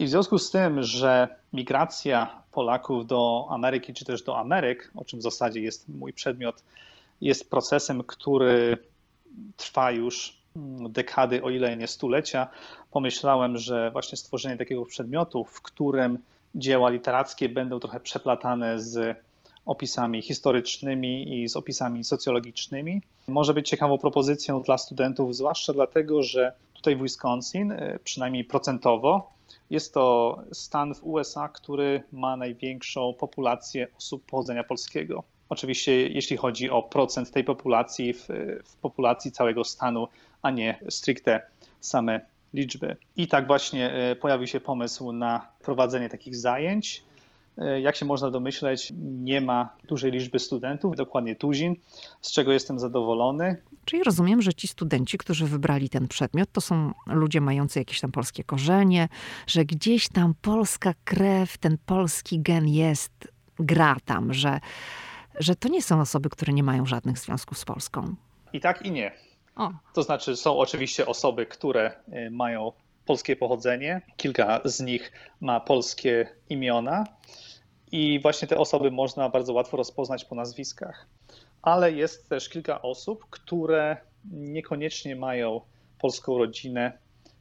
I 0.00 0.04
w 0.04 0.10
związku 0.10 0.38
z 0.38 0.50
tym, 0.50 0.82
że 0.82 1.28
migracja 1.52 2.42
Polaków 2.52 3.06
do 3.06 3.46
Ameryki, 3.50 3.94
czy 3.94 4.04
też 4.04 4.22
do 4.22 4.38
Ameryk, 4.38 4.90
o 4.96 5.04
czym 5.04 5.18
w 5.18 5.22
zasadzie 5.22 5.60
jest 5.60 5.88
mój 5.88 6.12
przedmiot, 6.12 6.62
jest 7.20 7.50
procesem, 7.50 8.02
który 8.04 8.78
trwa 9.56 9.90
już 9.90 10.36
dekady, 10.88 11.42
o 11.42 11.50
ile 11.50 11.76
nie 11.76 11.86
stulecia, 11.86 12.48
pomyślałem, 12.90 13.58
że 13.58 13.90
właśnie 13.90 14.18
stworzenie 14.18 14.56
takiego 14.56 14.86
przedmiotu, 14.86 15.44
w 15.44 15.62
którym 15.62 16.18
dzieła 16.54 16.90
literackie 16.90 17.48
będą 17.48 17.80
trochę 17.80 18.00
przeplatane 18.00 18.80
z 18.80 19.16
opisami 19.66 20.22
historycznymi 20.22 21.42
i 21.42 21.48
z 21.48 21.56
opisami 21.56 22.04
socjologicznymi, 22.04 23.02
może 23.28 23.54
być 23.54 23.68
ciekawą 23.68 23.98
propozycją 23.98 24.62
dla 24.62 24.78
studentów, 24.78 25.36
zwłaszcza 25.36 25.72
dlatego, 25.72 26.22
że 26.22 26.52
tutaj 26.72 26.96
w 26.96 27.02
Wisconsin, 27.02 27.74
przynajmniej 28.04 28.44
procentowo, 28.44 29.39
jest 29.70 29.94
to 29.94 30.38
stan 30.52 30.94
w 30.94 31.04
USA, 31.04 31.48
który 31.48 32.02
ma 32.12 32.36
największą 32.36 33.14
populację 33.14 33.86
osób 33.98 34.24
pochodzenia 34.26 34.64
polskiego. 34.64 35.24
Oczywiście, 35.48 36.08
jeśli 36.08 36.36
chodzi 36.36 36.70
o 36.70 36.82
procent 36.82 37.30
tej 37.30 37.44
populacji 37.44 38.12
w, 38.14 38.28
w 38.64 38.76
populacji 38.76 39.32
całego 39.32 39.64
stanu, 39.64 40.08
a 40.42 40.50
nie 40.50 40.78
stricte 40.88 41.42
same 41.80 42.20
liczby. 42.54 42.96
I 43.16 43.28
tak 43.28 43.46
właśnie 43.46 43.92
e, 43.92 44.16
pojawił 44.16 44.46
się 44.46 44.60
pomysł 44.60 45.12
na 45.12 45.48
prowadzenie 45.62 46.08
takich 46.08 46.36
zajęć 46.36 47.02
jak 47.80 47.96
się 47.96 48.06
można 48.06 48.30
domyśleć, 48.30 48.92
nie 49.00 49.40
ma 49.40 49.76
dużej 49.88 50.12
liczby 50.12 50.38
studentów, 50.38 50.96
dokładnie 50.96 51.36
tuzin, 51.36 51.76
z 52.20 52.32
czego 52.32 52.52
jestem 52.52 52.78
zadowolony. 52.78 53.56
Czyli 53.84 54.02
rozumiem, 54.02 54.42
że 54.42 54.54
ci 54.54 54.68
studenci, 54.68 55.18
którzy 55.18 55.46
wybrali 55.46 55.88
ten 55.88 56.08
przedmiot, 56.08 56.52
to 56.52 56.60
są 56.60 56.92
ludzie 57.06 57.40
mający 57.40 57.78
jakieś 57.78 58.00
tam 58.00 58.12
polskie 58.12 58.44
korzenie, 58.44 59.08
że 59.46 59.64
gdzieś 59.64 60.08
tam 60.08 60.34
polska 60.42 60.94
krew, 61.04 61.58
ten 61.58 61.78
polski 61.86 62.40
gen 62.40 62.68
jest, 62.68 63.12
gra 63.58 63.96
tam, 64.04 64.34
że, 64.34 64.60
że 65.38 65.56
to 65.56 65.68
nie 65.68 65.82
są 65.82 66.00
osoby, 66.00 66.30
które 66.30 66.52
nie 66.52 66.62
mają 66.62 66.86
żadnych 66.86 67.18
związków 67.18 67.58
z 67.58 67.64
Polską. 67.64 68.14
I 68.52 68.60
tak, 68.60 68.82
i 68.82 68.90
nie. 68.90 69.12
O. 69.56 69.70
To 69.94 70.02
znaczy, 70.02 70.36
są 70.36 70.58
oczywiście 70.58 71.06
osoby, 71.06 71.46
które 71.46 71.92
e, 72.12 72.30
mają 72.30 72.72
polskie 73.06 73.36
pochodzenie, 73.36 74.00
kilka 74.16 74.60
z 74.64 74.80
nich 74.80 75.12
ma 75.40 75.60
polskie 75.60 76.28
imiona 76.48 77.04
i 77.92 78.20
właśnie 78.20 78.48
te 78.48 78.58
osoby 78.58 78.90
można 78.90 79.28
bardzo 79.28 79.52
łatwo 79.52 79.76
rozpoznać 79.76 80.24
po 80.24 80.34
nazwiskach. 80.34 81.06
Ale 81.62 81.92
jest 81.92 82.28
też 82.28 82.48
kilka 82.48 82.82
osób, 82.82 83.26
które 83.30 83.96
niekoniecznie 84.30 85.16
mają 85.16 85.60
polską 85.98 86.38
rodzinę 86.38 86.92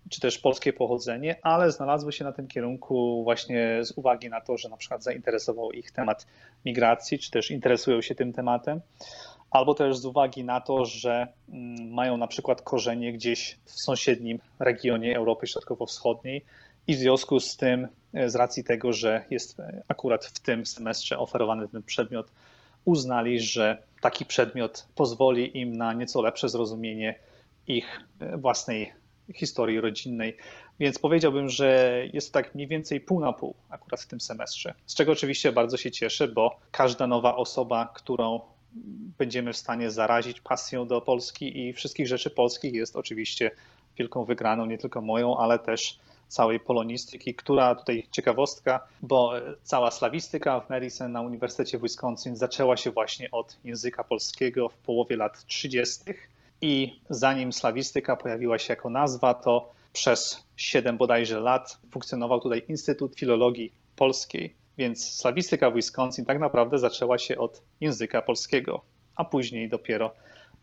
czy 0.09 0.21
też 0.21 0.37
polskie 0.37 0.73
pochodzenie, 0.73 1.35
ale 1.41 1.71
znalazły 1.71 2.11
się 2.11 2.23
na 2.23 2.31
tym 2.31 2.47
kierunku 2.47 3.23
właśnie 3.23 3.79
z 3.83 3.91
uwagi 3.91 4.29
na 4.29 4.41
to, 4.41 4.57
że 4.57 4.69
na 4.69 4.77
przykład 4.77 5.03
zainteresował 5.03 5.71
ich 5.71 5.91
temat 5.91 6.27
migracji, 6.65 7.19
czy 7.19 7.31
też 7.31 7.51
interesują 7.51 8.01
się 8.01 8.15
tym 8.15 8.33
tematem. 8.33 8.81
albo 9.51 9.73
też 9.73 9.97
z 9.97 10.05
uwagi 10.05 10.43
na 10.43 10.61
to, 10.61 10.85
że 10.85 11.27
mm, 11.49 11.93
mają 11.93 12.17
na 12.17 12.27
przykład 12.27 12.61
korzenie 12.61 13.13
gdzieś 13.13 13.57
w 13.65 13.71
sąsiednim 13.71 14.39
regionie 14.59 15.17
Europy 15.17 15.47
Środkowo-Wschodniej 15.47 16.45
i 16.89 16.95
w 16.95 16.99
związku 16.99 17.39
z 17.39 17.57
tym, 17.57 17.87
e, 18.13 18.29
z 18.29 18.35
racji 18.35 18.63
tego, 18.63 18.93
że 18.93 19.25
jest 19.29 19.59
e, 19.59 19.83
akurat 19.87 20.25
w 20.25 20.39
tym 20.39 20.65
semestrze 20.65 21.19
oferowany 21.19 21.67
ten 21.67 21.83
przedmiot, 21.83 22.31
uznali, 22.85 23.39
że 23.39 23.83
taki 24.01 24.25
przedmiot 24.25 24.87
pozwoli 24.95 25.57
im 25.57 25.77
na 25.77 25.93
nieco 25.93 26.21
lepsze 26.21 26.49
zrozumienie 26.49 27.15
ich 27.67 28.01
e, 28.19 28.37
własnej 28.37 28.93
historii 29.35 29.81
rodzinnej. 29.81 30.37
Więc 30.79 30.99
powiedziałbym, 30.99 31.49
że 31.49 32.01
jest 32.13 32.33
tak 32.33 32.55
mniej 32.55 32.67
więcej 32.67 33.01
pół 33.01 33.19
na 33.19 33.33
pół 33.33 33.55
akurat 33.69 34.01
w 34.01 34.07
tym 34.07 34.21
semestrze. 34.21 34.73
Z 34.85 34.95
czego 34.95 35.11
oczywiście 35.11 35.51
bardzo 35.51 35.77
się 35.77 35.91
cieszę, 35.91 36.27
bo 36.27 36.59
każda 36.71 37.07
nowa 37.07 37.35
osoba, 37.35 37.91
którą 37.95 38.41
będziemy 39.17 39.53
w 39.53 39.57
stanie 39.57 39.91
zarazić 39.91 40.41
pasją 40.41 40.87
do 40.87 41.01
Polski 41.01 41.67
i 41.67 41.73
wszystkich 41.73 42.07
rzeczy 42.07 42.29
polskich 42.29 42.73
jest 42.73 42.95
oczywiście 42.95 43.51
wielką 43.97 44.25
wygraną, 44.25 44.65
nie 44.65 44.77
tylko 44.77 45.01
moją, 45.01 45.37
ale 45.37 45.59
też 45.59 45.99
całej 46.29 46.59
polonistyki, 46.59 47.35
która 47.35 47.75
tutaj 47.75 48.07
ciekawostka, 48.11 48.87
bo 49.01 49.33
cała 49.63 49.91
slawistyka 49.91 50.59
w 50.59 50.69
Madison 50.69 51.11
na 51.11 51.21
Uniwersytecie 51.21 51.79
Wisconsin 51.79 52.35
zaczęła 52.35 52.77
się 52.77 52.91
właśnie 52.91 53.31
od 53.31 53.57
języka 53.63 54.03
polskiego 54.03 54.69
w 54.69 54.77
połowie 54.77 55.17
lat 55.17 55.45
30. 55.45 56.01
I 56.61 56.99
zanim 57.09 57.53
slawistyka 57.53 58.15
pojawiła 58.15 58.59
się 58.59 58.73
jako 58.73 58.89
nazwa, 58.89 59.33
to 59.33 59.71
przez 59.93 60.43
7 60.57 60.97
bodajże 60.97 61.39
lat 61.39 61.77
funkcjonował 61.91 62.41
tutaj 62.41 62.63
Instytut 62.67 63.15
Filologii 63.15 63.73
Polskiej. 63.95 64.55
Więc 64.77 65.13
slawistyka 65.13 65.71
w 65.71 65.75
Wisconsin 65.75 66.25
tak 66.25 66.39
naprawdę 66.39 66.77
zaczęła 66.77 67.17
się 67.17 67.37
od 67.37 67.61
języka 67.81 68.21
polskiego, 68.21 68.81
a 69.15 69.25
później 69.25 69.69
dopiero 69.69 70.11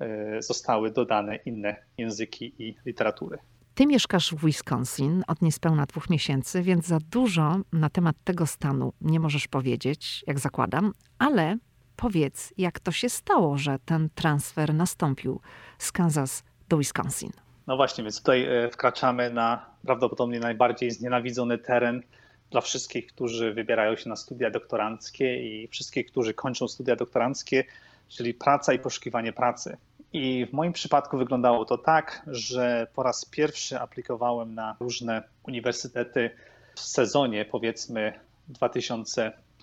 e, 0.01 0.43
zostały 0.43 0.91
dodane 0.91 1.37
inne 1.37 1.77
języki 1.99 2.53
i 2.59 2.75
literatury. 2.87 3.39
Ty 3.77 3.87
mieszkasz 3.87 4.35
w 4.35 4.47
Wisconsin 4.47 5.23
od 5.27 5.43
niespełna 5.43 5.87
dwóch 5.87 6.11
miesięcy, 6.11 6.63
więc 6.63 6.87
za 6.87 6.99
dużo 7.11 7.57
na 7.73 7.91
temat 7.91 8.17
tego 8.25 8.47
stanu 8.47 8.93
nie 9.01 9.21
możesz 9.21 9.49
powiedzieć, 9.49 10.25
jak 10.27 10.39
zakładam, 10.39 10.93
ale 11.19 11.59
powiedz, 11.97 12.55
jak 12.59 12.81
to 12.81 12.93
się 12.93 13.09
stało, 13.09 13.59
że 13.59 13.79
ten 13.85 14.09
transfer 14.15 14.75
nastąpił 14.75 15.41
z 15.79 15.93
Kansas 15.93 16.45
do 16.69 16.79
Wisconsin. 16.79 17.31
No 17.67 17.77
właśnie, 17.77 18.05
więc 18.05 18.19
tutaj 18.19 18.45
e, 18.45 18.71
wkraczamy 18.71 19.31
na 19.31 19.67
prawdopodobnie 19.83 20.41
najbardziej 20.41 20.91
znienawidzony 20.91 21.59
teren 21.59 22.03
dla 22.51 22.61
wszystkich, 22.61 23.07
którzy 23.07 23.55
wybierają 23.55 23.97
się 23.97 24.09
na 24.09 24.17
studia 24.17 24.51
doktoranckie 24.51 25.37
i 25.43 25.69
wszystkich, 25.69 26.07
którzy 26.07 26.35
kończą 26.35 26.69
studia 26.69 26.97
doktoranckie, 26.97 27.65
czyli 28.09 28.35
praca 28.35 28.73
i 28.73 28.79
poszukiwanie 28.79 29.33
pracy. 29.33 29.77
I 30.13 30.47
w 30.47 30.53
moim 30.53 30.73
przypadku 30.73 31.19
wyglądało 31.19 31.65
to 31.65 31.79
tak, 31.79 32.23
że 32.27 32.87
po 32.95 33.03
raz 33.03 33.25
pierwszy 33.25 33.81
aplikowałem 33.81 34.55
na 34.55 34.77
różne 34.81 35.23
uniwersytety 35.43 36.31
w 36.75 36.81
sezonie, 36.81 37.45
powiedzmy 37.45 38.21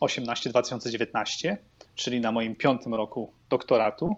2018-2019, 0.01 1.55
czyli 1.95 2.21
na 2.21 2.31
moim 2.31 2.55
piątym 2.55 2.93
roku 2.93 3.33
doktoratu. 3.49 4.15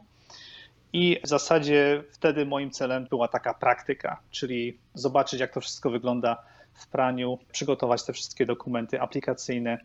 I 0.94 1.20
w 1.24 1.28
zasadzie 1.28 2.04
wtedy 2.12 2.46
moim 2.46 2.72
celem 2.72 3.08
była 3.10 3.28
taka 3.28 3.54
praktyka, 3.54 4.20
czyli 4.32 4.78
zobaczyć, 4.94 5.40
jak 5.40 5.54
to 5.54 5.62
wszystko 5.62 5.90
wygląda 5.90 6.44
w 6.74 6.88
praniu, 6.88 7.40
przygotować 7.52 8.04
te 8.04 8.14
wszystkie 8.14 8.46
dokumenty 8.46 9.02
aplikacyjne, 9.02 9.78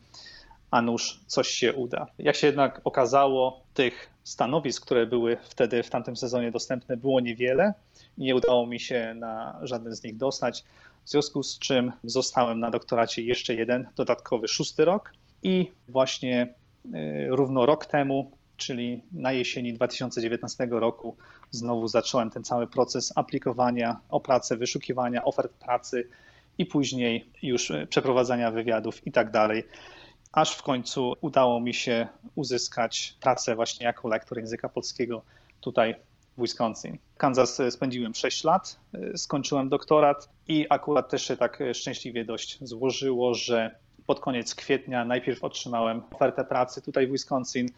a 0.71 0.83
nuż 0.83 1.21
coś 1.27 1.49
się 1.49 1.73
uda. 1.73 2.07
Jak 2.19 2.37
się 2.37 2.47
jednak 2.47 2.81
okazało, 2.85 3.61
tych 3.75 4.10
stanowisk, 4.25 4.83
które 4.83 5.07
były 5.07 5.37
wtedy 5.43 5.83
w 5.83 5.91
tamtym 5.91 6.17
sezonie 6.17 6.51
dostępne, 6.51 6.97
było 6.97 7.21
niewiele 7.21 7.75
nie 8.19 8.37
udało 8.37 8.67
mi 8.67 8.81
się 8.81 9.15
na 9.15 9.59
żaden 9.63 9.95
z 9.95 10.03
nich 10.05 10.17
dostać. 10.17 10.65
W 11.05 11.11
związku 11.11 11.43
z 11.43 11.59
czym 11.59 11.93
zostałem 12.05 12.61
na 12.61 12.71
doktoracie 12.71 13.23
jeszcze 13.23 13.55
jeden 13.55 13.89
dodatkowy 13.97 14.49
szósty 14.49 14.85
rok 14.85 15.13
i 15.43 15.73
właśnie 15.89 16.55
y, 16.87 17.27
równo 17.29 17.67
rok 17.67 17.87
temu, 17.87 18.31
czyli 18.57 19.03
na 19.13 19.33
jesieni 19.33 19.73
2019 19.73 20.69
roku, 20.71 21.17
znowu 21.51 21.89
zacząłem 21.89 22.31
ten 22.31 22.45
cały 22.45 22.67
proces 22.67 23.13
aplikowania 23.17 24.01
o 24.09 24.21
pracę, 24.21 24.57
wyszukiwania 24.57 25.25
ofert 25.25 25.53
pracy 25.53 26.09
i 26.59 26.67
później 26.67 27.31
już 27.43 27.73
przeprowadzania 27.89 28.51
wywiadów 28.51 29.07
i 29.07 29.13
tak 29.13 29.31
dalej 29.31 29.65
aż 30.33 30.57
w 30.57 30.63
końcu 30.63 31.15
udało 31.21 31.61
mi 31.61 31.75
się 31.75 32.09
uzyskać 32.35 33.17
pracę 33.21 33.55
właśnie 33.55 33.87
jako 33.87 34.09
lektor 34.09 34.39
języka 34.39 34.69
polskiego 34.69 35.23
tutaj 35.61 35.95
w 36.39 36.43
Wisconsin. 36.43 36.99
W 37.15 37.19
Kansas 37.19 37.63
spędziłem 37.71 38.15
6 38.15 38.45
lat, 38.45 38.81
skończyłem 39.17 39.69
doktorat 39.69 40.29
i 40.49 40.67
akurat 40.71 41.11
też 41.11 41.27
się 41.27 41.37
tak 41.37 41.63
szczęśliwie 41.75 42.25
dość 42.25 42.59
złożyło, 42.63 43.35
że 43.35 43.75
pod 44.07 44.21
koniec 44.21 44.55
kwietnia 44.55 45.05
najpierw 45.05 45.45
otrzymałem 45.45 46.03
ofertę 46.11 46.45
pracy 46.45 46.83
tutaj 46.83 47.07
w 47.07 47.13
Wisconsin, 47.13 47.69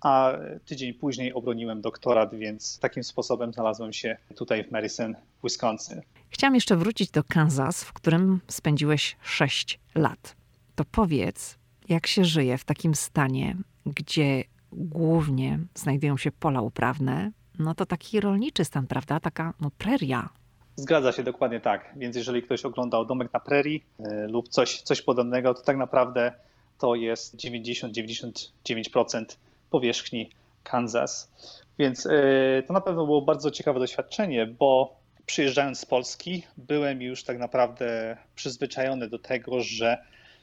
a 0.00 0.32
tydzień 0.66 0.94
później 0.94 1.32
obroniłem 1.32 1.80
doktorat, 1.80 2.34
więc 2.34 2.78
takim 2.78 3.04
sposobem 3.04 3.52
znalazłem 3.52 3.92
się 3.92 4.16
tutaj 4.36 4.64
w 4.64 4.70
Madison, 4.70 5.16
Wisconsin. 5.44 6.00
Chciałam 6.30 6.54
jeszcze 6.54 6.76
wrócić 6.76 7.10
do 7.10 7.24
Kansas, 7.24 7.84
w 7.84 7.92
którym 7.92 8.40
spędziłeś 8.48 9.16
6 9.22 9.80
lat. 9.94 10.36
To 10.74 10.84
powiedz, 10.84 11.58
jak 11.92 12.06
się 12.06 12.24
żyje 12.24 12.58
w 12.58 12.64
takim 12.64 12.94
stanie, 12.94 13.56
gdzie 13.86 14.44
głównie 14.72 15.58
znajdują 15.74 16.16
się 16.16 16.32
pola 16.32 16.60
uprawne, 16.60 17.32
no 17.58 17.74
to 17.74 17.86
taki 17.86 18.20
rolniczy 18.20 18.64
stan, 18.64 18.86
prawda? 18.86 19.20
Taka 19.20 19.54
no, 19.60 19.70
preria. 19.78 20.28
Zgadza 20.76 21.12
się 21.12 21.22
dokładnie 21.22 21.60
tak. 21.60 21.92
Więc 21.96 22.16
jeżeli 22.16 22.42
ktoś 22.42 22.64
oglądał 22.64 23.04
domek 23.06 23.32
na 23.32 23.40
prerii 23.40 23.84
yy, 23.98 24.28
lub 24.28 24.48
coś, 24.48 24.82
coś 24.82 25.02
podobnego, 25.02 25.54
to 25.54 25.62
tak 25.62 25.76
naprawdę 25.76 26.32
to 26.78 26.94
jest 26.94 27.36
90-99% 27.36 29.24
powierzchni 29.70 30.30
Kansas. 30.64 31.32
Więc 31.78 32.04
yy, 32.04 32.62
to 32.66 32.72
na 32.72 32.80
pewno 32.80 33.04
było 33.04 33.22
bardzo 33.22 33.50
ciekawe 33.50 33.80
doświadczenie, 33.80 34.46
bo 34.46 34.96
przyjeżdżając 35.26 35.78
z 35.78 35.86
Polski, 35.86 36.42
byłem 36.56 37.02
już 37.02 37.24
tak 37.24 37.38
naprawdę 37.38 38.16
przyzwyczajony 38.34 39.08
do 39.08 39.18
tego, 39.18 39.60
że 39.60 39.98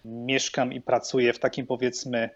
mieszkam 0.05 0.73
i 0.73 0.81
pracuję 0.81 1.33
w 1.33 1.39
takim 1.39 1.67
powiedzmy 1.67 2.29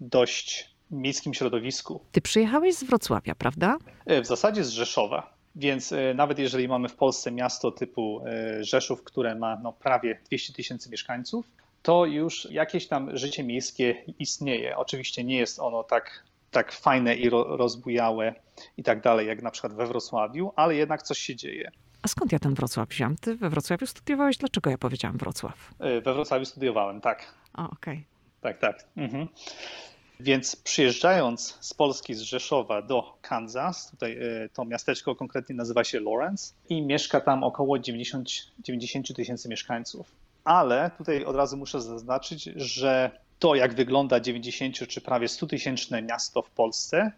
dość 0.00 0.74
miejskim 0.90 1.34
środowisku. 1.34 2.00
Ty 2.12 2.20
przyjechałeś 2.20 2.74
z 2.74 2.84
Wrocławia, 2.84 3.34
prawda? 3.34 3.76
E, 4.06 4.22
w 4.22 4.26
zasadzie 4.26 4.64
z 4.64 4.70
Rzeszowa. 4.70 5.34
Więc 5.56 5.92
e, 5.92 6.14
nawet 6.14 6.38
jeżeli 6.38 6.68
mamy 6.68 6.88
w 6.88 6.96
Polsce 6.96 7.30
miasto 7.30 7.70
typu 7.70 8.24
e, 8.26 8.64
Rzeszów, 8.64 9.04
które 9.04 9.34
ma 9.34 9.56
no, 9.62 9.72
prawie 9.72 10.20
200 10.26 10.52
tysięcy 10.52 10.90
mieszkańców, 10.90 11.46
to 11.82 12.06
już 12.06 12.48
jakieś 12.50 12.86
tam 12.86 13.16
życie 13.16 13.44
miejskie 13.44 14.04
istnieje. 14.18 14.76
Oczywiście 14.76 15.24
nie 15.24 15.36
jest 15.36 15.58
ono 15.58 15.82
tak, 15.82 16.24
tak 16.50 16.72
fajne 16.72 17.14
i 17.14 17.30
rozbujałe 17.30 18.34
i 18.76 18.82
tak 18.82 19.02
dalej, 19.02 19.26
jak 19.26 19.42
na 19.42 19.50
przykład 19.50 19.74
we 19.74 19.86
Wrocławiu, 19.86 20.52
ale 20.56 20.74
jednak 20.74 21.02
coś 21.02 21.18
się 21.18 21.36
dzieje. 21.36 21.70
A 22.04 22.08
skąd 22.08 22.32
ja 22.32 22.38
ten 22.38 22.54
Wrocław 22.54 22.88
wziąłem? 22.88 23.16
Ty 23.16 23.36
we 23.36 23.50
Wrocławiu 23.50 23.86
studiowałeś? 23.86 24.36
Dlaczego 24.36 24.70
ja 24.70 24.78
powiedziałam 24.78 25.18
Wrocław? 25.18 25.70
E, 25.78 26.00
we 26.00 26.14
Wrocławiu 26.14 26.44
studiowałem, 26.44 27.00
tak. 27.00 27.34
O, 27.54 27.70
okej. 27.70 27.94
Okay. 27.94 28.04
Tak, 28.40 28.58
tak. 28.58 28.84
Mhm. 28.96 29.28
Więc 30.20 30.56
przyjeżdżając 30.56 31.58
z 31.60 31.74
Polski, 31.74 32.14
z 32.14 32.20
Rzeszowa 32.20 32.82
do 32.82 33.18
Kansas, 33.22 33.90
tutaj 33.90 34.12
e, 34.12 34.48
to 34.48 34.64
miasteczko 34.64 35.16
konkretnie 35.16 35.54
nazywa 35.54 35.84
się 35.84 36.00
Lawrence 36.00 36.54
i 36.68 36.82
mieszka 36.82 37.20
tam 37.20 37.44
około 37.44 37.78
90, 37.78 38.28
90 38.58 39.16
tysięcy 39.16 39.48
mieszkańców. 39.48 40.06
Ale 40.44 40.90
tutaj 40.98 41.24
od 41.24 41.36
razu 41.36 41.56
muszę 41.56 41.80
zaznaczyć, 41.80 42.44
że 42.56 43.10
to 43.38 43.54
jak 43.54 43.74
wygląda 43.74 44.20
90 44.20 44.88
czy 44.88 45.00
prawie 45.00 45.28
100 45.28 45.46
tysięczne 45.46 46.02
miasto 46.02 46.42
w 46.42 46.50
Polsce 46.50 47.12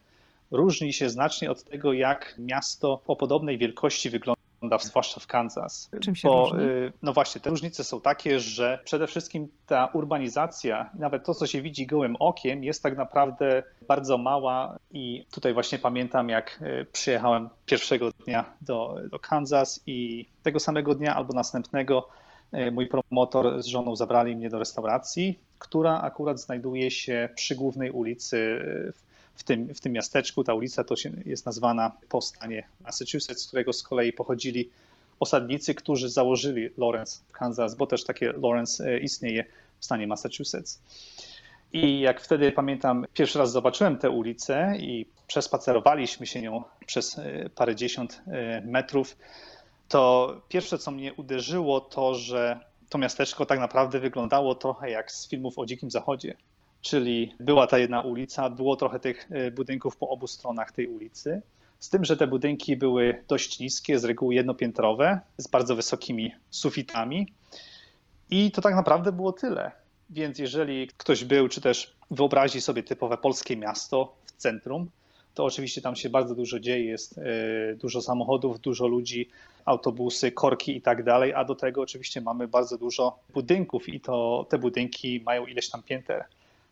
różni 0.50 0.92
się 0.92 1.10
znacznie 1.10 1.50
od 1.50 1.64
tego, 1.64 1.92
jak 1.92 2.34
miasto 2.38 3.00
o 3.06 3.16
podobnej 3.16 3.58
wielkości 3.58 4.10
wygląda 4.10 4.45
zwłaszcza 4.82 5.20
w 5.20 5.26
Kansas. 5.26 5.90
Czym 6.00 6.16
się 6.16 6.28
Bo, 6.28 6.44
różni? 6.44 6.66
Y, 6.66 6.92
no 7.02 7.12
właśnie, 7.12 7.40
te 7.40 7.50
różnice 7.50 7.84
są 7.84 8.00
takie, 8.00 8.40
że 8.40 8.78
przede 8.84 9.06
wszystkim 9.06 9.48
ta 9.66 9.86
urbanizacja, 9.86 10.90
nawet 10.94 11.24
to, 11.24 11.34
co 11.34 11.46
się 11.46 11.62
widzi 11.62 11.86
gołym 11.86 12.16
okiem, 12.16 12.64
jest 12.64 12.82
tak 12.82 12.96
naprawdę 12.96 13.62
bardzo 13.88 14.18
mała 14.18 14.78
i 14.92 15.26
tutaj 15.30 15.54
właśnie 15.54 15.78
pamiętam, 15.78 16.28
jak 16.28 16.62
y, 16.62 16.86
przyjechałem 16.92 17.48
pierwszego 17.66 18.10
dnia 18.24 18.44
do, 18.60 18.96
do 19.10 19.18
Kansas 19.18 19.82
i 19.86 20.26
tego 20.42 20.60
samego 20.60 20.94
dnia 20.94 21.14
albo 21.14 21.32
następnego 21.32 22.08
y, 22.54 22.70
mój 22.70 22.86
promotor 22.86 23.62
z 23.62 23.66
żoną 23.66 23.96
zabrali 23.96 24.36
mnie 24.36 24.50
do 24.50 24.58
restauracji, 24.58 25.38
która 25.58 26.00
akurat 26.00 26.40
znajduje 26.40 26.90
się 26.90 27.28
przy 27.34 27.56
głównej 27.56 27.90
ulicy 27.90 28.58
w 28.96 29.05
w 29.36 29.44
tym, 29.44 29.74
w 29.74 29.80
tym 29.80 29.92
miasteczku. 29.92 30.44
Ta 30.44 30.54
ulica 30.54 30.84
to 30.84 30.96
się, 30.96 31.10
jest 31.26 31.46
nazwana 31.46 31.92
po 32.08 32.22
stanie 32.22 32.68
Massachusetts, 32.80 33.42
z 33.42 33.46
którego 33.46 33.72
z 33.72 33.82
kolei 33.82 34.12
pochodzili 34.12 34.70
osadnicy, 35.20 35.74
którzy 35.74 36.08
założyli 36.08 36.70
Lawrence 36.78 37.20
w 37.28 37.32
Kansas, 37.32 37.74
bo 37.74 37.86
też 37.86 38.04
takie 38.04 38.32
Lawrence 38.32 38.84
e, 38.84 38.98
istnieje 38.98 39.44
w 39.78 39.84
stanie 39.84 40.06
Massachusetts. 40.06 40.82
I 41.72 42.00
jak 42.00 42.20
wtedy 42.20 42.52
pamiętam, 42.52 43.06
pierwszy 43.14 43.38
raz 43.38 43.52
zobaczyłem 43.52 43.98
tę 43.98 44.10
ulicę 44.10 44.74
i 44.78 45.06
przespacerowaliśmy 45.26 46.26
się 46.26 46.42
nią 46.42 46.62
przez 46.86 47.18
e, 47.18 47.50
parędziesiąt 47.50 48.22
e, 48.26 48.60
metrów, 48.60 49.16
to 49.88 50.34
pierwsze, 50.48 50.78
co 50.78 50.90
mnie 50.90 51.14
uderzyło, 51.14 51.80
to 51.80 52.14
że 52.14 52.60
to 52.88 52.98
miasteczko 52.98 53.46
tak 53.46 53.58
naprawdę 53.58 54.00
wyglądało 54.00 54.54
trochę 54.54 54.90
jak 54.90 55.12
z 55.12 55.28
filmów 55.28 55.58
o 55.58 55.66
Dzikim 55.66 55.90
Zachodzie. 55.90 56.36
Czyli 56.82 57.34
była 57.40 57.66
ta 57.66 57.78
jedna 57.78 58.00
ulica, 58.00 58.50
było 58.50 58.76
trochę 58.76 59.00
tych 59.00 59.28
e, 59.30 59.50
budynków 59.50 59.96
po 59.96 60.08
obu 60.08 60.26
stronach 60.26 60.72
tej 60.72 60.86
ulicy. 60.86 61.42
Z 61.78 61.90
tym, 61.90 62.04
że 62.04 62.16
te 62.16 62.26
budynki 62.26 62.76
były 62.76 63.24
dość 63.28 63.60
niskie, 63.60 63.98
z 63.98 64.04
reguły 64.04 64.34
jednopiętrowe, 64.34 65.20
z 65.36 65.48
bardzo 65.48 65.76
wysokimi 65.76 66.32
sufitami. 66.50 67.26
I 68.30 68.50
to 68.50 68.62
tak 68.62 68.74
naprawdę 68.74 69.12
było 69.12 69.32
tyle. 69.32 69.72
Więc 70.10 70.38
jeżeli 70.38 70.88
ktoś 70.96 71.24
był, 71.24 71.48
czy 71.48 71.60
też 71.60 71.96
wyobrazi 72.10 72.60
sobie 72.60 72.82
typowe 72.82 73.18
polskie 73.18 73.56
miasto 73.56 74.14
w 74.24 74.32
centrum, 74.32 74.90
to 75.34 75.44
oczywiście 75.44 75.80
tam 75.80 75.96
się 75.96 76.10
bardzo 76.10 76.34
dużo 76.34 76.60
dzieje, 76.60 76.84
jest 76.84 77.18
e, 77.18 77.22
dużo 77.74 78.02
samochodów, 78.02 78.60
dużo 78.60 78.86
ludzi, 78.86 79.28
autobusy, 79.64 80.32
korki 80.32 80.76
i 80.76 80.80
tak 80.80 81.02
dalej, 81.02 81.34
a 81.34 81.44
do 81.44 81.54
tego 81.54 81.82
oczywiście 81.82 82.20
mamy 82.20 82.48
bardzo 82.48 82.78
dużo 82.78 83.18
budynków 83.34 83.88
i 83.88 84.00
to 84.00 84.46
te 84.48 84.58
budynki 84.58 85.20
mają 85.24 85.46
ileś 85.46 85.70
tam 85.70 85.82
pięter. 85.82 86.24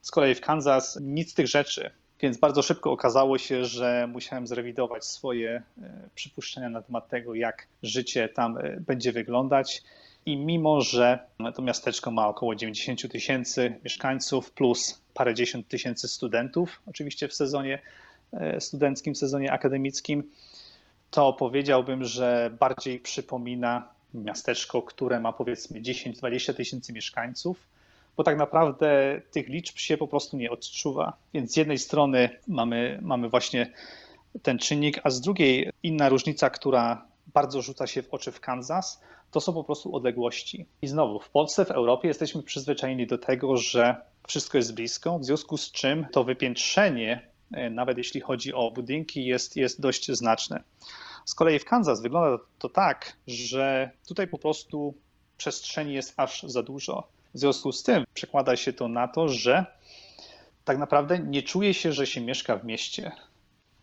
Z 0.04 0.10
kolei 0.10 0.34
w 0.34 0.40
Kansas 0.40 0.98
nic 1.02 1.30
z 1.30 1.34
tych 1.34 1.46
rzeczy, 1.46 1.90
więc 2.20 2.38
bardzo 2.38 2.62
szybko 2.62 2.92
okazało 2.92 3.38
się, 3.38 3.64
że 3.64 4.08
musiałem 4.12 4.46
zrewidować 4.46 5.04
swoje 5.04 5.50
e, 5.82 6.08
przypuszczenia 6.14 6.68
na 6.70 6.82
temat 6.82 7.08
tego, 7.08 7.34
jak 7.34 7.66
życie 7.82 8.28
tam 8.28 8.58
e, 8.58 8.80
będzie 8.80 9.12
wyglądać. 9.12 9.82
I 10.26 10.36
mimo, 10.36 10.80
że 10.80 11.18
to 11.54 11.62
miasteczko 11.62 12.10
ma 12.10 12.28
około 12.28 12.54
90 12.54 13.12
tysięcy 13.12 13.74
mieszkańców 13.84 14.50
plus 14.50 15.00
parędziesiąt 15.14 15.68
tysięcy 15.68 16.08
studentów, 16.08 16.82
oczywiście 16.86 17.28
w 17.28 17.34
sezonie 17.34 17.78
e, 18.32 18.60
studenckim, 18.60 19.14
sezonie 19.14 19.52
akademickim, 19.52 20.30
to 21.10 21.32
powiedziałbym, 21.32 22.04
że 22.04 22.50
bardziej 22.60 23.00
przypomina 23.00 23.88
miasteczko, 24.14 24.82
które 24.82 25.20
ma 25.20 25.32
powiedzmy 25.32 25.80
10-20 25.80 26.54
tysięcy 26.54 26.92
mieszkańców, 26.92 27.73
bo 28.16 28.24
tak 28.24 28.38
naprawdę 28.38 29.20
tych 29.30 29.48
liczb 29.48 29.78
się 29.78 29.96
po 29.96 30.08
prostu 30.08 30.36
nie 30.36 30.50
odczuwa. 30.50 31.12
Więc 31.34 31.52
z 31.52 31.56
jednej 31.56 31.78
strony 31.78 32.30
mamy, 32.48 32.98
mamy 33.02 33.28
właśnie 33.28 33.72
ten 34.42 34.58
czynnik, 34.58 35.00
a 35.04 35.10
z 35.10 35.20
drugiej 35.20 35.70
inna 35.82 36.08
różnica, 36.08 36.50
która 36.50 37.06
bardzo 37.34 37.62
rzuca 37.62 37.86
się 37.86 38.02
w 38.02 38.14
oczy 38.14 38.32
w 38.32 38.40
Kansas, 38.40 39.00
to 39.30 39.40
są 39.40 39.52
po 39.52 39.64
prostu 39.64 39.96
odległości. 39.96 40.66
I 40.82 40.86
znowu, 40.86 41.20
w 41.20 41.30
Polsce, 41.30 41.64
w 41.64 41.70
Europie 41.70 42.08
jesteśmy 42.08 42.42
przyzwyczajeni 42.42 43.06
do 43.06 43.18
tego, 43.18 43.56
że 43.56 43.96
wszystko 44.28 44.58
jest 44.58 44.74
blisko, 44.74 45.18
w 45.18 45.24
związku 45.24 45.56
z 45.56 45.72
czym 45.72 46.06
to 46.12 46.24
wypiętrzenie, 46.24 47.28
e, 47.52 47.70
nawet 47.70 47.98
jeśli 47.98 48.20
chodzi 48.20 48.54
o 48.54 48.70
budynki, 48.70 49.26
jest, 49.26 49.56
jest 49.56 49.80
dość 49.80 50.12
znaczne. 50.12 50.62
Z 51.24 51.34
kolei 51.34 51.58
w 51.58 51.64
Kansas 51.64 52.02
wygląda 52.02 52.44
to 52.58 52.68
tak, 52.68 53.16
że 53.26 53.90
tutaj 54.08 54.28
po 54.28 54.38
prostu 54.38 54.94
przestrzeni 55.36 55.94
jest 55.94 56.14
aż 56.16 56.42
za 56.42 56.62
dużo. 56.62 57.08
W 57.34 57.38
związku 57.38 57.72
z 57.72 57.82
tym 57.82 58.04
przekłada 58.14 58.56
się 58.56 58.72
to 58.72 58.88
na 58.88 59.08
to, 59.08 59.28
że 59.28 59.66
tak 60.64 60.78
naprawdę 60.78 61.18
nie 61.18 61.42
czuje 61.42 61.74
się, 61.74 61.92
że 61.92 62.06
się 62.06 62.20
mieszka 62.20 62.56
w 62.56 62.64
mieście. 62.64 63.12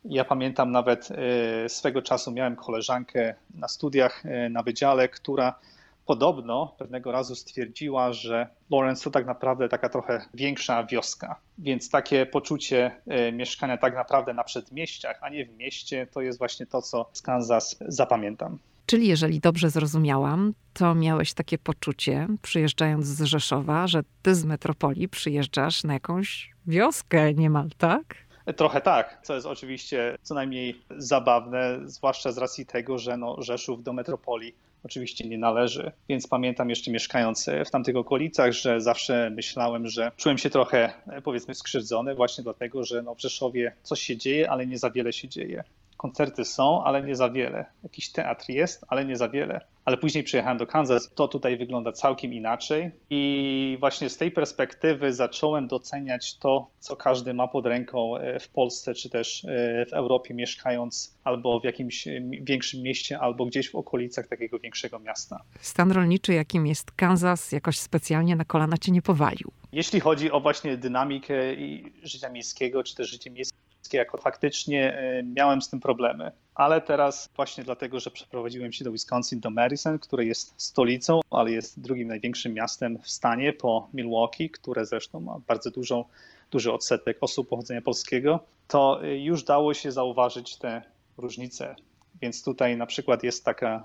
Ja 0.06 0.26
pamiętam 0.26 0.72
nawet 0.72 1.10
e, 1.12 1.70
swego 1.70 2.02
czasu 2.02 2.32
miałem 2.32 2.56
koleżankę 2.56 3.36
na 3.56 3.68
studiach 3.68 4.26
e, 4.26 4.50
na 4.50 4.64
wydziale, 4.64 5.10
która 5.10 5.60
podobno 6.06 6.76
pewnego 6.78 7.12
razu 7.12 7.36
stwierdziła, 7.36 8.14
że 8.14 8.48
Lawrence 8.70 9.04
to 9.04 9.12
tak 9.12 9.26
naprawdę 9.26 9.70
taka 9.70 9.90
trochę 9.90 10.26
większa 10.34 10.84
wioska. 10.84 11.36
Więc 11.58 11.90
takie 11.90 12.26
poczucie 12.26 12.92
e, 13.08 13.32
mieszkania 13.32 13.78
tak 13.78 13.96
naprawdę 13.96 14.34
na 14.34 14.44
przedmieściach, 14.44 15.20
a 15.22 15.30
nie 15.30 15.46
w 15.46 15.58
mieście, 15.58 16.08
to 16.08 16.22
jest 16.22 16.40
właśnie 16.40 16.66
to, 16.66 16.82
co 16.82 17.10
z 17.14 17.22
Kansas 17.22 17.78
zapamiętam. 17.88 18.60
Czyli 18.92 19.08
jeżeli 19.08 19.40
dobrze 19.40 19.70
zrozumiałam, 19.70 20.54
to 20.74 20.96
miałeś 20.96 21.34
takie 21.34 21.58
poczucie, 21.58 22.28
przyjeżdżając 22.42 23.06
z 23.06 23.24
Rzeszowa, 23.24 23.88
że 23.88 24.02
ty 24.22 24.36
z 24.36 24.46
metropolii 24.46 25.08
przyjeżdżasz 25.10 25.84
na 25.84 25.94
jakąś 25.94 26.52
wioskę 26.68 27.34
niemal, 27.34 27.70
tak? 27.78 28.16
Trochę 28.56 28.82
tak, 28.82 29.20
co 29.24 29.36
jest 29.36 29.48
oczywiście 29.48 30.18
co 30.22 30.36
najmniej 30.36 30.82
zabawne, 30.98 31.80
zwłaszcza 31.86 32.32
z 32.32 32.38
racji 32.38 32.66
tego, 32.66 32.98
że 32.98 33.18
no 33.18 33.42
Rzeszów 33.42 33.84
do 33.84 33.94
metropolii 33.94 34.56
oczywiście 34.84 35.28
nie 35.30 35.38
należy. 35.38 35.92
Więc 36.10 36.28
pamiętam 36.28 36.70
jeszcze 36.70 36.92
mieszkając 36.92 37.50
w 37.66 37.72
tamtych 37.72 37.96
okolicach, 37.96 38.52
że 38.52 38.82
zawsze 38.82 39.30
myślałem, 39.30 39.88
że 39.88 40.12
czułem 40.18 40.38
się 40.38 40.50
trochę 40.50 40.94
powiedzmy 41.24 41.56
skrzywdzony 41.56 42.16
właśnie 42.16 42.44
dlatego, 42.44 42.84
że 42.84 43.02
no 43.02 43.16
w 43.16 43.22
Rzeszowie 43.22 43.74
coś 43.84 44.02
się 44.02 44.18
dzieje, 44.18 44.52
ale 44.52 44.68
nie 44.68 44.78
za 44.78 44.90
wiele 44.90 45.14
się 45.14 45.30
dzieje 45.30 45.64
koncerty 46.02 46.46
są, 46.46 46.84
ale 46.84 47.04
nie 47.04 47.16
za 47.16 47.30
wiele. 47.30 47.66
Jakiś 47.84 48.12
teatr 48.12 48.50
jest, 48.50 48.86
ale 48.88 49.06
nie 49.06 49.16
za 49.16 49.30
wiele. 49.30 49.62
Ale 49.86 49.98
później 49.98 50.24
przyjechałem 50.24 50.58
do 50.58 50.68
Kansas, 50.68 51.12
to 51.16 51.28
tutaj 51.28 51.58
wygląda 51.58 51.92
całkiem 51.92 52.34
inaczej 52.34 52.92
i 53.10 53.78
właśnie 53.80 54.10
z 54.10 54.18
tej 54.18 54.32
perspektywy 54.32 55.14
zacząłem 55.14 55.68
doceniać 55.68 56.38
to, 56.38 56.68
co 56.80 56.96
każdy 56.96 57.34
ma 57.34 57.48
pod 57.48 57.66
ręką 57.66 58.18
e, 58.18 58.40
w 58.40 58.50
Polsce, 58.50 58.94
czy 58.94 59.10
też 59.10 59.46
e, 59.46 59.86
w 59.86 59.94
Europie, 59.94 60.34
mieszkając 60.34 61.18
albo 61.24 61.60
w 61.60 61.64
jakimś 61.64 62.08
e, 62.08 62.22
większym 62.42 62.82
mieście, 62.82 63.20
albo 63.20 63.46
gdzieś 63.46 63.72
w 63.72 63.76
okolicach 63.76 64.28
takiego 64.28 64.60
większego 64.60 65.00
miasta. 65.00 65.44
Stan 65.60 65.92
rolniczy, 65.92 66.34
jakim 66.34 66.68
jest 66.68 66.92
Kansas, 66.92 67.52
jakoś 67.52 67.80
specjalnie 67.80 68.36
na 68.36 68.46
kolana 68.46 68.78
cię 68.78 68.92
nie 68.92 69.02
powalił. 69.02 69.52
Jeśli 69.72 70.00
chodzi 70.00 70.32
o 70.32 70.40
właśnie 70.40 70.78
dynamikę 70.78 71.34
życia 72.04 72.30
miejskiego, 72.30 72.84
czy 72.84 72.96
też 72.96 73.10
życie 73.10 73.32
miejskie, 73.32 73.58
jako 73.94 74.18
faktycznie 74.18 74.98
e, 74.98 75.24
miałem 75.24 75.62
z 75.62 75.70
tym 75.70 75.80
problemy. 75.80 76.32
Ale 76.56 76.82
teraz 76.82 77.30
właśnie 77.36 77.64
dlatego, 77.64 78.00
że 78.00 78.12
przeprowadziłem 78.12 78.74
się 78.74 78.84
do 78.84 78.92
Wisconsin, 78.92 79.40
do 79.40 79.50
Madison, 79.50 80.00
które 80.00 80.26
jest 80.26 80.54
stolicą, 80.58 81.20
ale 81.32 81.52
jest 81.52 81.82
drugim 81.82 82.08
największym 82.08 82.54
miastem 82.54 83.00
w 83.00 83.10
stanie 83.10 83.54
po 83.54 83.90
Milwaukee, 83.94 84.50
które 84.50 84.86
zresztą 84.86 85.20
ma 85.20 85.40
bardzo 85.48 85.72
dużą, 85.72 86.06
duży 86.52 86.74
odsetek 86.74 87.18
osób 87.22 87.50
pochodzenia 87.50 87.82
polskiego, 87.82 88.40
to 88.68 89.04
e, 89.04 89.18
już 89.18 89.44
dało 89.44 89.74
się 89.74 89.92
zauważyć 89.92 90.58
te 90.58 90.82
różnice. 91.18 91.76
Więc 92.22 92.44
tutaj 92.44 92.78
na 92.78 92.86
przykład 92.86 93.24
jest 93.24 93.46
taka 93.46 93.84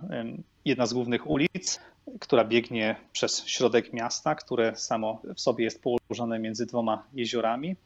jedna 0.64 0.86
z 0.86 0.92
głównych 0.92 1.30
ulic, 1.30 1.80
która 2.20 2.44
biegnie 2.44 2.97
przez 3.12 3.47
środek 3.47 3.92
miasta, 3.92 4.34
które 4.34 4.76
samo 4.76 5.22
w 5.34 5.40
sobie 5.40 5.64
jest 5.64 5.82
położone 5.82 6.38
między 6.38 6.66
dwoma 6.66 7.03
jeziorami. 7.14 7.76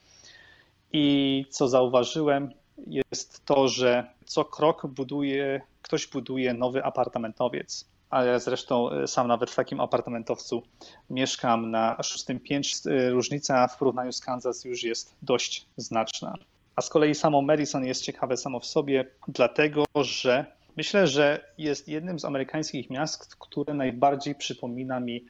I 0.92 1.44
co 1.50 1.68
zauważyłem, 1.68 2.52
jest 2.86 3.44
to, 3.44 3.68
że 3.68 4.10
co 4.24 4.44
krok 4.44 4.86
buduje, 4.86 5.60
ktoś 5.82 6.06
buduje 6.06 6.54
nowy 6.54 6.84
apartamentowiec. 6.84 7.90
A 8.10 8.24
ja 8.24 8.38
zresztą 8.38 8.90
e, 8.90 9.06
sam 9.06 9.28
nawet 9.28 9.50
w 9.50 9.54
takim 9.54 9.80
apartamentowcu 9.80 10.62
mieszkam 11.10 11.70
na 11.70 12.02
szóstym 12.02 12.40
piętrze. 12.40 13.10
Różnica 13.10 13.68
w 13.68 13.78
porównaniu 13.78 14.12
z 14.12 14.20
Kansas 14.20 14.64
już 14.64 14.82
jest 14.82 15.14
dość 15.22 15.66
znaczna. 15.76 16.34
A 16.76 16.82
z 16.82 16.88
kolei 16.88 17.14
samo 17.14 17.42
Madison 17.42 17.84
jest 17.84 18.02
ciekawe 18.02 18.36
samo 18.36 18.60
w 18.60 18.66
sobie, 18.66 19.04
dlatego 19.28 19.84
że 20.00 20.46
myślę, 20.76 21.06
że 21.06 21.44
jest 21.58 21.88
jednym 21.88 22.18
z 22.18 22.24
amerykańskich 22.24 22.90
miast, 22.90 23.36
które 23.36 23.74
najbardziej 23.74 24.34
przypomina 24.34 25.00
mi 25.00 25.24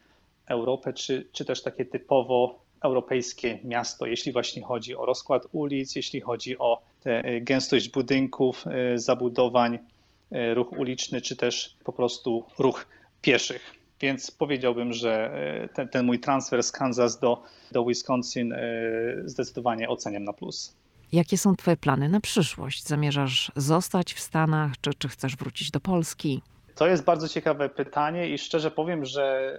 Europę, 0.46 0.92
czy, 0.92 1.28
czy 1.32 1.44
też 1.44 1.62
takie 1.62 1.84
typowo 1.84 2.58
europejskie 2.85 3.59
miasto, 3.64 4.07
jeśli 4.07 4.33
właśnie 4.33 4.62
chodzi 4.62 4.97
o 4.97 5.07
rozkład 5.07 5.47
ulic, 5.53 5.97
jeśli 5.97 6.20
chodzi 6.20 6.59
o 6.59 6.83
tę 7.01 7.41
gęstość 7.41 7.89
budynków, 7.89 8.64
e, 8.66 8.99
zabudowań, 8.99 9.78
e, 10.33 10.55
ruch 10.55 10.72
uliczny, 10.72 11.20
czy 11.20 11.37
też 11.37 11.76
po 11.85 11.93
prostu 11.93 12.45
ruch 12.59 12.87
pieszych. 13.22 13.74
Więc 14.01 14.31
powiedziałbym, 14.31 14.93
że 14.93 15.35
e, 15.35 15.68
ten, 15.68 15.89
ten 15.89 16.07
mój 16.07 16.20
transfer 16.20 16.62
z 16.62 16.72
Kansas 16.72 17.18
do, 17.18 17.43
do 17.72 17.85
Wisconsin 17.85 18.55
zdecydowanie 19.24 19.89
oceniam 19.89 20.24
na 20.24 20.33
plus. 20.33 20.76
Jakie 21.12 21.39
są 21.39 21.57
Twoje 21.57 21.76
plany 21.76 22.09
na 22.09 22.20
przyszłość? 22.20 22.85
Zamierzasz 22.85 23.53
zostać 23.57 24.14
w 24.14 24.20
Stanach, 24.20 24.72
czy, 24.81 24.95
czy 24.95 25.09
chcesz 25.09 25.37
wrócić 25.37 25.70
do 25.70 25.81
Polski? 25.81 26.43
To 26.74 26.87
jest 26.87 27.05
bardzo 27.05 27.28
ciekawe 27.28 27.68
pytanie 27.68 28.28
i 28.28 28.39
szczerze 28.39 28.70
powiem, 28.70 29.05
że 29.05 29.53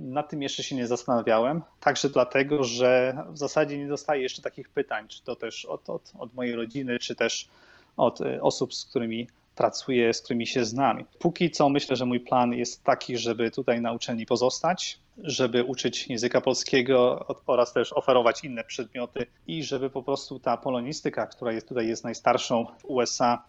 nad 0.00 0.28
tym 0.28 0.42
jeszcze 0.42 0.62
się 0.62 0.76
nie 0.76 0.86
zastanawiałem, 0.86 1.62
także 1.80 2.08
dlatego, 2.08 2.64
że 2.64 3.24
w 3.30 3.38
zasadzie 3.38 3.78
nie 3.78 3.88
dostaję 3.88 4.22
jeszcze 4.22 4.42
takich 4.42 4.68
pytań, 4.68 5.08
czy 5.08 5.22
to 5.22 5.36
też 5.36 5.64
od, 5.64 5.90
od, 5.90 6.12
od 6.18 6.34
mojej 6.34 6.54
rodziny, 6.54 6.98
czy 6.98 7.14
też 7.14 7.48
od 7.96 8.20
e, 8.20 8.42
osób, 8.42 8.74
z 8.74 8.84
którymi 8.84 9.26
pracuję, 9.56 10.14
z 10.14 10.22
którymi 10.22 10.46
się 10.46 10.64
znam. 10.64 11.04
Póki 11.18 11.50
co 11.50 11.68
myślę, 11.68 11.96
że 11.96 12.06
mój 12.06 12.20
plan 12.20 12.52
jest 12.52 12.84
taki, 12.84 13.18
żeby 13.18 13.50
tutaj 13.50 13.80
na 13.80 13.92
uczelni 13.92 14.26
pozostać, 14.26 14.98
żeby 15.18 15.64
uczyć 15.64 16.08
języka 16.08 16.40
polskiego 16.40 17.26
oraz 17.46 17.72
też 17.72 17.92
oferować 17.92 18.44
inne 18.44 18.64
przedmioty 18.64 19.26
i 19.46 19.62
żeby 19.62 19.90
po 19.90 20.02
prostu 20.02 20.38
ta 20.38 20.56
polonistyka, 20.56 21.26
która 21.26 21.52
jest 21.52 21.68
tutaj 21.68 21.88
jest 21.88 22.04
najstarszą 22.04 22.66
w 22.78 22.84
USA, 22.84 23.44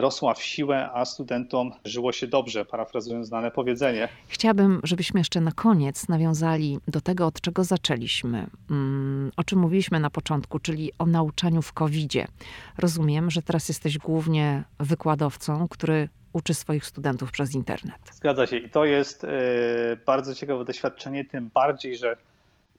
rosła 0.00 0.34
w 0.34 0.42
siłę, 0.42 0.90
a 0.94 1.04
studentom 1.04 1.72
żyło 1.84 2.12
się 2.12 2.26
dobrze, 2.26 2.64
parafrazując 2.64 3.26
znane 3.26 3.50
powiedzenie. 3.50 4.08
Chciałabym, 4.28 4.80
żebyśmy 4.84 5.20
jeszcze 5.20 5.40
na 5.40 5.52
koniec 5.52 6.08
nawiązali 6.08 6.78
do 6.88 7.00
tego, 7.00 7.26
od 7.26 7.40
czego 7.40 7.64
zaczęliśmy, 7.64 8.46
mm, 8.70 9.32
o 9.36 9.44
czym 9.44 9.58
mówiliśmy 9.58 10.00
na 10.00 10.10
początku, 10.10 10.58
czyli 10.58 10.92
o 10.98 11.06
nauczaniu 11.06 11.62
w 11.62 11.72
COVID-zie. 11.72 12.26
Rozumiem, 12.78 13.30
że 13.30 13.42
teraz 13.42 13.68
jesteś 13.68 13.98
głównie 13.98 14.64
wykładowcą, 14.80 15.68
który 15.68 16.08
uczy 16.32 16.54
swoich 16.54 16.86
studentów 16.86 17.30
przez 17.30 17.54
internet. 17.54 17.98
Zgadza 18.12 18.46
się 18.46 18.56
i 18.56 18.70
to 18.70 18.84
jest 18.84 19.24
e, 19.24 19.28
bardzo 20.06 20.34
ciekawe 20.34 20.64
doświadczenie, 20.64 21.24
tym 21.24 21.50
bardziej, 21.54 21.96
że 21.96 22.16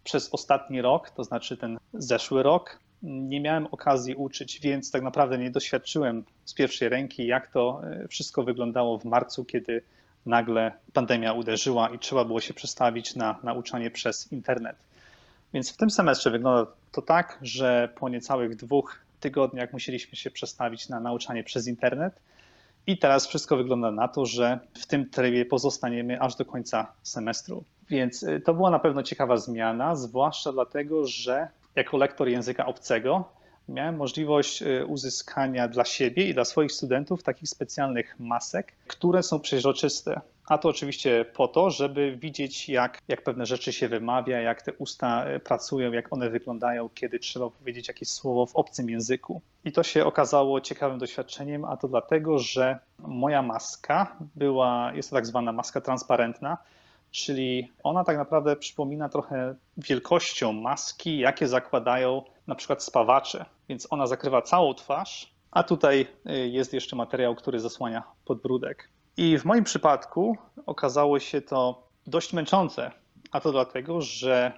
przez 0.03 0.33
ostatni 0.33 0.81
rok, 0.81 1.09
to 1.09 1.23
znaczy 1.23 1.57
ten 1.57 1.77
zeszły 1.93 2.43
rok, 2.43 2.79
nie 3.03 3.41
miałem 3.41 3.67
okazji 3.71 4.15
uczyć, 4.15 4.59
więc 4.59 4.91
tak 4.91 5.01
naprawdę 5.01 5.37
nie 5.37 5.51
doświadczyłem 5.51 6.23
z 6.45 6.53
pierwszej 6.53 6.89
ręki, 6.89 7.27
jak 7.27 7.47
to 7.47 7.81
e, 7.83 8.07
wszystko 8.07 8.43
wyglądało 8.43 8.97
w 8.97 9.05
marcu, 9.05 9.45
kiedy 9.45 9.81
nagle 10.25 10.71
pandemia 10.93 11.33
uderzyła 11.33 11.89
i 11.89 11.99
trzeba 11.99 12.25
było 12.25 12.41
się 12.41 12.53
przestawić 12.53 13.15
na 13.15 13.39
nauczanie 13.43 13.91
przez 13.91 14.31
internet. 14.31 14.75
Więc 15.53 15.73
w 15.73 15.77
tym 15.77 15.89
semestrze 15.89 16.31
wygląda 16.31 16.71
to 16.91 17.01
tak, 17.01 17.39
że 17.41 17.89
po 17.99 18.09
niecałych 18.09 18.55
dwóch 18.55 18.99
tygodniach 19.19 19.73
musieliśmy 19.73 20.15
się 20.15 20.31
przestawić 20.31 20.89
na 20.89 20.99
nauczanie 20.99 21.43
przez 21.43 21.67
internet. 21.67 22.13
I 22.87 22.97
teraz 22.97 23.27
wszystko 23.27 23.57
wygląda 23.57 23.91
na 23.91 24.07
to, 24.07 24.25
że 24.25 24.59
w 24.73 24.85
tym 24.85 25.09
trybie 25.09 25.45
pozostaniemy 25.45 26.21
aż 26.21 26.35
do 26.35 26.45
końca 26.45 26.91
semestru. 27.03 27.63
Więc 27.89 28.23
e, 28.23 28.39
to 28.39 28.53
była 28.53 28.69
na 28.69 28.79
pewno 28.79 29.03
ciekawa 29.03 29.37
zmiana, 29.37 29.95
zwłaszcza 29.95 30.51
dlatego, 30.51 31.07
że 31.07 31.47
jako 31.77 31.97
lektor 31.97 32.29
języka 32.29 32.65
obcego 32.65 33.37
miałem 33.69 33.95
możliwość 33.95 34.61
y, 34.61 34.85
uzyskania 34.85 35.67
dla 35.67 35.85
siebie 35.85 36.29
i 36.29 36.33
dla 36.33 36.45
swoich 36.45 36.71
studentów 36.71 37.23
takich 37.23 37.49
specjalnych 37.49 38.19
masek, 38.19 38.73
które 38.87 39.23
są 39.23 39.39
przeźroczyste. 39.39 40.21
A 40.47 40.57
to 40.57 40.69
oczywiście 40.69 41.25
po 41.33 41.47
to, 41.47 41.69
żeby 41.69 42.17
widzieć, 42.17 42.69
jak, 42.69 43.01
jak 43.07 43.21
pewne 43.21 43.45
rzeczy 43.45 43.73
się 43.73 43.87
wymawia, 43.87 44.39
jak 44.39 44.61
te 44.61 44.73
usta 44.73 45.31
y, 45.35 45.39
pracują, 45.39 45.91
jak 45.91 46.13
one 46.13 46.29
wyglądają, 46.29 46.89
kiedy 46.89 47.19
trzeba 47.19 47.49
powiedzieć 47.49 47.87
jakieś 47.87 48.09
słowo 48.09 48.45
w 48.45 48.55
obcym 48.55 48.89
języku. 48.89 49.41
I 49.65 49.71
to 49.71 49.83
się 49.83 50.05
okazało 50.05 50.61
ciekawym 50.61 50.99
doświadczeniem, 50.99 51.65
a 51.65 51.77
to 51.77 51.87
dlatego, 51.87 52.39
że 52.39 52.79
moja 52.99 53.41
maska 53.41 54.15
była, 54.35 54.91
jest 54.95 55.09
to 55.09 55.15
tak 55.15 55.25
zwana 55.25 55.51
maska 55.51 55.81
transparentna, 55.81 56.57
czyli 57.11 57.71
ona 57.83 58.03
tak 58.03 58.17
naprawdę 58.17 58.55
przypomina 58.55 59.09
trochę 59.09 59.55
wielkością 59.77 60.53
maski, 60.53 61.17
jakie 61.17 61.47
zakładają 61.47 62.23
na 62.47 62.55
przykład 62.55 62.83
spawacze, 62.83 63.45
więc 63.69 63.87
ona 63.89 64.07
zakrywa 64.07 64.41
całą 64.41 64.73
twarz, 64.73 65.33
a 65.51 65.63
tutaj 65.63 66.07
y, 66.29 66.47
jest 66.47 66.73
jeszcze 66.73 66.95
materiał, 66.95 67.35
który 67.35 67.59
zasłania 67.59 68.03
podbródek. 68.25 68.89
I 69.17 69.37
w 69.37 69.45
moim 69.45 69.63
przypadku 69.63 70.37
okazało 70.65 71.19
się 71.19 71.41
to 71.41 71.83
dość 72.07 72.33
męczące, 72.33 72.91
a 73.31 73.39
to 73.39 73.51
dlatego, 73.51 74.01
że 74.01 74.51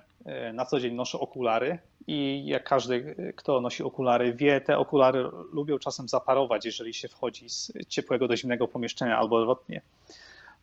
y, 0.50 0.54
na 0.54 0.66
co 0.66 0.80
dzień 0.80 0.95
noszę 0.95 1.20
okulary 1.20 1.80
i 2.08 2.43
jak 2.45 2.64
każdy, 2.64 2.95
y, 2.95 3.34
kto 3.36 3.62
nosi 3.62 3.84
okulary, 3.84 4.34
wie, 4.34 4.62
te 4.62 4.78
okulary 4.78 5.30
lubią 5.54 5.80
czasem 5.80 6.08
zaparować, 6.08 6.66
jeżeli 6.66 6.93
się 6.93 7.08
wchodzi 7.08 7.50
z 7.50 7.72
ciepłego 7.88 8.28
do 8.28 8.38
zimnego 8.38 8.68
pomieszczenia 8.68 9.18
albo 9.18 9.36
odwrotnie. 9.36 9.82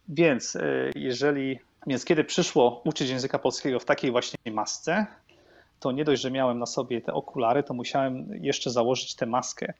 Więc 0.09 0.59
jeżeli 0.95 1.59
więc 1.87 2.05
kiedy 2.05 2.25
przyszło 2.25 2.83
uczyć 2.85 3.11
języka 3.11 3.39
polskiego 3.39 3.81
w 3.81 3.85
takiej 3.85 4.11
właśnie 4.11 4.53
masce, 4.53 5.07
to 5.81 5.93
nie 5.93 6.05
dość, 6.05 6.23
że 6.23 6.31
miałem 6.31 6.59
na 6.59 6.67
sobie 6.67 7.01
te 7.01 7.13
okulary, 7.13 7.63
to 7.63 7.75
musiałem 7.75 8.29
jeszcze 8.41 8.71
założyć 8.71 9.15
tę 9.15 9.27
maskę. 9.27 9.75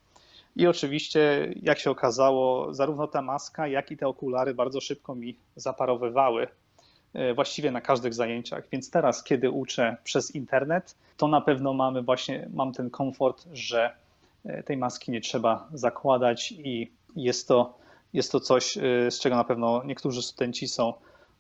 I 0.57 0.67
oczywiście, 0.67 1.55
jak 1.63 1.79
się 1.79 1.91
okazało, 1.91 2.75
zarówno 2.75 3.07
ta 3.07 3.23
maska, 3.23 3.69
jak 3.69 3.91
i 3.91 3.97
te 3.97 4.09
okulary 4.09 4.55
bardzo 4.55 4.81
szybko 4.81 5.15
mi 5.15 5.37
zaparowywały 5.57 6.49
e, 7.15 7.35
właściwie 7.35 7.71
na 7.71 7.81
każdych 7.81 8.15
zajęciach. 8.15 8.69
Więc 8.73 8.91
teraz, 8.91 9.25
kiedy 9.25 9.51
uczę 9.51 9.97
przez 10.05 10.35
internet, 10.35 10.97
to 11.17 11.29
na 11.29 11.41
pewno 11.41 11.73
mamy 11.73 12.03
właśnie, 12.03 12.49
mam 12.55 12.73
ten 12.73 12.91
komfort, 12.91 13.47
że 13.53 13.97
e, 14.45 14.63
tej 14.63 14.77
maski 14.77 15.11
nie 15.11 15.21
trzeba 15.21 15.69
zakładać 15.73 16.53
i 16.53 16.93
jest 17.17 17.49
to, 17.49 17.79
jest 18.13 18.33
to 18.33 18.41
coś, 18.41 18.77
e, 18.77 19.11
z 19.11 19.21
czego 19.21 19.37
na 19.37 19.45
pewno 19.45 19.83
niektórzy 19.85 20.23
studenci 20.23 20.69
są 20.69 20.93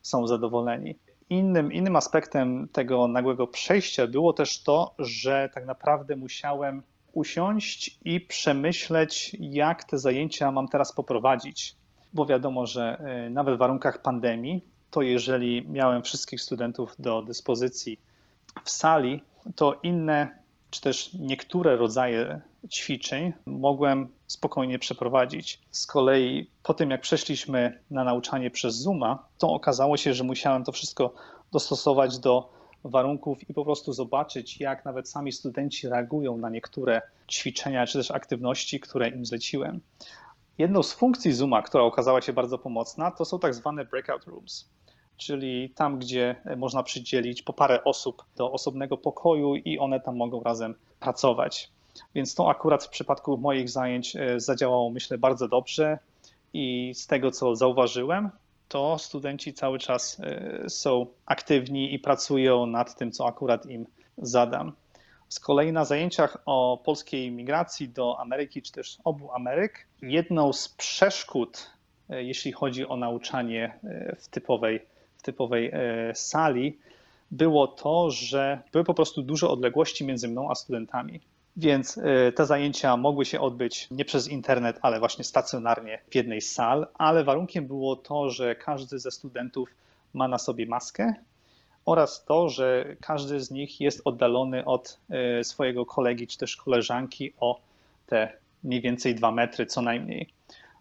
są 0.06 0.26
zadowoleni. 0.26 0.96
Innym, 1.30 1.72
innym 1.72 1.96
aspektem 1.96 2.68
tego 2.72 3.08
nagłego 3.08 3.46
przejścia 3.46 4.06
było 4.06 4.32
też 4.32 4.62
to, 4.62 4.94
że 4.98 5.50
tak 5.54 5.66
naprawdę 5.66 6.16
musiałem 6.16 6.82
usiąść 7.12 7.98
i 8.04 8.20
przemyśleć, 8.20 9.36
jak 9.40 9.84
te 9.84 9.98
zajęcia 9.98 10.52
mam 10.52 10.68
teraz 10.68 10.92
poprowadzić. 10.92 11.76
Bo 12.12 12.26
wiadomo, 12.26 12.66
że 12.66 12.98
e, 12.98 13.30
nawet 13.30 13.54
w 13.54 13.58
warunkach 13.58 14.02
pandemii, 14.02 14.64
to 14.90 15.02
jeżeli 15.02 15.68
miałem 15.68 16.02
wszystkich 16.02 16.40
studentów 16.40 16.94
do 16.98 17.22
dyspozycji 17.22 17.98
w 18.64 18.70
sali, 18.70 19.22
to 19.56 19.80
inne 19.82 20.38
czy 20.70 20.80
też 20.80 21.14
niektóre 21.14 21.76
rodzaje 21.76 22.40
ćwiczeń 22.70 23.32
mogłem 23.46 24.08
spokojnie 24.26 24.78
przeprowadzić. 24.78 25.60
Z 25.70 25.86
kolei 25.86 26.50
po 26.62 26.74
tym, 26.74 26.90
jak 26.90 27.00
przeszliśmy 27.00 27.82
na 27.90 28.04
nauczanie 28.04 28.50
przez 28.50 28.74
Zooma, 28.74 29.28
to 29.38 29.52
okazało 29.52 29.96
się, 29.96 30.14
że 30.14 30.24
musiałem 30.24 30.64
to 30.64 30.72
wszystko 30.72 31.14
dostosować 31.52 32.18
do 32.18 32.52
warunków 32.84 33.50
i 33.50 33.54
po 33.54 33.64
prostu 33.64 33.92
zobaczyć, 33.92 34.60
jak 34.60 34.84
nawet 34.84 35.08
sami 35.08 35.32
studenci 35.32 35.88
reagują 35.88 36.36
na 36.36 36.50
niektóre 36.50 37.02
ćwiczenia 37.30 37.86
czy 37.86 37.98
też 37.98 38.10
aktywności, 38.10 38.80
które 38.80 39.08
im 39.08 39.26
zleciłem. 39.26 39.80
Jedną 40.58 40.82
z 40.82 40.92
funkcji 40.92 41.32
Zooma, 41.32 41.62
która 41.62 41.84
okazała 41.84 42.20
się 42.22 42.32
bardzo 42.32 42.58
pomocna, 42.58 43.10
to 43.10 43.24
są 43.24 43.38
tak 43.38 43.54
zwane 43.54 43.84
breakout 43.84 44.24
rooms 44.24 44.68
czyli 45.16 45.70
tam, 45.70 45.98
gdzie 45.98 46.36
można 46.56 46.82
przydzielić 46.82 47.42
po 47.42 47.52
parę 47.52 47.84
osób 47.84 48.24
do 48.36 48.52
osobnego 48.52 48.96
pokoju 48.96 49.56
i 49.56 49.78
one 49.78 50.00
tam 50.00 50.16
mogą 50.16 50.42
razem 50.42 50.74
pracować. 51.00 51.70
Więc 52.14 52.34
to 52.34 52.50
akurat 52.50 52.84
w 52.84 52.88
przypadku 52.88 53.38
moich 53.38 53.70
zajęć 53.70 54.16
e, 54.16 54.40
zadziałało, 54.40 54.90
myślę, 54.90 55.18
bardzo 55.18 55.48
dobrze 55.48 55.98
i 56.52 56.92
z 56.94 57.06
tego, 57.06 57.30
co 57.30 57.56
zauważyłem, 57.56 58.30
to 58.68 58.98
studenci 58.98 59.52
cały 59.52 59.78
czas 59.78 60.20
e, 60.20 60.70
są 60.70 61.06
aktywni 61.26 61.94
i 61.94 61.98
pracują 61.98 62.66
nad 62.66 62.96
tym, 62.96 63.12
co 63.12 63.26
akurat 63.26 63.66
im 63.66 63.86
zadam. 64.18 64.72
Z 65.28 65.40
kolei 65.40 65.72
na 65.72 65.84
zajęciach 65.84 66.38
o 66.46 66.82
polskiej 66.84 67.30
migracji 67.30 67.88
do 67.88 68.20
Ameryki, 68.20 68.62
czy 68.62 68.72
też 68.72 68.98
obu 69.04 69.32
Ameryk, 69.32 69.86
jedną 70.02 70.52
z 70.52 70.68
przeszkód, 70.68 71.70
e, 72.10 72.22
jeśli 72.22 72.52
chodzi 72.52 72.88
o 72.88 72.96
nauczanie 72.96 73.78
w 74.18 74.28
typowej 74.28 74.80
typowej 75.26 75.70
e, 75.72 76.14
sali, 76.14 76.78
było 77.30 77.66
to, 77.66 78.10
że 78.10 78.62
były 78.72 78.84
po 78.84 78.94
prostu 78.94 79.22
duże 79.22 79.48
odległości 79.48 80.04
między 80.04 80.28
mną 80.28 80.50
a 80.50 80.54
studentami. 80.54 81.20
Więc 81.56 81.98
e, 81.98 82.32
te 82.32 82.46
zajęcia 82.46 82.96
mogły 82.96 83.24
się 83.24 83.40
odbyć 83.40 83.88
nie 83.90 84.04
przez 84.04 84.28
internet, 84.28 84.78
ale 84.82 84.98
właśnie 84.98 85.24
stacjonarnie 85.24 85.98
w 86.10 86.14
jednej 86.14 86.40
z 86.40 86.52
sal, 86.52 86.86
ale 86.94 87.24
warunkiem 87.24 87.66
było 87.66 87.96
to, 87.96 88.30
że 88.30 88.54
każdy 88.54 88.98
ze 88.98 89.10
studentów 89.10 89.68
ma 90.14 90.28
na 90.28 90.38
sobie 90.38 90.66
maskę 90.66 91.14
oraz 91.84 92.24
to, 92.24 92.48
że 92.48 92.96
każdy 93.00 93.40
z 93.40 93.50
nich 93.50 93.80
jest 93.80 94.00
oddalony 94.04 94.64
od 94.64 94.98
e, 95.10 95.44
swojego 95.44 95.86
kolegi 95.86 96.26
czy 96.26 96.38
też 96.38 96.56
koleżanki 96.56 97.32
o 97.40 97.60
te 98.06 98.32
mniej 98.64 98.80
więcej 98.80 99.14
dwa 99.14 99.32
metry 99.32 99.66
co 99.66 99.82
najmniej. 99.82 100.28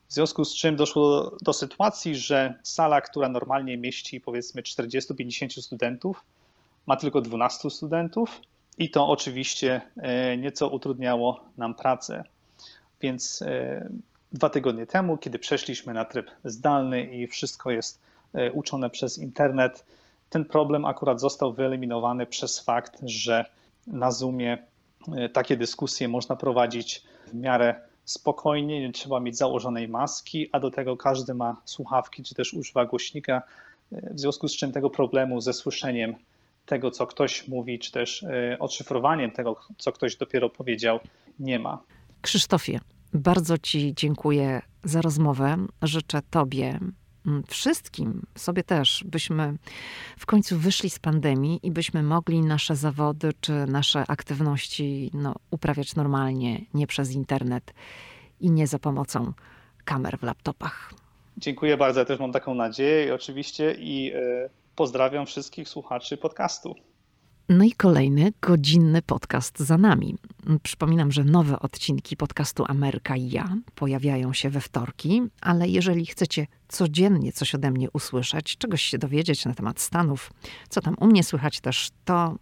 W 0.07 0.13
związku 0.13 0.45
z 0.45 0.55
czym 0.55 0.75
doszło 0.75 1.23
do, 1.23 1.37
do 1.41 1.53
sytuacji, 1.53 2.15
że 2.15 2.53
sala, 2.63 3.01
która 3.01 3.29
normalnie 3.29 3.77
mieści 3.77 4.21
powiedzmy 4.21 4.61
40-50 4.61 5.61
studentów, 5.61 6.23
ma 6.85 6.95
tylko 6.95 7.21
12 7.21 7.69
studentów 7.69 8.41
i 8.77 8.89
to 8.89 9.07
oczywiście 9.07 9.81
e, 9.97 10.37
nieco 10.37 10.69
utrudniało 10.69 11.43
nam 11.57 11.75
pracę. 11.75 12.23
Więc 13.01 13.41
e, 13.41 13.89
dwa 14.31 14.49
tygodnie 14.49 14.85
temu, 14.85 15.17
kiedy 15.17 15.39
przeszliśmy 15.39 15.93
na 15.93 16.05
tryb 16.05 16.31
zdalny 16.43 17.03
i 17.03 17.27
wszystko 17.27 17.71
jest 17.71 18.01
e, 18.33 18.51
uczone 18.51 18.89
przez 18.89 19.17
internet, 19.17 19.85
ten 20.29 20.45
problem 20.45 20.85
akurat 20.85 21.21
został 21.21 21.53
wyeliminowany 21.53 22.25
przez 22.25 22.59
fakt, 22.59 22.99
że 23.03 23.45
na 23.87 24.11
Zoomie 24.11 24.57
takie 25.33 25.57
dyskusje 25.57 26.07
można 26.07 26.35
prowadzić 26.35 27.03
w 27.27 27.33
miarę 27.33 27.81
spokojnie, 28.05 28.81
nie 28.81 28.91
trzeba 28.91 29.19
mieć 29.19 29.37
założonej 29.37 29.87
maski, 29.87 30.49
a 30.51 30.59
do 30.59 30.71
tego 30.71 30.97
każdy 30.97 31.33
ma 31.33 31.61
słuchawki 31.65 32.23
czy 32.23 32.35
też 32.35 32.53
używa 32.53 32.85
głośnika, 32.85 33.41
w 33.91 34.19
związku 34.19 34.47
z 34.47 34.55
czym 34.55 34.71
tego 34.71 34.89
problemu 34.89 35.41
ze 35.41 35.53
słyszeniem 35.53 36.15
tego, 36.65 36.91
co 36.91 37.07
ktoś 37.07 37.47
mówi, 37.47 37.79
czy 37.79 37.91
też 37.91 38.23
e, 38.23 38.57
odszyfrowaniem 38.59 39.31
tego, 39.31 39.55
co 39.77 39.91
ktoś 39.91 40.15
dopiero 40.15 40.49
powiedział, 40.49 40.99
nie 41.39 41.59
ma. 41.59 41.81
Krzysztofie, 42.21 42.79
bardzo 43.13 43.57
Ci 43.57 43.93
dziękuję 43.95 44.61
za 44.83 45.01
rozmowę. 45.01 45.57
Życzę 45.81 46.21
Tobie, 46.29 46.79
wszystkim, 47.47 48.21
sobie 48.35 48.63
też, 48.63 49.03
byśmy 49.07 49.57
w 50.17 50.25
końcu 50.25 50.57
wyszli 50.57 50.89
z 50.89 50.99
pandemii 50.99 51.59
i 51.63 51.71
byśmy 51.71 52.03
mogli 52.03 52.41
nasze 52.41 52.75
zawody 52.75 53.31
czy 53.41 53.51
nasze 53.51 54.03
aktywności 54.07 55.11
no, 55.13 55.35
uprawiać 55.51 55.95
normalnie, 55.95 56.61
nie 56.73 56.87
przez 56.87 57.11
internet. 57.11 57.73
i 58.39 58.51
nie 58.51 58.67
za 58.67 58.79
pomocą 58.79 59.33
kamer 59.85 60.19
w 60.19 60.23
laptopach. 60.23 60.93
Dziękuję 61.37 61.77
bardzo, 61.77 61.99
ja 61.99 62.05
też 62.05 62.19
mam 62.19 62.31
taką 62.31 62.55
nadzieję 62.55 63.15
oczywiście 63.15 63.75
i 63.79 64.11
e, 64.15 64.49
pozdrawiam 64.75 65.25
wszystkich 65.25 65.69
słuchaczy 65.69 66.17
podcastu. 66.17 66.75
No 67.49 67.63
i 67.63 67.71
kolejny 67.71 68.33
godzinny 68.41 69.01
podcast 69.01 69.59
za 69.59 69.77
nami. 69.77 70.15
Przypominam, 70.63 71.11
że 71.11 71.23
nowe 71.23 71.59
odcinki 71.59 72.17
podcastu 72.17 72.63
Ameryka 72.67 73.15
i 73.15 73.29
ja 73.29 73.57
pojawiają 73.75 74.33
się 74.33 74.49
we 74.49 74.61
wtorki, 74.61 75.21
ale 75.41 75.67
jeżeli 75.67 76.05
chcecie 76.05 76.47
codziennie 76.67 77.31
coś 77.31 77.55
ode 77.55 77.71
mnie 77.71 77.91
usłyszeć, 77.91 78.57
czegoś 78.57 78.81
się 78.81 78.97
dowiedzieć 78.97 79.45
na 79.45 79.53
temat 79.53 79.79
Stanów, 79.79 80.33
co 80.69 80.81
tam 80.81 80.95
u 80.99 81.07
mnie 81.07 81.23
słychać 81.23 81.59
też, 81.59 81.89
to 82.05 82.35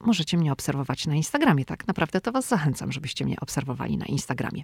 możecie 0.00 0.36
mnie 0.36 0.52
obserwować 0.52 1.06
na 1.06 1.14
Instagramie. 1.14 1.64
Tak 1.64 1.86
naprawdę 1.86 2.20
to 2.20 2.32
Was 2.32 2.48
zachęcam, 2.48 2.92
żebyście 2.92 3.24
mnie 3.24 3.36
obserwowali 3.40 3.96
na 3.96 4.06
Instagramie. 4.06 4.62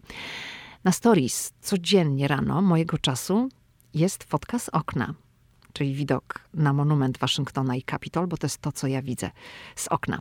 Na 0.84 0.92
stories 0.92 1.52
codziennie 1.60 2.28
rano 2.28 2.62
mojego 2.62 2.98
czasu 2.98 3.48
jest 3.94 4.26
z 4.58 4.68
okna 4.68 5.14
czyli 5.78 5.94
widok 5.94 6.40
na 6.54 6.72
monument 6.72 7.18
Waszyngtona 7.18 7.76
i 7.76 7.82
Kapitol, 7.82 8.26
bo 8.26 8.36
to 8.36 8.46
jest 8.46 8.58
to, 8.58 8.72
co 8.72 8.86
ja 8.86 9.02
widzę 9.02 9.30
z 9.76 9.88
okna. 9.88 10.20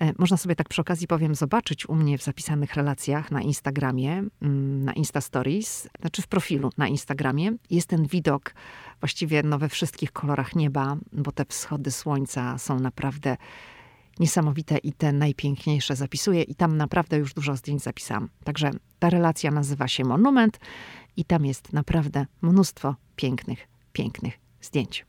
E, 0.00 0.12
można 0.18 0.36
sobie 0.36 0.56
tak 0.56 0.68
przy 0.68 0.80
okazji 0.80 1.06
powiem 1.06 1.34
zobaczyć 1.34 1.88
u 1.88 1.94
mnie 1.94 2.18
w 2.18 2.22
zapisanych 2.22 2.74
relacjach 2.74 3.30
na 3.30 3.42
Instagramie, 3.42 4.24
mm, 4.42 4.84
na 4.84 4.92
Insta 4.92 5.20
Stories, 5.20 5.88
znaczy 6.00 6.22
w 6.22 6.26
profilu 6.26 6.70
na 6.76 6.88
Instagramie. 6.88 7.52
Jest 7.70 7.88
ten 7.88 8.06
widok 8.06 8.54
właściwie 9.00 9.42
no, 9.42 9.58
we 9.58 9.68
wszystkich 9.68 10.12
kolorach 10.12 10.56
nieba, 10.56 10.96
bo 11.12 11.32
te 11.32 11.44
wschody 11.44 11.90
słońca 11.90 12.58
są 12.58 12.80
naprawdę 12.80 13.36
niesamowite 14.20 14.78
i 14.78 14.92
te 14.92 15.12
najpiękniejsze 15.12 15.96
zapisuję 15.96 16.42
i 16.42 16.54
tam 16.54 16.76
naprawdę 16.76 17.16
już 17.16 17.34
dużo 17.34 17.56
zdjęć 17.56 17.82
zapisałam. 17.82 18.28
Także 18.44 18.70
ta 18.98 19.10
relacja 19.10 19.50
nazywa 19.50 19.88
się 19.88 20.04
Monument 20.04 20.58
i 21.16 21.24
tam 21.24 21.46
jest 21.46 21.72
naprawdę 21.72 22.26
mnóstwo 22.42 22.94
pięknych, 23.16 23.68
pięknych 23.92 24.47
zdjęć. 24.60 25.06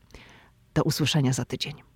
Do 0.74 0.84
usłyszenia 0.84 1.34
za 1.34 1.46
tydzień. 1.46 1.89